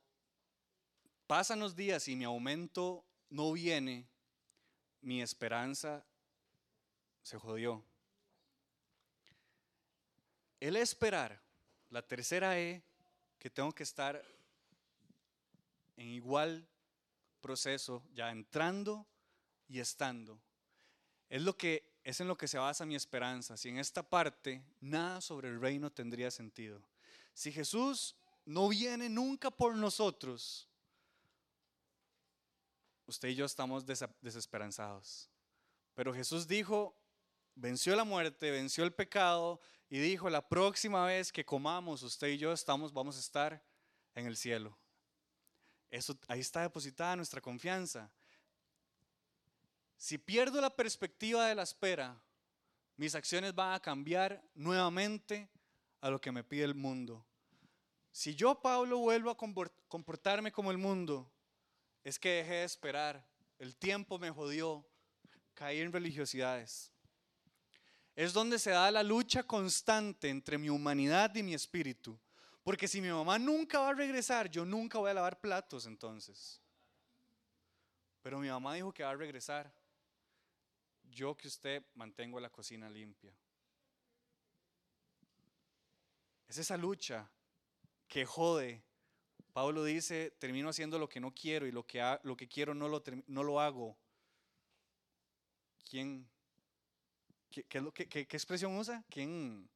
pasan 1.27 1.59
los 1.59 1.75
días 1.75 2.07
y 2.07 2.15
mi 2.15 2.23
aumento 2.23 3.05
no 3.29 3.51
viene, 3.51 4.09
mi 5.01 5.21
esperanza 5.21 6.03
se 7.21 7.37
jodió. 7.37 7.85
El 10.59 10.77
esperar, 10.77 11.39
la 11.91 12.01
tercera 12.01 12.59
E, 12.59 12.81
que 13.37 13.51
tengo 13.51 13.71
que 13.71 13.83
estar 13.83 14.19
en 15.95 16.07
igual 16.07 16.67
proceso, 17.41 18.03
ya 18.13 18.31
entrando 18.31 19.07
y 19.67 19.79
estando. 19.79 20.41
Es, 21.29 21.41
lo 21.41 21.57
que, 21.57 21.97
es 22.03 22.21
en 22.21 22.27
lo 22.27 22.37
que 22.37 22.47
se 22.47 22.57
basa 22.57 22.85
mi 22.85 22.95
esperanza. 22.95 23.57
Si 23.57 23.69
en 23.69 23.77
esta 23.77 24.03
parte 24.03 24.63
nada 24.79 25.21
sobre 25.21 25.49
el 25.49 25.59
reino 25.59 25.91
tendría 25.91 26.31
sentido. 26.31 26.81
Si 27.33 27.51
Jesús 27.51 28.15
no 28.45 28.69
viene 28.69 29.09
nunca 29.09 29.49
por 29.49 29.75
nosotros, 29.75 30.69
usted 33.05 33.29
y 33.29 33.35
yo 33.35 33.45
estamos 33.45 33.85
desesperanzados. 33.85 35.29
Pero 35.93 36.13
Jesús 36.13 36.47
dijo, 36.47 36.95
venció 37.55 37.95
la 37.95 38.03
muerte, 38.03 38.51
venció 38.51 38.83
el 38.83 38.93
pecado 38.93 39.59
y 39.89 39.99
dijo, 39.99 40.29
la 40.29 40.47
próxima 40.47 41.05
vez 41.05 41.31
que 41.31 41.45
comamos, 41.45 42.03
usted 42.03 42.27
y 42.29 42.37
yo 42.37 42.53
estamos, 42.53 42.93
vamos 42.93 43.17
a 43.17 43.19
estar 43.19 43.63
en 44.15 44.25
el 44.25 44.37
cielo. 44.37 44.80
Eso, 45.91 46.17
ahí 46.27 46.39
está 46.39 46.61
depositada 46.61 47.17
nuestra 47.17 47.41
confianza. 47.41 48.09
Si 49.97 50.17
pierdo 50.17 50.59
la 50.61 50.75
perspectiva 50.75 51.45
de 51.47 51.53
la 51.53 51.63
espera, 51.63 52.19
mis 52.95 53.13
acciones 53.13 53.53
van 53.53 53.73
a 53.73 53.79
cambiar 53.79 54.41
nuevamente 54.55 55.49
a 55.99 56.09
lo 56.09 56.19
que 56.19 56.31
me 56.31 56.43
pide 56.43 56.63
el 56.63 56.73
mundo. 56.73 57.23
Si 58.11 58.33
yo, 58.33 58.59
Pablo, 58.61 58.99
vuelvo 58.99 59.29
a 59.29 59.37
comportarme 59.37 60.51
como 60.51 60.71
el 60.71 60.77
mundo, 60.77 61.31
es 62.03 62.17
que 62.17 62.29
dejé 62.29 62.53
de 62.53 62.63
esperar. 62.63 63.25
El 63.59 63.75
tiempo 63.75 64.17
me 64.17 64.31
jodió. 64.31 64.85
Caí 65.53 65.79
en 65.79 65.91
religiosidades. 65.91 66.91
Es 68.15 68.33
donde 68.33 68.57
se 68.57 68.71
da 68.71 68.89
la 68.89 69.03
lucha 69.03 69.43
constante 69.43 70.29
entre 70.29 70.57
mi 70.57 70.69
humanidad 70.69 71.35
y 71.35 71.43
mi 71.43 71.53
espíritu. 71.53 72.19
Porque 72.63 72.87
si 72.87 73.01
mi 73.01 73.09
mamá 73.09 73.39
nunca 73.39 73.79
va 73.79 73.89
a 73.89 73.93
regresar, 73.93 74.49
yo 74.49 74.65
nunca 74.65 74.99
voy 74.99 75.09
a 75.11 75.15
lavar 75.15 75.39
platos 75.39 75.85
entonces. 75.85 76.61
Pero 78.21 78.39
mi 78.39 78.49
mamá 78.49 78.75
dijo 78.75 78.93
que 78.93 79.03
va 79.03 79.11
a 79.11 79.15
regresar. 79.15 79.73
Yo 81.03 81.35
que 81.35 81.47
usted 81.47 81.83
mantengo 81.95 82.39
la 82.39 82.49
cocina 82.49 82.89
limpia. 82.89 83.33
Es 86.47 86.57
esa 86.57 86.77
lucha 86.77 87.29
que 88.07 88.25
jode. 88.25 88.83
Pablo 89.53 89.83
dice, 89.83 90.31
termino 90.39 90.69
haciendo 90.69 90.99
lo 90.99 91.09
que 91.09 91.19
no 91.19 91.33
quiero 91.33 91.65
y 91.65 91.71
lo 91.71 91.85
que, 91.85 92.01
lo 92.23 92.37
que 92.37 92.47
quiero 92.47 92.73
no 92.73 92.87
lo, 92.87 93.03
no 93.27 93.43
lo 93.43 93.59
hago. 93.59 93.97
¿Quién? 95.89 96.29
¿Qué, 97.49 97.63
qué, 97.63 98.07
qué, 98.07 98.19
expresión 98.21 98.77
usa? 98.77 99.03
¿Quién? 99.09 99.69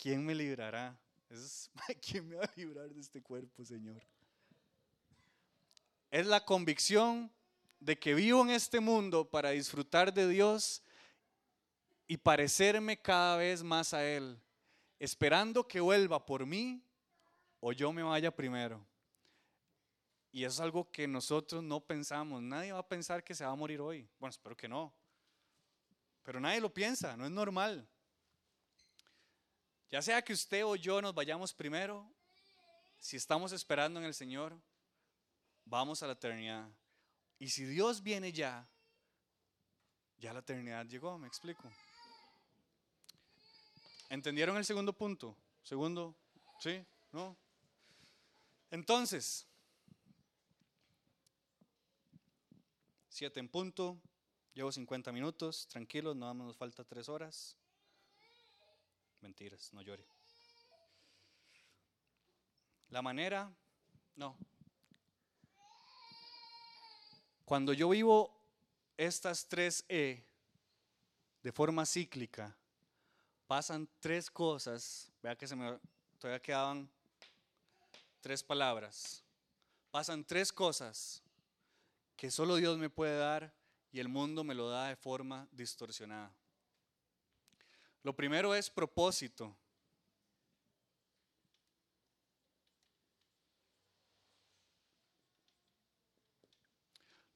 ¿Quién 0.00 0.24
me 0.24 0.34
librará? 0.34 0.98
Es, 1.28 1.70
¿Quién 2.00 2.28
me 2.28 2.36
va 2.36 2.44
a 2.44 2.52
librar 2.56 2.88
de 2.90 3.00
este 3.00 3.22
cuerpo, 3.22 3.64
Señor? 3.64 4.00
Es 6.10 6.26
la 6.26 6.44
convicción 6.44 7.30
de 7.80 7.98
que 7.98 8.14
vivo 8.14 8.42
en 8.42 8.50
este 8.50 8.80
mundo 8.80 9.28
para 9.28 9.50
disfrutar 9.50 10.12
de 10.12 10.28
Dios 10.28 10.82
y 12.06 12.16
parecerme 12.16 13.00
cada 13.00 13.36
vez 13.36 13.62
más 13.62 13.92
a 13.92 14.04
Él, 14.04 14.40
esperando 14.98 15.68
que 15.68 15.80
vuelva 15.80 16.24
por 16.24 16.46
mí 16.46 16.82
o 17.60 17.72
yo 17.72 17.92
me 17.92 18.02
vaya 18.02 18.34
primero. 18.34 18.84
Y 20.30 20.44
eso 20.44 20.54
es 20.54 20.60
algo 20.60 20.90
que 20.90 21.06
nosotros 21.06 21.62
no 21.62 21.80
pensamos. 21.80 22.42
Nadie 22.42 22.72
va 22.72 22.78
a 22.78 22.88
pensar 22.88 23.22
que 23.24 23.34
se 23.34 23.44
va 23.44 23.50
a 23.50 23.56
morir 23.56 23.80
hoy. 23.80 24.08
Bueno, 24.18 24.30
espero 24.30 24.56
que 24.56 24.68
no. 24.68 24.94
Pero 26.22 26.40
nadie 26.40 26.60
lo 26.60 26.72
piensa, 26.72 27.16
no 27.16 27.24
es 27.24 27.30
normal. 27.30 27.88
Ya 29.90 30.02
sea 30.02 30.22
que 30.22 30.32
usted 30.32 30.64
o 30.64 30.76
yo 30.76 31.00
nos 31.00 31.14
vayamos 31.14 31.54
primero, 31.54 32.06
si 32.98 33.16
estamos 33.16 33.52
esperando 33.52 33.98
en 34.00 34.06
el 34.06 34.14
Señor, 34.14 34.54
vamos 35.64 36.02
a 36.02 36.06
la 36.06 36.12
eternidad. 36.12 36.68
Y 37.38 37.48
si 37.48 37.64
Dios 37.64 38.02
viene 38.02 38.32
ya, 38.32 38.68
ya 40.18 40.32
la 40.32 40.40
eternidad 40.40 40.84
llegó, 40.86 41.16
me 41.18 41.28
explico. 41.28 41.70
¿Entendieron 44.10 44.56
el 44.56 44.64
segundo 44.64 44.92
punto? 44.92 45.36
Segundo, 45.62 46.14
¿sí? 46.60 46.84
¿No? 47.12 47.36
Entonces, 48.70 49.46
siete 53.08 53.40
en 53.40 53.48
punto, 53.48 53.98
llevo 54.54 54.70
50 54.70 55.12
minutos, 55.12 55.66
tranquilos, 55.68 56.16
no 56.16 56.34
nos 56.34 56.56
falta 56.56 56.84
tres 56.84 57.08
horas. 57.08 57.56
Mentiras, 59.20 59.72
no 59.72 59.82
llore. 59.82 60.06
La 62.90 63.02
manera, 63.02 63.52
no. 64.16 64.36
Cuando 67.44 67.72
yo 67.72 67.88
vivo 67.88 68.30
estas 68.96 69.46
tres 69.46 69.84
E 69.88 70.22
de 71.42 71.52
forma 71.52 71.86
cíclica, 71.86 72.56
pasan 73.46 73.88
tres 74.00 74.30
cosas. 74.30 75.10
Vea 75.22 75.36
que 75.36 75.46
se 75.46 75.56
me 75.56 75.78
todavía 76.18 76.40
quedaban 76.40 76.90
tres 78.20 78.42
palabras. 78.42 79.22
Pasan 79.90 80.24
tres 80.24 80.52
cosas 80.52 81.22
que 82.16 82.30
solo 82.30 82.56
Dios 82.56 82.76
me 82.78 82.90
puede 82.90 83.16
dar 83.16 83.54
y 83.90 84.00
el 84.00 84.08
mundo 84.08 84.44
me 84.44 84.54
lo 84.54 84.68
da 84.68 84.88
de 84.88 84.96
forma 84.96 85.48
distorsionada. 85.52 86.34
Lo 88.02 88.14
primero 88.14 88.54
es 88.54 88.70
propósito. 88.70 89.56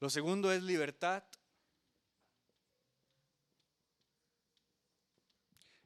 Lo 0.02 0.10
segundo 0.10 0.50
es 0.50 0.62
libertad. 0.62 1.22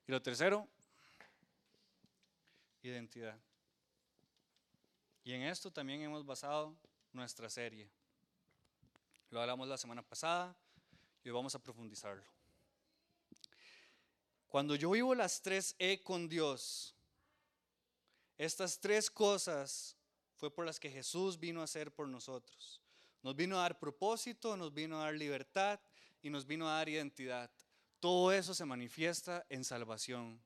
Y 0.06 0.12
lo 0.12 0.22
tercero, 0.22 0.68
identidad. 2.82 3.38
Y 5.24 5.32
en 5.32 5.42
esto 5.42 5.70
también 5.70 6.00
hemos 6.00 6.24
basado 6.24 6.76
nuestra 7.12 7.50
serie. 7.50 7.90
Lo 9.30 9.40
hablamos 9.40 9.66
la 9.66 9.76
semana 9.76 10.02
pasada 10.02 10.56
y 11.24 11.28
hoy 11.28 11.34
vamos 11.34 11.54
a 11.56 11.58
profundizarlo. 11.58 12.35
Cuando 14.48 14.74
yo 14.74 14.90
vivo 14.90 15.14
las 15.14 15.42
tres 15.42 15.74
E 15.78 16.02
con 16.02 16.28
Dios, 16.28 16.94
estas 18.38 18.78
tres 18.78 19.10
cosas 19.10 19.96
fue 20.36 20.50
por 20.50 20.66
las 20.66 20.78
que 20.78 20.90
Jesús 20.90 21.38
vino 21.38 21.60
a 21.60 21.64
hacer 21.64 21.92
por 21.92 22.08
nosotros. 22.08 22.80
Nos 23.22 23.34
vino 23.34 23.58
a 23.58 23.62
dar 23.62 23.78
propósito, 23.78 24.56
nos 24.56 24.72
vino 24.72 25.00
a 25.00 25.04
dar 25.04 25.14
libertad 25.14 25.80
y 26.22 26.30
nos 26.30 26.46
vino 26.46 26.68
a 26.68 26.74
dar 26.74 26.88
identidad. 26.88 27.50
Todo 27.98 28.32
eso 28.32 28.54
se 28.54 28.64
manifiesta 28.64 29.44
en 29.48 29.64
salvación. 29.64 30.40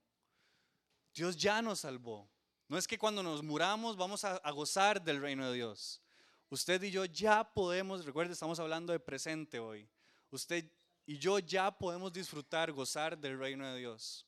Dios 1.12 1.36
ya 1.36 1.61
nos 1.61 1.80
salvó. 1.80 2.30
No 2.68 2.78
es 2.78 2.86
que 2.86 2.98
cuando 2.98 3.22
nos 3.22 3.42
muramos 3.42 3.96
vamos 3.96 4.24
a, 4.24 4.36
a 4.36 4.51
gozar 4.53 5.03
del 5.03 5.20
reino 5.20 5.48
de 5.48 5.57
Dios. 5.57 6.01
Usted 6.48 6.82
y 6.84 6.90
yo 6.90 7.05
ya 7.05 7.44
podemos, 7.44 8.05
recuerde, 8.05 8.32
estamos 8.32 8.61
hablando 8.61 8.92
de 8.92 9.01
presente 9.01 9.59
hoy. 9.59 9.88
Usted 10.30 10.64
y 11.07 11.18
yo 11.18 11.38
ya 11.38 11.70
podemos 11.70 12.12
disfrutar, 12.12 12.72
gozar 12.72 13.18
del 13.18 13.38
reino 13.38 13.66
de 13.72 13.78
Dios. 13.78 14.26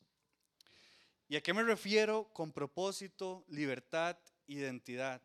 ¿Y 1.28 1.36
a 1.36 1.40
qué 1.40 1.54
me 1.54 1.62
refiero 1.62 2.24
con 2.32 2.52
propósito, 2.52 3.44
libertad, 3.48 4.18
identidad? 4.46 5.22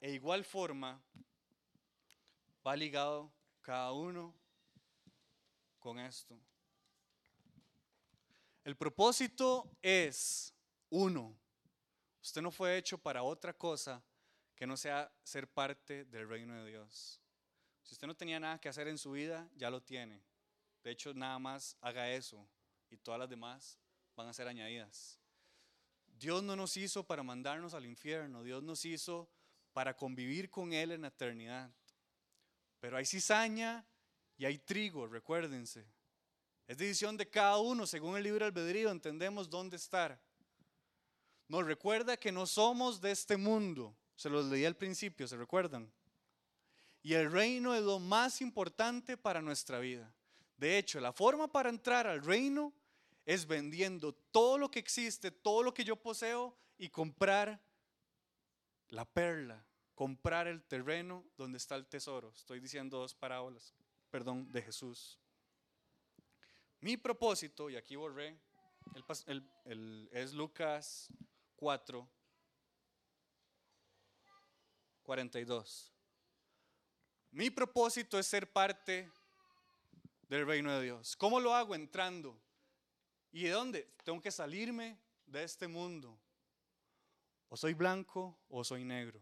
E 0.00 0.12
igual 0.12 0.44
forma, 0.44 1.00
va 2.66 2.76
ligado 2.76 3.32
cada 3.62 3.92
uno 3.92 4.34
con 5.78 5.98
esto. 5.98 6.38
El 8.64 8.76
propósito 8.76 9.70
es 9.82 10.52
uno. 10.90 11.36
Usted 12.22 12.40
no 12.40 12.50
fue 12.50 12.78
hecho 12.78 12.96
para 12.96 13.22
otra 13.22 13.52
cosa 13.52 14.02
que 14.54 14.66
no 14.66 14.76
sea 14.76 15.12
ser 15.22 15.46
parte 15.46 16.04
del 16.06 16.28
reino 16.28 16.54
de 16.54 16.70
Dios. 16.70 17.20
Si 17.82 17.92
usted 17.92 18.06
no 18.06 18.16
tenía 18.16 18.40
nada 18.40 18.58
que 18.58 18.68
hacer 18.68 18.88
en 18.88 18.96
su 18.96 19.12
vida, 19.12 19.48
ya 19.56 19.70
lo 19.70 19.82
tiene. 19.82 20.22
De 20.84 20.90
hecho, 20.90 21.14
nada 21.14 21.38
más 21.38 21.76
haga 21.80 22.10
eso 22.10 22.46
y 22.90 22.98
todas 22.98 23.18
las 23.18 23.28
demás 23.28 23.78
van 24.14 24.28
a 24.28 24.34
ser 24.34 24.46
añadidas. 24.46 25.18
Dios 26.06 26.42
no 26.42 26.54
nos 26.54 26.76
hizo 26.76 27.04
para 27.04 27.22
mandarnos 27.22 27.74
al 27.74 27.86
infierno, 27.86 28.44
Dios 28.44 28.62
nos 28.62 28.84
hizo 28.84 29.28
para 29.72 29.96
convivir 29.96 30.50
con 30.50 30.72
Él 30.72 30.92
en 30.92 31.02
la 31.02 31.08
eternidad. 31.08 31.74
Pero 32.80 32.98
hay 32.98 33.06
cizaña 33.06 33.84
y 34.36 34.44
hay 34.44 34.58
trigo, 34.58 35.06
recuérdense. 35.06 35.86
Es 36.66 36.76
decisión 36.76 37.16
de 37.16 37.28
cada 37.28 37.58
uno, 37.58 37.86
según 37.86 38.16
el 38.16 38.22
libro 38.22 38.44
albedrío, 38.44 38.90
entendemos 38.90 39.48
dónde 39.48 39.76
estar. 39.76 40.20
Nos 41.48 41.64
recuerda 41.64 42.16
que 42.16 42.30
no 42.30 42.46
somos 42.46 43.00
de 43.00 43.10
este 43.10 43.36
mundo. 43.36 43.96
Se 44.16 44.28
los 44.28 44.46
leí 44.46 44.64
al 44.64 44.76
principio, 44.76 45.26
¿se 45.26 45.36
recuerdan? 45.36 45.90
Y 47.02 47.14
el 47.14 47.30
reino 47.30 47.74
es 47.74 47.82
lo 47.82 47.98
más 47.98 48.40
importante 48.40 49.16
para 49.16 49.42
nuestra 49.42 49.78
vida. 49.78 50.14
De 50.64 50.78
hecho, 50.78 50.98
la 50.98 51.12
forma 51.12 51.46
para 51.46 51.68
entrar 51.68 52.06
al 52.06 52.24
reino 52.24 52.72
es 53.26 53.46
vendiendo 53.46 54.14
todo 54.14 54.56
lo 54.56 54.70
que 54.70 54.78
existe, 54.78 55.30
todo 55.30 55.62
lo 55.62 55.74
que 55.74 55.84
yo 55.84 55.94
poseo 55.94 56.56
y 56.78 56.88
comprar 56.88 57.62
la 58.88 59.04
perla, 59.04 59.62
comprar 59.94 60.46
el 60.46 60.62
terreno 60.62 61.22
donde 61.36 61.58
está 61.58 61.74
el 61.74 61.86
tesoro. 61.86 62.32
Estoy 62.34 62.60
diciendo 62.60 62.96
dos 62.96 63.14
parábolas, 63.14 63.74
perdón, 64.08 64.50
de 64.50 64.62
Jesús. 64.62 65.20
Mi 66.80 66.96
propósito, 66.96 67.68
y 67.68 67.76
aquí 67.76 67.94
borré, 67.96 68.40
es 70.12 70.32
Lucas 70.32 71.12
4, 71.56 72.08
42. 75.02 75.92
Mi 77.32 77.50
propósito 77.50 78.18
es 78.18 78.26
ser 78.26 78.50
parte 78.50 79.12
del 80.28 80.46
reino 80.46 80.72
de 80.72 80.84
Dios. 80.84 81.16
¿Cómo 81.16 81.40
lo 81.40 81.54
hago? 81.54 81.74
Entrando. 81.74 82.40
¿Y 83.32 83.44
de 83.44 83.50
dónde? 83.50 83.90
Tengo 84.04 84.20
que 84.20 84.30
salirme 84.30 84.98
de 85.26 85.44
este 85.44 85.68
mundo. 85.68 86.18
O 87.48 87.56
soy 87.56 87.74
blanco 87.74 88.38
o 88.48 88.64
soy 88.64 88.84
negro. 88.84 89.20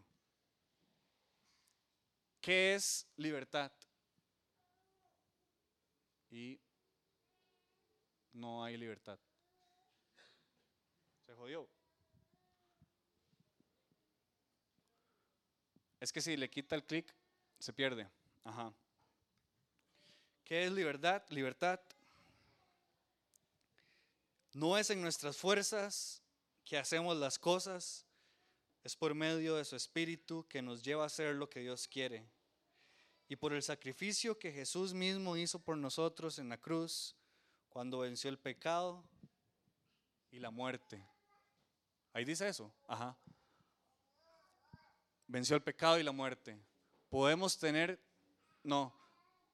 ¿Qué 2.41 2.75
es 2.75 3.07
libertad? 3.15 3.71
Y 6.29 6.59
no 8.33 8.63
hay 8.63 8.77
libertad. 8.77 9.19
Se 11.25 11.33
jodió. 11.33 11.69
Es 15.99 16.11
que 16.11 16.19
si 16.19 16.35
le 16.35 16.49
quita 16.49 16.75
el 16.75 16.83
clic, 16.83 17.15
se 17.59 17.71
pierde. 17.71 18.09
Ajá. 18.43 18.73
¿Qué 20.53 20.65
es 20.65 20.71
libertad? 20.71 21.23
Libertad 21.29 21.79
no 24.53 24.77
es 24.77 24.91
en 24.91 25.01
nuestras 25.01 25.35
fuerzas 25.35 26.21
que 26.63 26.77
hacemos 26.77 27.17
las 27.17 27.39
cosas, 27.39 28.05
es 28.83 28.95
por 28.95 29.15
medio 29.15 29.55
de 29.55 29.65
su 29.65 29.75
Espíritu 29.75 30.45
que 30.47 30.61
nos 30.61 30.83
lleva 30.83 31.01
a 31.01 31.07
hacer 31.07 31.33
lo 31.33 31.49
que 31.49 31.61
Dios 31.61 31.87
quiere. 31.87 32.23
Y 33.27 33.35
por 33.35 33.51
el 33.51 33.63
sacrificio 33.63 34.37
que 34.37 34.51
Jesús 34.51 34.93
mismo 34.93 35.35
hizo 35.37 35.57
por 35.57 35.75
nosotros 35.75 36.37
en 36.37 36.49
la 36.49 36.59
cruz, 36.59 37.15
cuando 37.69 37.97
venció 37.97 38.29
el 38.29 38.37
pecado 38.37 39.03
y 40.29 40.37
la 40.37 40.51
muerte. 40.51 41.03
Ahí 42.13 42.25
dice 42.25 42.47
eso. 42.47 42.71
Ajá. 42.87 43.17
Venció 45.25 45.55
el 45.55 45.63
pecado 45.63 45.97
y 45.97 46.03
la 46.03 46.11
muerte. 46.11 46.59
Podemos 47.09 47.57
tener, 47.57 47.99
no, 48.61 48.93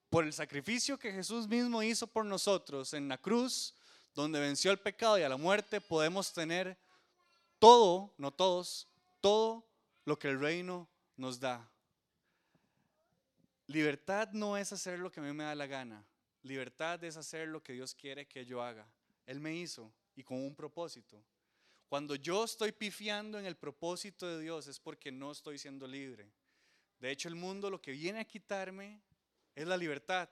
por 0.10 0.24
el 0.24 0.34
sacrificio 0.34 0.98
que 0.98 1.12
Jesús 1.12 1.48
mismo 1.48 1.84
hizo 1.84 2.08
por 2.08 2.26
nosotros 2.26 2.94
en 2.94 3.08
la 3.08 3.18
cruz, 3.18 3.76
donde 4.16 4.40
venció 4.40 4.72
el 4.72 4.80
pecado 4.80 5.20
y 5.20 5.24
a 5.24 5.30
la 5.30 5.38
muerte, 5.38 5.80
podemos 5.80 6.34
tener 6.34 6.78
todo, 7.60 8.14
no 8.18 8.32
todos, 8.32 8.88
todo 9.22 9.66
lo 10.06 10.18
que 10.18 10.30
el 10.30 10.40
reino 10.40 10.88
nos 11.16 11.40
da. 11.40 11.70
Libertad 13.68 14.30
no 14.32 14.58
es 14.58 14.74
hacer 14.74 14.98
lo 14.98 15.12
que 15.12 15.20
a 15.20 15.24
mí 15.24 15.32
me 15.32 15.44
da 15.44 15.54
la 15.54 15.68
gana. 15.68 16.04
Libertad 16.42 17.04
es 17.04 17.18
hacer 17.18 17.48
lo 17.48 17.62
que 17.62 17.74
Dios 17.74 17.94
quiere 17.94 18.28
que 18.28 18.46
yo 18.46 18.64
haga. 18.64 18.88
Él 19.28 19.40
me 19.40 19.56
hizo 19.56 19.92
y 20.16 20.24
con 20.24 20.38
un 20.38 20.56
propósito. 20.56 21.24
Cuando 21.88 22.16
yo 22.16 22.44
estoy 22.44 22.72
pifiando 22.72 23.38
en 23.38 23.46
el 23.46 23.56
propósito 23.56 24.28
de 24.28 24.42
Dios 24.42 24.68
es 24.68 24.80
porque 24.80 25.12
no 25.12 25.32
estoy 25.32 25.60
siendo 25.60 25.86
libre. 25.86 26.32
De 27.00 27.12
hecho, 27.12 27.30
el 27.30 27.36
mundo 27.36 27.70
lo 27.70 27.82
que 27.82 27.92
viene 27.92 28.20
a 28.20 28.26
quitarme 28.26 29.02
es 29.56 29.68
la 29.68 29.78
libertad. 29.78 30.30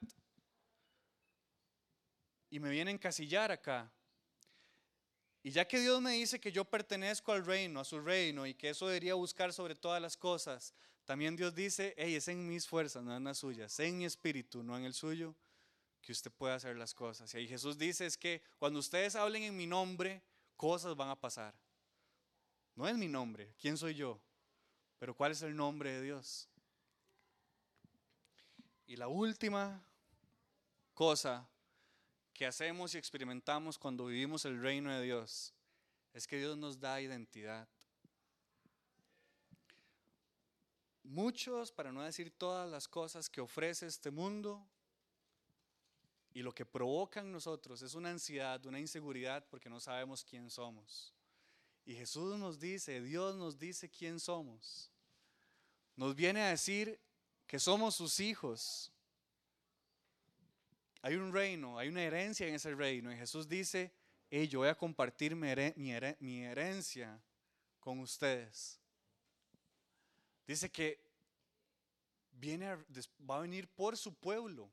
Y 2.50 2.60
me 2.60 2.70
viene 2.70 2.92
a 2.92 2.94
encasillar 2.94 3.52
acá. 3.52 3.92
Y 5.44 5.52
ya 5.52 5.68
que 5.68 5.80
Dios 5.80 6.02
me 6.02 6.12
dice 6.12 6.40
que 6.40 6.52
yo 6.52 6.66
pertenezco 6.66 7.32
al 7.32 7.46
reino, 7.46 7.80
a 7.80 7.86
su 7.86 8.02
reino, 8.02 8.46
y 8.46 8.54
que 8.54 8.70
eso 8.70 8.88
debería 8.88 9.14
buscar 9.14 9.54
sobre 9.54 9.76
todas 9.76 10.02
las 10.02 10.18
cosas, 10.18 10.74
también 11.06 11.38
Dios 11.38 11.56
dice, 11.56 11.94
hey, 11.98 12.16
es 12.16 12.28
en 12.28 12.46
mis 12.46 12.68
fuerzas, 12.68 13.02
no 13.02 13.16
en 13.16 13.24
las 13.24 13.38
suyas, 13.38 13.72
es 13.72 13.80
en 13.80 13.98
mi 13.98 14.04
espíritu, 14.04 14.62
no 14.62 14.78
en 14.78 14.84
el 14.84 14.94
suyo, 14.94 15.36
que 16.02 16.12
usted 16.12 16.32
pueda 16.32 16.56
hacer 16.56 16.76
las 16.76 16.94
cosas. 16.94 17.34
Y 17.34 17.38
ahí 17.38 17.48
Jesús 17.48 17.78
dice 17.78 18.06
es 18.06 18.18
que 18.18 18.42
cuando 18.58 18.80
ustedes 18.80 19.16
hablen 19.16 19.44
en 19.44 19.56
mi 19.56 19.68
nombre, 19.68 20.22
cosas 20.58 20.98
van 20.98 21.10
a 21.10 21.16
pasar. 21.16 21.56
No 22.76 22.88
es 22.88 22.98
mi 22.98 23.08
nombre, 23.08 23.56
¿quién 23.58 23.78
soy 23.78 23.96
yo? 23.96 24.20
Pero 25.00 25.16
¿cuál 25.16 25.32
es 25.32 25.42
el 25.44 25.56
nombre 25.56 25.92
de 25.92 26.02
Dios? 26.02 26.50
Y 28.88 28.96
la 28.96 29.10
última 29.10 29.84
cosa 30.94 31.46
que 32.34 32.46
hacemos 32.46 32.96
y 32.96 32.98
experimentamos 32.98 33.78
cuando 33.78 34.06
vivimos 34.06 34.46
el 34.46 34.62
reino 34.62 34.92
de 34.94 35.04
Dios 35.04 35.54
es 36.14 36.26
que 36.26 36.38
Dios 36.38 36.58
nos 36.58 36.80
da 36.80 37.02
identidad. 37.02 37.68
Muchos, 41.04 41.72
para 41.72 41.92
no 41.92 42.02
decir 42.02 42.32
todas 42.32 42.70
las 42.70 42.88
cosas 42.88 43.30
que 43.30 43.42
ofrece 43.42 43.88
este 43.88 44.10
mundo 44.10 44.66
y 46.34 46.42
lo 46.42 46.54
que 46.54 46.66
provoca 46.66 47.20
en 47.20 47.32
nosotros 47.32 47.82
es 47.82 47.94
una 47.94 48.10
ansiedad, 48.12 48.66
una 48.66 48.80
inseguridad 48.80 49.46
porque 49.50 49.70
no 49.70 49.80
sabemos 49.80 50.24
quién 50.24 50.50
somos. 50.50 51.14
Y 51.86 51.94
Jesús 51.96 52.38
nos 52.38 52.60
dice, 52.60 53.02
Dios 53.02 53.36
nos 53.36 53.58
dice 53.58 53.90
quién 53.90 54.20
somos. 54.20 54.92
Nos 55.96 56.16
viene 56.16 56.42
a 56.42 56.50
decir 56.50 57.00
que 57.48 57.60
somos 57.60 57.96
sus 57.96 58.20
hijos. 58.20 58.92
Hay 61.02 61.16
un 61.16 61.32
reino, 61.32 61.80
hay 61.80 61.88
una 61.88 62.04
herencia 62.04 62.48
en 62.48 62.56
ese 62.56 62.76
reino. 62.76 63.12
Y 63.12 63.16
Jesús 63.16 63.48
dice, 63.48 63.94
yo 64.30 64.60
voy 64.60 64.68
a 64.68 64.76
compartir 64.76 65.36
mi, 65.36 65.50
herencia 66.44 67.22
con 67.80 68.00
ustedes. 68.00 68.80
Dice 70.46 70.70
que 70.70 71.02
viene 72.32 72.76
va 73.30 73.38
a 73.38 73.42
venir 73.42 73.68
por 73.70 73.96
su 73.96 74.14
pueblo. 74.14 74.70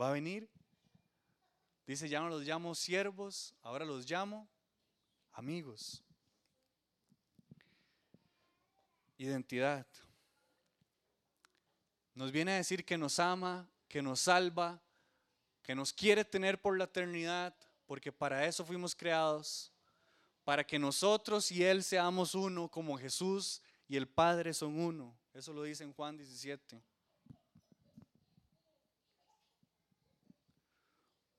Va 0.00 0.10
a 0.10 0.12
venir. 0.12 0.48
Dice, 1.86 2.08
ya 2.08 2.20
no 2.20 2.28
los 2.28 2.42
llamo 2.42 2.74
siervos, 2.74 3.54
ahora 3.62 3.84
los 3.84 4.08
llamo 4.08 4.48
amigos. 5.32 6.02
Identidad. 9.16 9.86
Nos 12.14 12.30
viene 12.30 12.52
a 12.52 12.56
decir 12.56 12.84
que 12.84 12.98
nos 12.98 13.18
ama, 13.18 13.68
que 13.88 14.02
nos 14.02 14.20
salva, 14.20 14.82
que 15.62 15.74
nos 15.74 15.92
quiere 15.92 16.24
tener 16.24 16.60
por 16.60 16.76
la 16.76 16.84
eternidad, 16.84 17.54
porque 17.86 18.12
para 18.12 18.46
eso 18.46 18.64
fuimos 18.64 18.94
creados, 18.94 19.72
para 20.44 20.64
que 20.64 20.78
nosotros 20.78 21.50
y 21.52 21.64
Él 21.64 21.82
seamos 21.82 22.34
uno, 22.34 22.68
como 22.68 22.98
Jesús 22.98 23.62
y 23.88 23.96
el 23.96 24.08
Padre 24.08 24.52
son 24.52 24.78
uno. 24.78 25.16
Eso 25.32 25.52
lo 25.52 25.62
dice 25.62 25.84
en 25.84 25.92
Juan 25.92 26.16
17. 26.16 26.82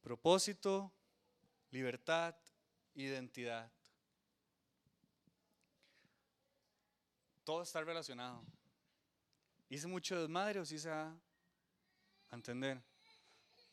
Propósito, 0.02 0.92
libertad, 1.72 2.36
identidad. 2.96 3.72
Todo 7.44 7.64
está 7.64 7.82
relacionado. 7.82 8.44
Hice 9.74 9.88
mucho 9.88 10.22
desmadre 10.22 10.60
o 10.60 10.66
sí 10.66 10.78
se 10.78 10.88
va 10.88 11.12
a 12.30 12.36
entender. 12.36 12.80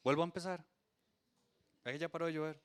Vuelvo 0.03 0.23
a 0.23 0.25
empezar. 0.25 0.65
Ahí 1.85 1.99
ya 1.99 2.09
paró 2.09 2.25
de 2.25 2.33
llover. 2.33 2.59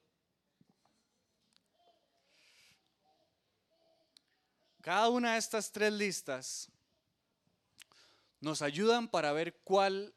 Cada 4.79 5.09
una 5.09 5.33
de 5.33 5.39
estas 5.39 5.69
tres 5.69 5.91
listas 5.91 6.71
nos 8.39 8.61
ayudan 8.61 9.09
para 9.09 9.33
ver 9.33 9.59
cuál 9.65 10.15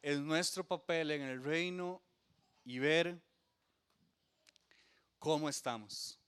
es 0.00 0.18
nuestro 0.18 0.66
papel 0.66 1.10
en 1.10 1.20
el 1.20 1.44
reino 1.44 2.02
y 2.64 2.78
ver 2.78 3.20
cómo 5.18 5.50
estamos. 5.50 6.18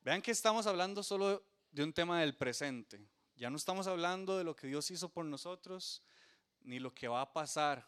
Vean 0.00 0.22
que 0.22 0.30
estamos 0.30 0.66
hablando 0.66 1.02
solo 1.02 1.44
de 1.70 1.84
un 1.84 1.92
tema 1.92 2.22
del 2.22 2.34
presente. 2.34 3.06
Ya 3.36 3.50
no 3.50 3.56
estamos 3.56 3.86
hablando 3.86 4.38
de 4.38 4.44
lo 4.44 4.54
que 4.54 4.68
Dios 4.68 4.90
hizo 4.90 5.08
por 5.08 5.24
nosotros, 5.24 6.02
ni 6.60 6.78
lo 6.78 6.94
que 6.94 7.08
va 7.08 7.20
a 7.20 7.32
pasar 7.32 7.86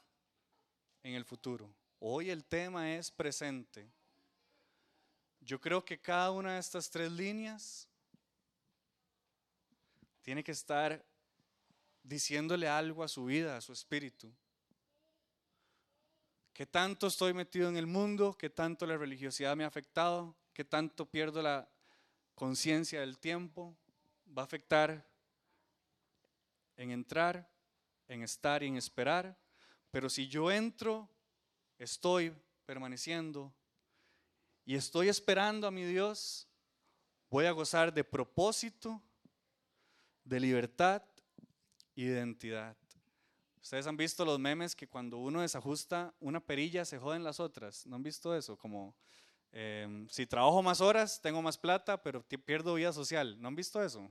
en 1.03 1.15
el 1.15 1.25
futuro. 1.25 1.73
Hoy 2.01 2.31
el 2.31 2.45
tema 2.45 2.95
es 2.95 3.11
presente. 3.11 3.89
Yo 5.41 5.61
creo 5.61 5.85
que 5.85 6.01
cada 6.01 6.33
una 6.33 6.55
de 6.55 6.59
estas 6.61 6.91
tres 6.91 7.13
líneas 7.13 7.89
tiene 10.23 10.43
que 10.43 10.51
estar 10.51 11.05
diciéndole 12.03 12.69
algo 12.69 13.05
a 13.05 13.09
su 13.09 13.27
vida, 13.27 13.57
a 13.57 13.61
su 13.61 13.73
espíritu. 13.73 14.33
¿Qué 16.53 16.67
tanto 16.67 17.07
estoy 17.07 17.33
metido 17.35 17.69
en 17.69 17.77
el 17.77 17.87
mundo? 17.87 18.37
¿Qué 18.37 18.51
tanto 18.51 18.87
la 18.87 18.97
religiosidad 18.97 19.55
me 19.55 19.63
ha 19.63 19.69
afectado? 19.69 20.35
¿Qué 20.53 20.65
tanto 20.65 21.07
pierdo 21.07 21.43
la 21.43 21.69
conciencia 22.35 23.01
del 23.01 23.19
tiempo? 23.19 23.77
Va 24.37 24.43
a 24.43 24.47
afectar 24.47 25.07
en 26.77 26.91
entrar, 26.91 27.51
en 28.09 28.23
estar 28.23 28.63
y 28.63 28.67
en 28.69 28.77
esperar. 28.77 29.39
Pero 29.91 30.09
si 30.09 30.29
yo 30.29 30.51
entro, 30.51 31.09
estoy 31.79 32.35
permaneciendo 32.65 33.55
y 34.65 34.75
estoy 34.75 35.09
esperando 35.09 35.67
a 35.67 35.71
mi 35.71 35.85
Dios, 35.85 36.49
voy 37.31 37.47
a 37.47 37.53
gozar 37.53 37.95
de 37.95 38.05
propósito, 38.05 39.01
de 40.25 40.41
libertad 40.41 41.03
y 41.95 42.05
de 42.05 42.15
identidad. 42.15 42.77
Ustedes 43.63 43.87
han 43.87 43.97
visto 43.97 44.25
los 44.25 44.39
memes 44.39 44.77
que 44.77 44.89
cuando 44.89 45.19
uno 45.19 45.41
desajusta 45.41 46.15
una 46.21 46.41
perilla 46.41 46.85
se 46.85 46.99
joden 46.99 47.25
las 47.25 47.41
otras. 47.41 47.87
¿No 47.87 47.97
han 47.97 48.03
visto 48.03 48.37
eso? 48.37 48.57
Como 48.57 48.95
em, 49.51 50.09
si 50.09 50.27
trabajo 50.27 50.63
más 50.63 50.81
horas, 50.81 51.21
tengo 51.21 51.43
más 51.43 51.59
plata, 51.59 52.01
pero 52.03 52.23
pierdo 52.23 52.75
vida 52.75 52.93
social. 52.93 53.41
¿No 53.41 53.49
han 53.49 53.57
visto 53.57 53.83
eso? 53.83 54.09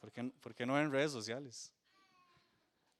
¿Por 0.00 0.10
qué, 0.10 0.24
por 0.24 0.54
qué 0.54 0.66
no 0.66 0.78
en 0.80 0.90
redes 0.90 1.12
sociales? 1.12 1.72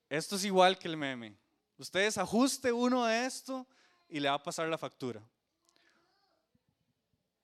Esto 0.08 0.36
es 0.36 0.44
igual 0.44 0.78
que 0.78 0.88
el 0.88 0.96
meme. 0.96 1.36
Ustedes 1.78 2.18
ajuste 2.18 2.72
uno 2.72 3.06
de 3.06 3.24
esto 3.24 3.66
y 4.08 4.20
le 4.20 4.28
va 4.28 4.34
a 4.34 4.42
pasar 4.42 4.68
la 4.68 4.76
factura. 4.76 5.22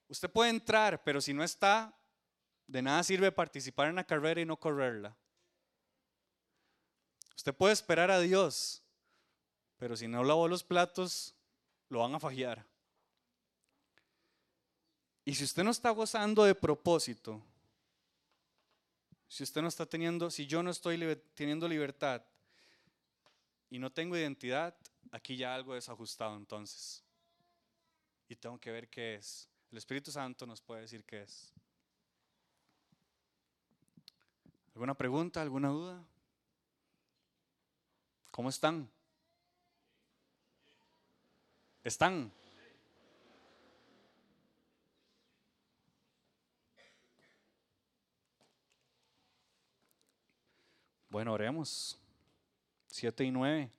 Usted 0.09 0.31
puede 0.31 0.51
entrar, 0.51 1.03
pero 1.03 1.21
si 1.21 1.33
no 1.33 1.43
está, 1.43 1.93
de 2.67 2.83
nada 2.83 3.03
sirve 3.03 3.33
participar 3.33 3.89
en 3.89 3.97
la 3.97 4.05
carrera 4.05 4.41
y 4.41 4.45
no 4.45 4.57
correrla. 4.57 5.17
Usted 7.37 7.55
puede 7.55 7.73
esperar 7.73 8.11
a 8.11 8.21
Dios, 8.21 8.83
pero 9.79 9.97
si 9.97 10.09
no 10.09 10.25
lavó 10.25 10.49
los 10.49 10.65
platos, 10.65 11.35
lo 11.89 12.01
van 12.01 12.15
a 12.15 12.21
fagiar. 12.21 12.67
Y 15.25 15.35
si 15.35 15.45
usted 15.45 15.65
no 15.65 15.71
está 15.71 15.91
gozando 15.91 16.45
de 16.45 16.55
propósito, 16.55 17.43
si 19.29 19.43
usted 19.43 19.63
no 19.63 19.69
está 19.69 19.87
teniendo, 19.87 20.31
si 20.31 20.47
yo 20.47 20.63
no 20.63 20.71
estoy 20.71 20.99
teniendo 21.35 21.69
libertad 21.69 22.23
y 23.71 23.79
no 23.79 23.91
tengo 23.91 24.17
identidad, 24.17 24.77
aquí 25.11 25.37
ya 25.37 25.55
algo 25.55 25.75
desajustado 25.75 26.37
entonces. 26.37 27.03
Y 28.29 28.37
tengo 28.37 28.59
que 28.59 28.71
ver 28.71 28.89
qué 28.89 29.17
es. 29.17 29.49
El 29.71 29.79
Espíritu 29.79 30.11
Santo 30.11 30.47
nos 30.47 30.61
puede 30.61 30.83
decir 30.83 31.05
qué 31.05 31.23
es. 31.23 31.53
¿Alguna 34.75 34.95
pregunta? 34.95 35.43
¿Alguna 35.43 35.69
duda? 35.69 36.05
¿Cómo 38.31 38.49
están? 38.49 38.91
¿Están? 41.83 42.31
Bueno, 51.17 51.33
oremos. 51.33 51.99
Siete 52.89 53.25
y 53.25 53.31
nueve. 53.31 53.71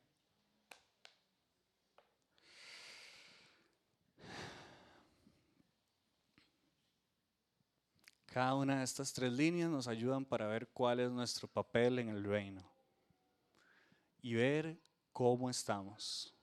Cada 8.26 8.56
una 8.56 8.80
de 8.80 8.84
estas 8.84 9.14
tres 9.14 9.32
líneas 9.32 9.70
nos 9.70 9.88
ayudan 9.88 10.26
para 10.26 10.48
ver 10.48 10.68
cuál 10.70 11.00
es 11.00 11.12
nuestro 11.12 11.48
papel 11.48 12.00
en 12.00 12.10
el 12.10 12.24
reino 12.24 12.68
y 14.24 14.34
ver 14.34 14.76
cómo 15.14 15.52
estamos. 15.52 16.34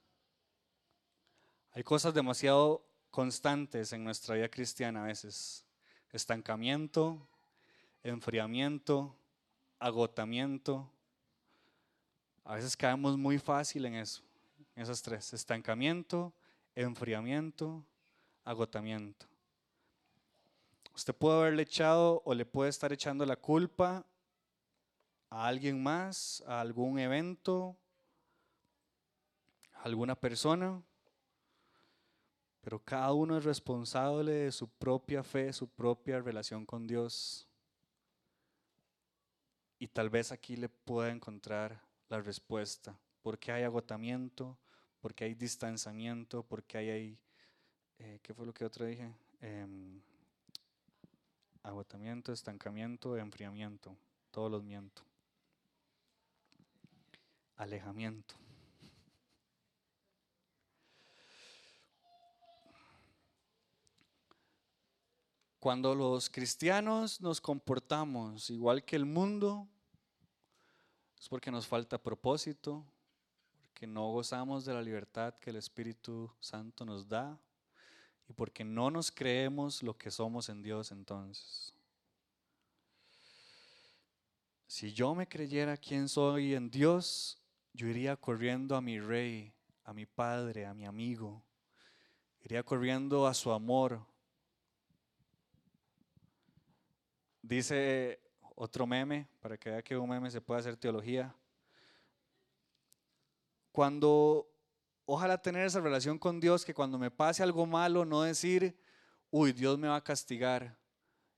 Hay 1.72 1.82
cosas 1.82 2.14
demasiado 2.14 2.86
constantes 3.10 3.92
en 3.92 4.04
nuestra 4.04 4.36
vida 4.36 4.48
cristiana 4.48 5.02
a 5.02 5.06
veces. 5.08 5.66
Estancamiento, 6.12 7.26
enfriamiento, 8.04 9.16
agotamiento. 9.84 10.90
A 12.42 12.54
veces 12.54 12.74
caemos 12.74 13.18
muy 13.18 13.38
fácil 13.38 13.84
en 13.84 13.96
eso, 13.96 14.22
en 14.74 14.82
esas 14.82 15.02
tres. 15.02 15.34
Estancamiento, 15.34 16.32
enfriamiento, 16.74 17.84
agotamiento. 18.44 19.26
Usted 20.94 21.14
puede 21.14 21.38
haberle 21.38 21.62
echado 21.64 22.22
o 22.24 22.32
le 22.32 22.46
puede 22.46 22.70
estar 22.70 22.94
echando 22.94 23.26
la 23.26 23.36
culpa 23.36 24.06
a 25.28 25.46
alguien 25.46 25.82
más, 25.82 26.42
a 26.46 26.62
algún 26.62 26.98
evento, 26.98 27.76
a 29.74 29.82
alguna 29.82 30.14
persona, 30.14 30.80
pero 32.62 32.78
cada 32.78 33.12
uno 33.12 33.36
es 33.36 33.44
responsable 33.44 34.32
de 34.32 34.52
su 34.52 34.66
propia 34.66 35.22
fe, 35.22 35.52
su 35.52 35.68
propia 35.68 36.20
relación 36.20 36.64
con 36.64 36.86
Dios. 36.86 37.46
Y 39.78 39.88
tal 39.88 40.10
vez 40.10 40.32
aquí 40.32 40.56
le 40.56 40.68
pueda 40.68 41.10
encontrar 41.10 41.80
la 42.08 42.20
respuesta. 42.20 42.96
¿Por 43.22 43.38
qué 43.38 43.52
hay 43.52 43.62
agotamiento? 43.64 44.56
¿Por 45.00 45.14
qué 45.14 45.24
hay 45.24 45.34
distanciamiento? 45.34 46.42
¿Por 46.42 46.62
qué 46.64 46.78
hay, 46.78 47.18
eh, 47.98 48.20
¿qué 48.22 48.34
fue 48.34 48.46
lo 48.46 48.54
que 48.54 48.64
otro 48.64 48.86
dije? 48.86 49.12
Em, 49.40 50.00
agotamiento, 51.62 52.32
estancamiento, 52.32 53.16
enfriamiento. 53.16 53.96
Todos 54.30 54.50
los 54.50 54.62
miento. 54.62 55.02
Alejamiento. 57.56 58.34
Cuando 65.64 65.94
los 65.94 66.28
cristianos 66.28 67.22
nos 67.22 67.40
comportamos 67.40 68.50
igual 68.50 68.84
que 68.84 68.96
el 68.96 69.06
mundo, 69.06 69.66
es 71.18 71.26
porque 71.26 71.50
nos 71.50 71.66
falta 71.66 71.96
propósito, 71.96 72.84
porque 73.62 73.86
no 73.86 74.12
gozamos 74.12 74.66
de 74.66 74.74
la 74.74 74.82
libertad 74.82 75.32
que 75.38 75.48
el 75.48 75.56
Espíritu 75.56 76.30
Santo 76.38 76.84
nos 76.84 77.08
da 77.08 77.40
y 78.28 78.34
porque 78.34 78.62
no 78.62 78.90
nos 78.90 79.10
creemos 79.10 79.82
lo 79.82 79.96
que 79.96 80.10
somos 80.10 80.50
en 80.50 80.62
Dios 80.62 80.92
entonces. 80.92 81.72
Si 84.66 84.92
yo 84.92 85.14
me 85.14 85.26
creyera 85.26 85.78
quién 85.78 86.10
soy 86.10 86.52
en 86.52 86.70
Dios, 86.70 87.38
yo 87.72 87.86
iría 87.86 88.16
corriendo 88.16 88.76
a 88.76 88.82
mi 88.82 89.00
rey, 89.00 89.54
a 89.84 89.94
mi 89.94 90.04
padre, 90.04 90.66
a 90.66 90.74
mi 90.74 90.84
amigo. 90.84 91.42
Iría 92.42 92.62
corriendo 92.62 93.26
a 93.26 93.32
su 93.32 93.50
amor, 93.50 94.06
Dice 97.44 98.22
otro 98.54 98.86
meme, 98.86 99.28
para 99.38 99.58
que 99.58 99.68
vea 99.68 99.82
que 99.82 99.98
un 99.98 100.08
meme 100.08 100.30
se 100.30 100.40
puede 100.40 100.60
hacer 100.60 100.78
teología. 100.78 101.36
Cuando, 103.70 104.50
ojalá 105.04 105.36
tener 105.36 105.66
esa 105.66 105.80
relación 105.80 106.18
con 106.18 106.40
Dios, 106.40 106.64
que 106.64 106.72
cuando 106.72 106.98
me 106.98 107.10
pase 107.10 107.42
algo 107.42 107.66
malo, 107.66 108.06
no 108.06 108.22
decir, 108.22 108.80
uy, 109.30 109.52
Dios 109.52 109.78
me 109.78 109.88
va 109.88 109.96
a 109.96 110.02
castigar. 110.02 110.78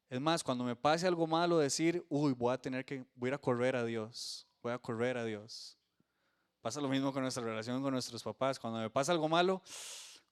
Es 0.08 0.20
más, 0.20 0.44
cuando 0.44 0.62
me 0.62 0.76
pase 0.76 1.08
algo 1.08 1.26
malo, 1.26 1.58
decir, 1.58 2.06
uy, 2.08 2.34
voy 2.34 2.54
a 2.54 2.58
tener 2.58 2.84
que, 2.84 3.04
voy 3.16 3.32
a 3.32 3.38
correr 3.38 3.74
a 3.74 3.84
Dios, 3.84 4.46
voy 4.62 4.70
a 4.70 4.78
correr 4.78 5.16
a 5.16 5.24
Dios. 5.24 5.76
Pasa 6.60 6.80
lo 6.80 6.88
mismo 6.88 7.12
con 7.12 7.22
nuestra 7.22 7.42
relación 7.42 7.82
con 7.82 7.92
nuestros 7.92 8.22
papás. 8.22 8.60
Cuando 8.60 8.78
me 8.78 8.90
pasa 8.90 9.10
algo 9.10 9.28
malo, 9.28 9.60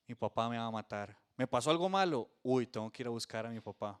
mi 0.07 0.15
papá 0.15 0.47
me 0.47 0.57
va 0.57 0.67
a 0.67 0.71
matar. 0.71 1.19
Me 1.35 1.45
pasó 1.47 1.69
algo 1.69 1.89
malo, 1.89 2.29
uy, 2.43 2.65
tengo 2.65 2.89
que 2.89 3.03
ir 3.03 3.07
a 3.07 3.09
buscar 3.09 3.45
a 3.45 3.49
mi 3.49 3.59
papá. 3.59 3.99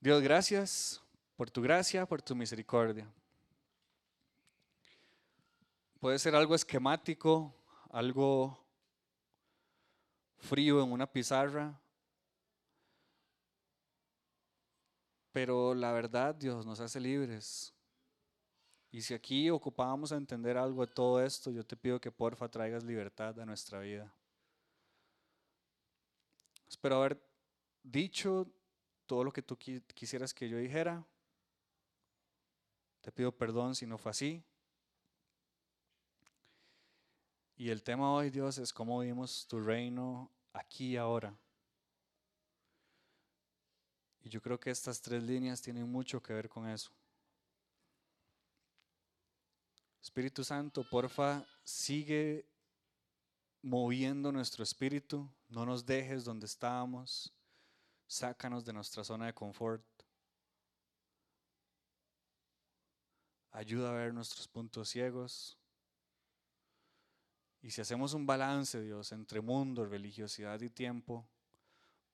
Dios, 0.00 0.22
gracias 0.22 1.02
por 1.36 1.50
tu 1.50 1.62
gracia, 1.62 2.06
por 2.06 2.22
tu 2.22 2.36
misericordia. 2.36 3.10
Puede 5.98 6.18
ser 6.18 6.34
algo 6.34 6.54
esquemático, 6.54 7.54
algo 7.90 8.58
frío 10.38 10.82
en 10.82 10.92
una 10.92 11.10
pizarra, 11.10 11.80
pero 15.32 15.74
la 15.74 15.92
verdad, 15.92 16.34
Dios, 16.34 16.64
nos 16.64 16.80
hace 16.80 17.00
libres. 17.00 17.74
Y 18.90 19.02
si 19.02 19.14
aquí 19.14 19.50
ocupábamos 19.50 20.12
a 20.12 20.16
entender 20.16 20.56
algo 20.56 20.86
de 20.86 20.92
todo 20.92 21.22
esto, 21.22 21.50
yo 21.50 21.64
te 21.64 21.76
pido 21.76 22.00
que 22.00 22.10
porfa 22.10 22.48
traigas 22.48 22.84
libertad 22.84 23.38
a 23.40 23.46
nuestra 23.46 23.80
vida. 23.80 24.10
Espero 26.68 26.96
haber 26.96 27.20
dicho 27.82 28.46
todo 29.06 29.24
lo 29.24 29.32
que 29.32 29.42
tú 29.42 29.56
quisieras 29.56 30.34
que 30.34 30.48
yo 30.48 30.58
dijera. 30.58 31.04
Te 33.00 33.12
pido 33.12 33.32
perdón 33.32 33.74
si 33.74 33.86
no 33.86 33.98
fue 33.98 34.10
así. 34.10 34.44
Y 37.56 37.70
el 37.70 37.82
tema 37.82 38.12
hoy, 38.12 38.30
Dios, 38.30 38.58
es 38.58 38.72
cómo 38.72 38.98
vivimos 38.98 39.46
tu 39.46 39.60
reino 39.60 40.30
aquí 40.52 40.92
y 40.92 40.96
ahora. 40.96 41.34
Y 44.20 44.28
yo 44.28 44.42
creo 44.42 44.58
que 44.58 44.70
estas 44.70 45.00
tres 45.00 45.22
líneas 45.22 45.62
tienen 45.62 45.88
mucho 45.88 46.20
que 46.20 46.32
ver 46.32 46.48
con 46.48 46.68
eso. 46.68 46.90
Espíritu 50.02 50.42
Santo, 50.44 50.84
porfa, 50.88 51.46
sigue 51.62 52.44
moviendo 53.62 54.32
nuestro 54.32 54.64
espíritu. 54.64 55.28
No 55.48 55.64
nos 55.64 55.86
dejes 55.86 56.24
donde 56.24 56.46
estábamos. 56.46 57.35
Sácanos 58.06 58.64
de 58.64 58.72
nuestra 58.72 59.02
zona 59.02 59.26
de 59.26 59.34
confort. 59.34 59.84
Ayuda 63.50 63.90
a 63.90 63.92
ver 63.92 64.14
nuestros 64.14 64.46
puntos 64.48 64.88
ciegos. 64.88 65.58
Y 67.62 67.70
si 67.70 67.80
hacemos 67.80 68.12
un 68.14 68.26
balance, 68.26 68.80
Dios, 68.80 69.10
entre 69.12 69.40
mundo, 69.40 69.86
religiosidad 69.86 70.60
y 70.60 70.70
tiempo, 70.70 71.26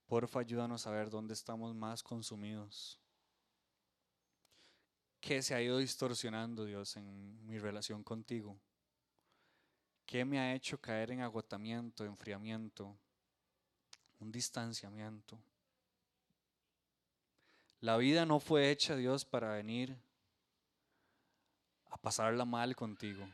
porfa, 0.06 0.40
ayúdanos 0.40 0.86
a 0.86 0.90
ver 0.90 1.10
dónde 1.10 1.34
estamos 1.34 1.74
más 1.74 2.02
consumidos. 2.02 2.98
¿Qué 5.20 5.42
se 5.42 5.54
ha 5.54 5.60
ido 5.60 5.78
distorsionando, 5.78 6.64
Dios, 6.64 6.96
en 6.96 7.46
mi 7.46 7.58
relación 7.58 8.02
contigo? 8.02 8.58
¿Qué 10.06 10.24
me 10.24 10.38
ha 10.40 10.54
hecho 10.54 10.80
caer 10.80 11.10
en 11.10 11.20
agotamiento, 11.20 12.04
enfriamiento, 12.04 12.98
un 14.20 14.32
distanciamiento? 14.32 15.38
La 17.82 17.96
vida 17.96 18.24
no 18.24 18.38
fue 18.38 18.70
hecha, 18.70 18.94
Dios, 18.94 19.24
para 19.24 19.54
venir 19.54 19.98
a 21.86 21.98
pasarla 21.98 22.44
mal 22.44 22.76
contigo. 22.76 23.28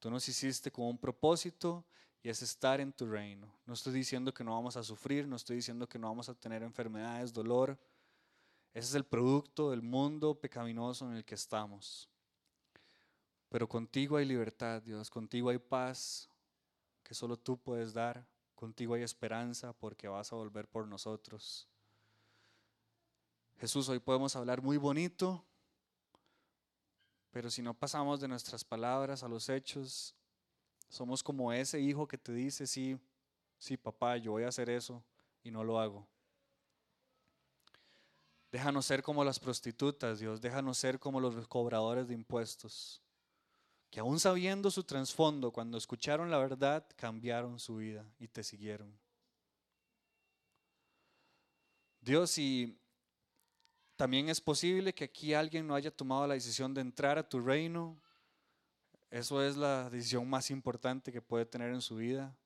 Tú 0.00 0.10
nos 0.10 0.28
hiciste 0.28 0.70
con 0.70 0.84
un 0.84 0.98
propósito 0.98 1.82
y 2.22 2.28
es 2.28 2.42
estar 2.42 2.78
en 2.82 2.92
tu 2.92 3.06
reino. 3.06 3.50
No 3.64 3.72
estoy 3.72 3.94
diciendo 3.94 4.34
que 4.34 4.44
no 4.44 4.52
vamos 4.52 4.76
a 4.76 4.82
sufrir, 4.82 5.26
no 5.26 5.36
estoy 5.36 5.56
diciendo 5.56 5.88
que 5.88 5.98
no 5.98 6.08
vamos 6.08 6.28
a 6.28 6.34
tener 6.34 6.62
enfermedades, 6.62 7.32
dolor. 7.32 7.78
Ese 8.74 8.88
es 8.88 8.94
el 8.96 9.04
producto 9.04 9.70
del 9.70 9.80
mundo 9.80 10.38
pecaminoso 10.38 11.10
en 11.10 11.16
el 11.16 11.24
que 11.24 11.34
estamos. 11.34 12.10
Pero 13.48 13.66
contigo 13.66 14.18
hay 14.18 14.26
libertad, 14.26 14.82
Dios, 14.82 15.08
contigo 15.08 15.48
hay 15.48 15.58
paz 15.58 16.28
que 17.02 17.14
solo 17.14 17.38
tú 17.38 17.56
puedes 17.56 17.94
dar, 17.94 18.26
contigo 18.54 18.92
hay 18.92 19.04
esperanza 19.04 19.72
porque 19.72 20.06
vas 20.06 20.34
a 20.34 20.36
volver 20.36 20.68
por 20.68 20.86
nosotros. 20.86 21.66
Jesús, 23.58 23.88
hoy 23.88 23.98
podemos 24.00 24.36
hablar 24.36 24.60
muy 24.60 24.76
bonito, 24.76 25.42
pero 27.30 27.50
si 27.50 27.62
no 27.62 27.72
pasamos 27.72 28.20
de 28.20 28.28
nuestras 28.28 28.64
palabras 28.64 29.22
a 29.22 29.28
los 29.28 29.48
hechos, 29.48 30.14
somos 30.90 31.22
como 31.22 31.52
ese 31.52 31.80
hijo 31.80 32.06
que 32.06 32.18
te 32.18 32.32
dice, 32.32 32.66
sí, 32.66 32.98
sí, 33.58 33.76
papá, 33.78 34.18
yo 34.18 34.32
voy 34.32 34.44
a 34.44 34.48
hacer 34.48 34.68
eso 34.68 35.02
y 35.42 35.50
no 35.50 35.64
lo 35.64 35.80
hago. 35.80 36.06
Déjanos 38.52 38.84
ser 38.86 39.02
como 39.02 39.24
las 39.24 39.40
prostitutas, 39.40 40.18
Dios, 40.18 40.40
déjanos 40.40 40.76
ser 40.76 40.98
como 40.98 41.18
los 41.18 41.48
cobradores 41.48 42.08
de 42.08 42.14
impuestos, 42.14 43.02
que 43.90 44.00
aún 44.00 44.20
sabiendo 44.20 44.70
su 44.70 44.84
trasfondo, 44.84 45.50
cuando 45.50 45.78
escucharon 45.78 46.30
la 46.30 46.38
verdad, 46.38 46.86
cambiaron 46.96 47.58
su 47.58 47.76
vida 47.76 48.04
y 48.18 48.28
te 48.28 48.44
siguieron. 48.44 48.98
Dios, 52.00 52.38
y 52.38 52.78
también 53.96 54.28
es 54.28 54.40
posible 54.40 54.94
que 54.94 55.04
aquí 55.04 55.32
alguien 55.32 55.66
no 55.66 55.74
haya 55.74 55.90
tomado 55.90 56.26
la 56.26 56.34
decisión 56.34 56.74
de 56.74 56.82
entrar 56.82 57.18
a 57.18 57.28
tu 57.28 57.40
reino. 57.40 57.96
Eso 59.10 59.42
es 59.42 59.56
la 59.56 59.88
decisión 59.88 60.28
más 60.28 60.50
importante 60.50 61.10
que 61.10 61.22
puede 61.22 61.46
tener 61.46 61.72
en 61.72 61.80
su 61.80 61.96
vida. 61.96 62.36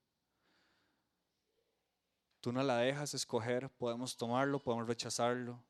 Tú 2.40 2.52
no 2.52 2.62
la 2.62 2.78
dejas 2.78 3.12
escoger, 3.14 3.68
podemos 3.70 4.16
tomarlo, 4.16 4.62
podemos 4.62 4.86
rechazarlo. 4.86 5.62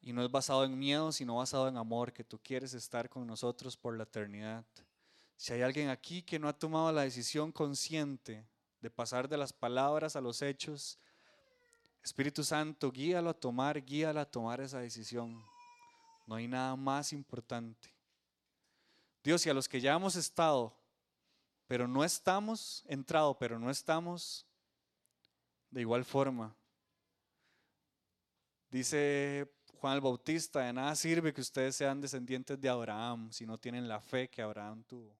Y 0.00 0.12
no 0.12 0.22
es 0.22 0.30
basado 0.30 0.64
en 0.64 0.78
miedo, 0.78 1.10
sino 1.10 1.36
basado 1.36 1.66
en 1.66 1.76
amor, 1.76 2.12
que 2.12 2.22
tú 2.22 2.38
quieres 2.38 2.74
estar 2.74 3.08
con 3.08 3.26
nosotros 3.26 3.76
por 3.76 3.96
la 3.96 4.04
eternidad. 4.04 4.64
Si 5.36 5.52
hay 5.52 5.62
alguien 5.62 5.88
aquí 5.88 6.22
que 6.22 6.38
no 6.38 6.48
ha 6.48 6.58
tomado 6.58 6.92
la 6.92 7.02
decisión 7.02 7.50
consciente 7.50 8.46
de 8.80 8.90
pasar 8.90 9.28
de 9.28 9.38
las 9.38 9.52
palabras 9.52 10.14
a 10.14 10.20
los 10.20 10.42
hechos, 10.42 10.98
Espíritu 12.02 12.42
Santo, 12.42 12.90
guíalo 12.90 13.30
a 13.30 13.34
tomar, 13.34 13.82
guíalo 13.84 14.20
a 14.20 14.24
tomar 14.24 14.60
esa 14.60 14.80
decisión. 14.80 15.42
No 16.26 16.34
hay 16.34 16.48
nada 16.48 16.76
más 16.76 17.12
importante. 17.12 17.88
Dios, 19.22 19.44
y 19.44 19.50
a 19.50 19.54
los 19.54 19.68
que 19.68 19.80
ya 19.80 19.94
hemos 19.94 20.16
estado, 20.16 20.74
pero 21.66 21.86
no 21.86 22.04
estamos, 22.04 22.84
entrado, 22.86 23.36
pero 23.38 23.58
no 23.58 23.70
estamos, 23.70 24.46
de 25.70 25.82
igual 25.82 26.04
forma. 26.04 26.54
Dice 28.70 29.50
Juan 29.80 29.94
el 29.94 30.00
Bautista, 30.00 30.60
de 30.60 30.72
nada 30.72 30.94
sirve 30.94 31.32
que 31.32 31.40
ustedes 31.40 31.76
sean 31.76 32.00
descendientes 32.00 32.60
de 32.60 32.68
Abraham 32.68 33.30
si 33.32 33.46
no 33.46 33.58
tienen 33.58 33.88
la 33.88 34.00
fe 34.00 34.28
que 34.28 34.42
Abraham 34.42 34.82
tuvo. 34.84 35.16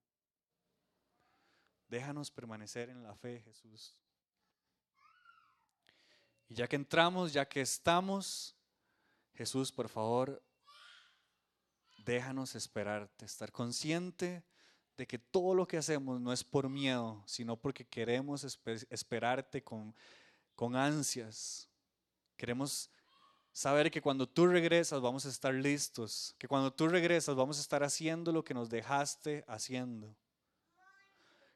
Déjanos 1.89 2.31
permanecer 2.31 2.91
en 2.91 3.03
la 3.03 3.15
fe, 3.15 3.41
Jesús. 3.41 3.95
Y 6.49 6.55
ya 6.55 6.67
que 6.67 6.77
entramos, 6.77 7.33
ya 7.33 7.47
que 7.47 7.61
estamos, 7.61 8.57
Jesús, 9.35 9.71
por 9.71 9.89
favor, 9.89 10.43
déjanos 12.05 12.55
esperarte, 12.55 13.27
estar 13.27 13.53
consciente 13.53 14.43
de 14.97 15.07
que 15.07 15.19
todo 15.19 15.55
lo 15.55 15.69
que 15.69 15.77
hacemos 15.77 16.21
no 16.21 16.33
es 16.33 16.43
por 16.43 16.69
miedo, 16.69 17.23
sino 17.27 17.57
porque 17.57 17.87
queremos 17.87 18.45
esperarte 18.91 19.63
con, 19.63 19.95
con 20.55 20.75
ansias. 20.75 21.69
Queremos 22.37 22.91
saber 23.53 23.91
que 23.91 24.01
cuando 24.01 24.29
tú 24.29 24.47
regresas 24.47 25.01
vamos 25.01 25.27
a 25.27 25.29
estar 25.29 25.55
listos, 25.55 26.35
que 26.39 26.49
cuando 26.49 26.73
tú 26.73 26.89
regresas 26.89 27.37
vamos 27.37 27.59
a 27.59 27.61
estar 27.61 27.85
haciendo 27.85 28.33
lo 28.33 28.43
que 28.43 28.55
nos 28.55 28.71
dejaste 28.71 29.45
haciendo. 29.47 30.17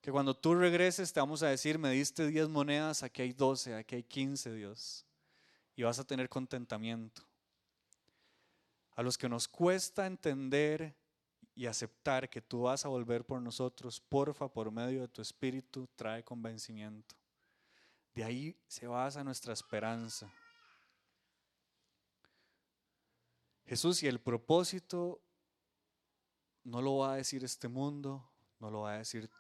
Que 0.03 0.11
cuando 0.11 0.37
tú 0.37 0.57
regreses 0.57 1.13
te 1.13 1.21
vamos 1.21 1.45
a 1.45 1.49
decir, 1.49 1.79
me 1.79 1.93
diste 1.93 2.27
10 2.27 2.49
monedas, 2.49 3.05
aquí 3.05 3.23
hay 3.23 3.33
12, 3.33 3.77
aquí 3.77 3.95
hay 3.95 4.03
15, 4.03 4.53
Dios. 4.53 5.07
Y 5.77 5.85
vas 5.85 6.01
a 6.01 6.05
tener 6.05 6.29
contentamiento. 6.29 7.23
A 8.97 9.03
los 9.03 9.17
que 9.17 9.29
nos 9.29 9.47
cuesta 9.47 10.07
entender 10.07 10.95
y 11.55 11.67
aceptar 11.67 12.29
que 12.29 12.43
tú 12.43 12.63
vas 12.63 12.85
a 12.85 12.89
volver 12.89 13.25
por 13.25 13.41
nosotros, 13.41 14.01
porfa, 14.01 14.49
por 14.49 14.73
medio 14.73 15.03
de 15.03 15.09
tu 15.09 15.23
espíritu, 15.23 15.89
trae 15.95 16.25
convencimiento. 16.25 17.15
De 18.13 18.25
ahí 18.25 18.57
se 18.67 18.89
basa 18.89 19.23
nuestra 19.23 19.53
esperanza. 19.53 20.29
Jesús, 23.67 24.03
y 24.03 24.09
el 24.09 24.21
propósito 24.21 25.23
no 26.65 26.83
lo 26.83 26.97
va 26.99 27.13
a 27.13 27.17
decir 27.17 27.45
este 27.45 27.69
mundo, 27.69 28.29
no 28.59 28.69
lo 28.69 28.81
va 28.83 28.95
a 28.95 28.99
decir 28.99 29.31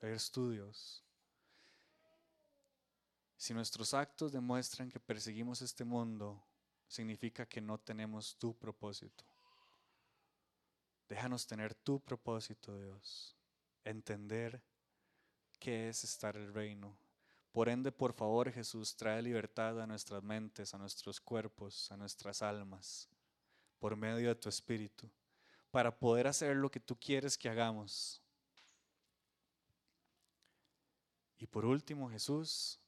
estudios. 0.00 1.04
Si 3.36 3.54
nuestros 3.54 3.94
actos 3.94 4.32
demuestran 4.32 4.90
que 4.90 4.98
perseguimos 4.98 5.62
este 5.62 5.84
mundo, 5.84 6.42
significa 6.88 7.46
que 7.46 7.60
no 7.60 7.78
tenemos 7.78 8.36
tu 8.36 8.56
propósito. 8.56 9.24
Déjanos 11.08 11.46
tener 11.46 11.74
tu 11.74 12.00
propósito, 12.00 12.76
Dios. 12.78 13.36
Entender 13.84 14.62
qué 15.58 15.88
es 15.88 16.04
estar 16.04 16.36
el 16.36 16.52
reino. 16.52 16.98
Por 17.52 17.68
ende, 17.68 17.90
por 17.92 18.12
favor, 18.12 18.52
Jesús, 18.52 18.94
trae 18.96 19.22
libertad 19.22 19.80
a 19.80 19.86
nuestras 19.86 20.22
mentes, 20.22 20.74
a 20.74 20.78
nuestros 20.78 21.20
cuerpos, 21.20 21.90
a 21.90 21.96
nuestras 21.96 22.42
almas, 22.42 23.08
por 23.78 23.96
medio 23.96 24.28
de 24.28 24.34
tu 24.34 24.48
Espíritu, 24.48 25.08
para 25.70 25.96
poder 25.98 26.26
hacer 26.26 26.56
lo 26.56 26.70
que 26.70 26.80
tú 26.80 26.98
quieres 26.98 27.38
que 27.38 27.48
hagamos 27.48 28.22
Y 31.38 31.46
por 31.46 31.64
último, 31.64 32.10
Jesús, 32.10 32.80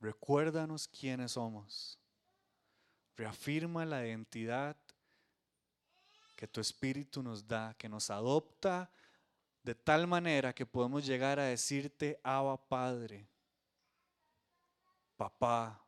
recuérdanos 0.00 0.86
quiénes 0.86 1.32
somos. 1.32 1.98
Reafirma 3.16 3.84
la 3.84 4.06
identidad 4.06 4.76
que 6.36 6.46
tu 6.46 6.60
Espíritu 6.60 7.22
nos 7.22 7.46
da, 7.48 7.74
que 7.78 7.88
nos 7.88 8.10
adopta 8.10 8.90
de 9.62 9.74
tal 9.74 10.06
manera 10.06 10.54
que 10.54 10.66
podemos 10.66 11.04
llegar 11.06 11.40
a 11.40 11.44
decirte, 11.44 12.20
Abba 12.22 12.56
Padre, 12.68 13.26
Papá, 15.16 15.82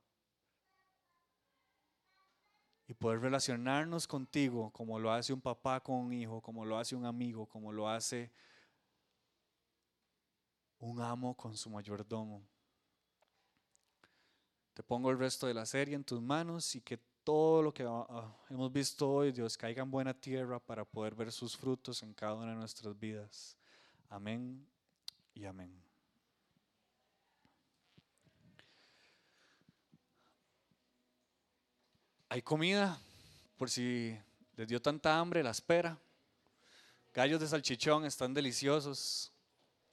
y 2.89 2.95
poder 2.95 3.21
relacionarnos 3.21 4.09
contigo 4.09 4.71
como 4.71 4.99
lo 4.99 5.13
hace 5.13 5.35
un 5.35 5.43
papá 5.43 5.81
con 5.81 5.97
un 5.97 6.13
hijo, 6.15 6.41
como 6.41 6.65
lo 6.65 6.79
hace 6.79 6.97
un 6.97 7.05
amigo, 7.05 7.47
como 7.47 7.71
lo 7.71 7.87
hace 7.87 8.33
un 10.81 11.01
amo 11.01 11.35
con 11.35 11.57
su 11.57 11.71
mayordomo. 11.71 12.43
Te 14.75 14.83
pongo 14.83 15.11
el 15.11 15.19
resto 15.19 15.47
de 15.47 15.55
la 15.55 15.67
serie 15.67 15.95
en 15.95 16.05
tus 16.05 16.21
manos 16.21 16.75
y 16.77 16.81
que 16.81 16.99
todo 17.25 17.63
lo 17.63 17.75
que 17.75 17.83
ah, 17.83 18.07
ah, 18.09 18.37
hemos 18.49 18.73
visto 18.73 19.11
hoy, 19.11 19.33
Dios, 19.33 19.57
caiga 19.57 19.83
en 19.83 19.91
buena 19.91 20.15
tierra 20.15 20.59
para 20.59 20.85
poder 20.85 21.15
ver 21.15 21.33
sus 21.33 21.57
frutos 21.57 22.03
en 22.03 22.15
cada 22.15 22.35
una 22.35 22.53
de 22.53 22.57
nuestras 22.57 22.99
vidas. 22.99 23.57
Amén 24.09 24.67
y 25.35 25.45
amén. 25.45 25.89
Hay 32.31 32.43
comida, 32.43 32.99
por 33.57 33.71
si 33.71 34.17
les 34.57 34.69
dio 34.69 34.81
tanta 34.81 35.19
hambre, 35.19 35.43
la 35.43 35.51
espera. 35.51 35.99
Gallos 37.15 37.41
de 37.41 37.49
salchichón 37.49 38.05
están 38.05 38.35
deliciosos. 38.35 39.33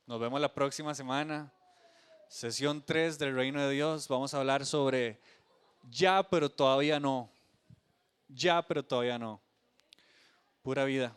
Nos 0.08 0.20
vemos 0.20 0.40
la 0.40 0.54
próxima 0.54 0.94
semana. 0.94 1.52
Sesión 2.28 2.84
3 2.86 3.18
del 3.18 3.34
Reino 3.34 3.60
de 3.60 3.74
Dios. 3.74 4.08
Vamos 4.08 4.36
a 4.36 4.38
hablar 4.38 4.64
sobre 4.64 5.20
ya, 5.90 6.22
pero 6.22 6.48
todavía 6.48 7.00
no. 7.00 7.28
Ya, 8.28 8.62
pero 8.62 8.84
todavía 8.84 9.18
no. 9.18 9.42
Pura 10.62 10.86
vida. 10.86 11.16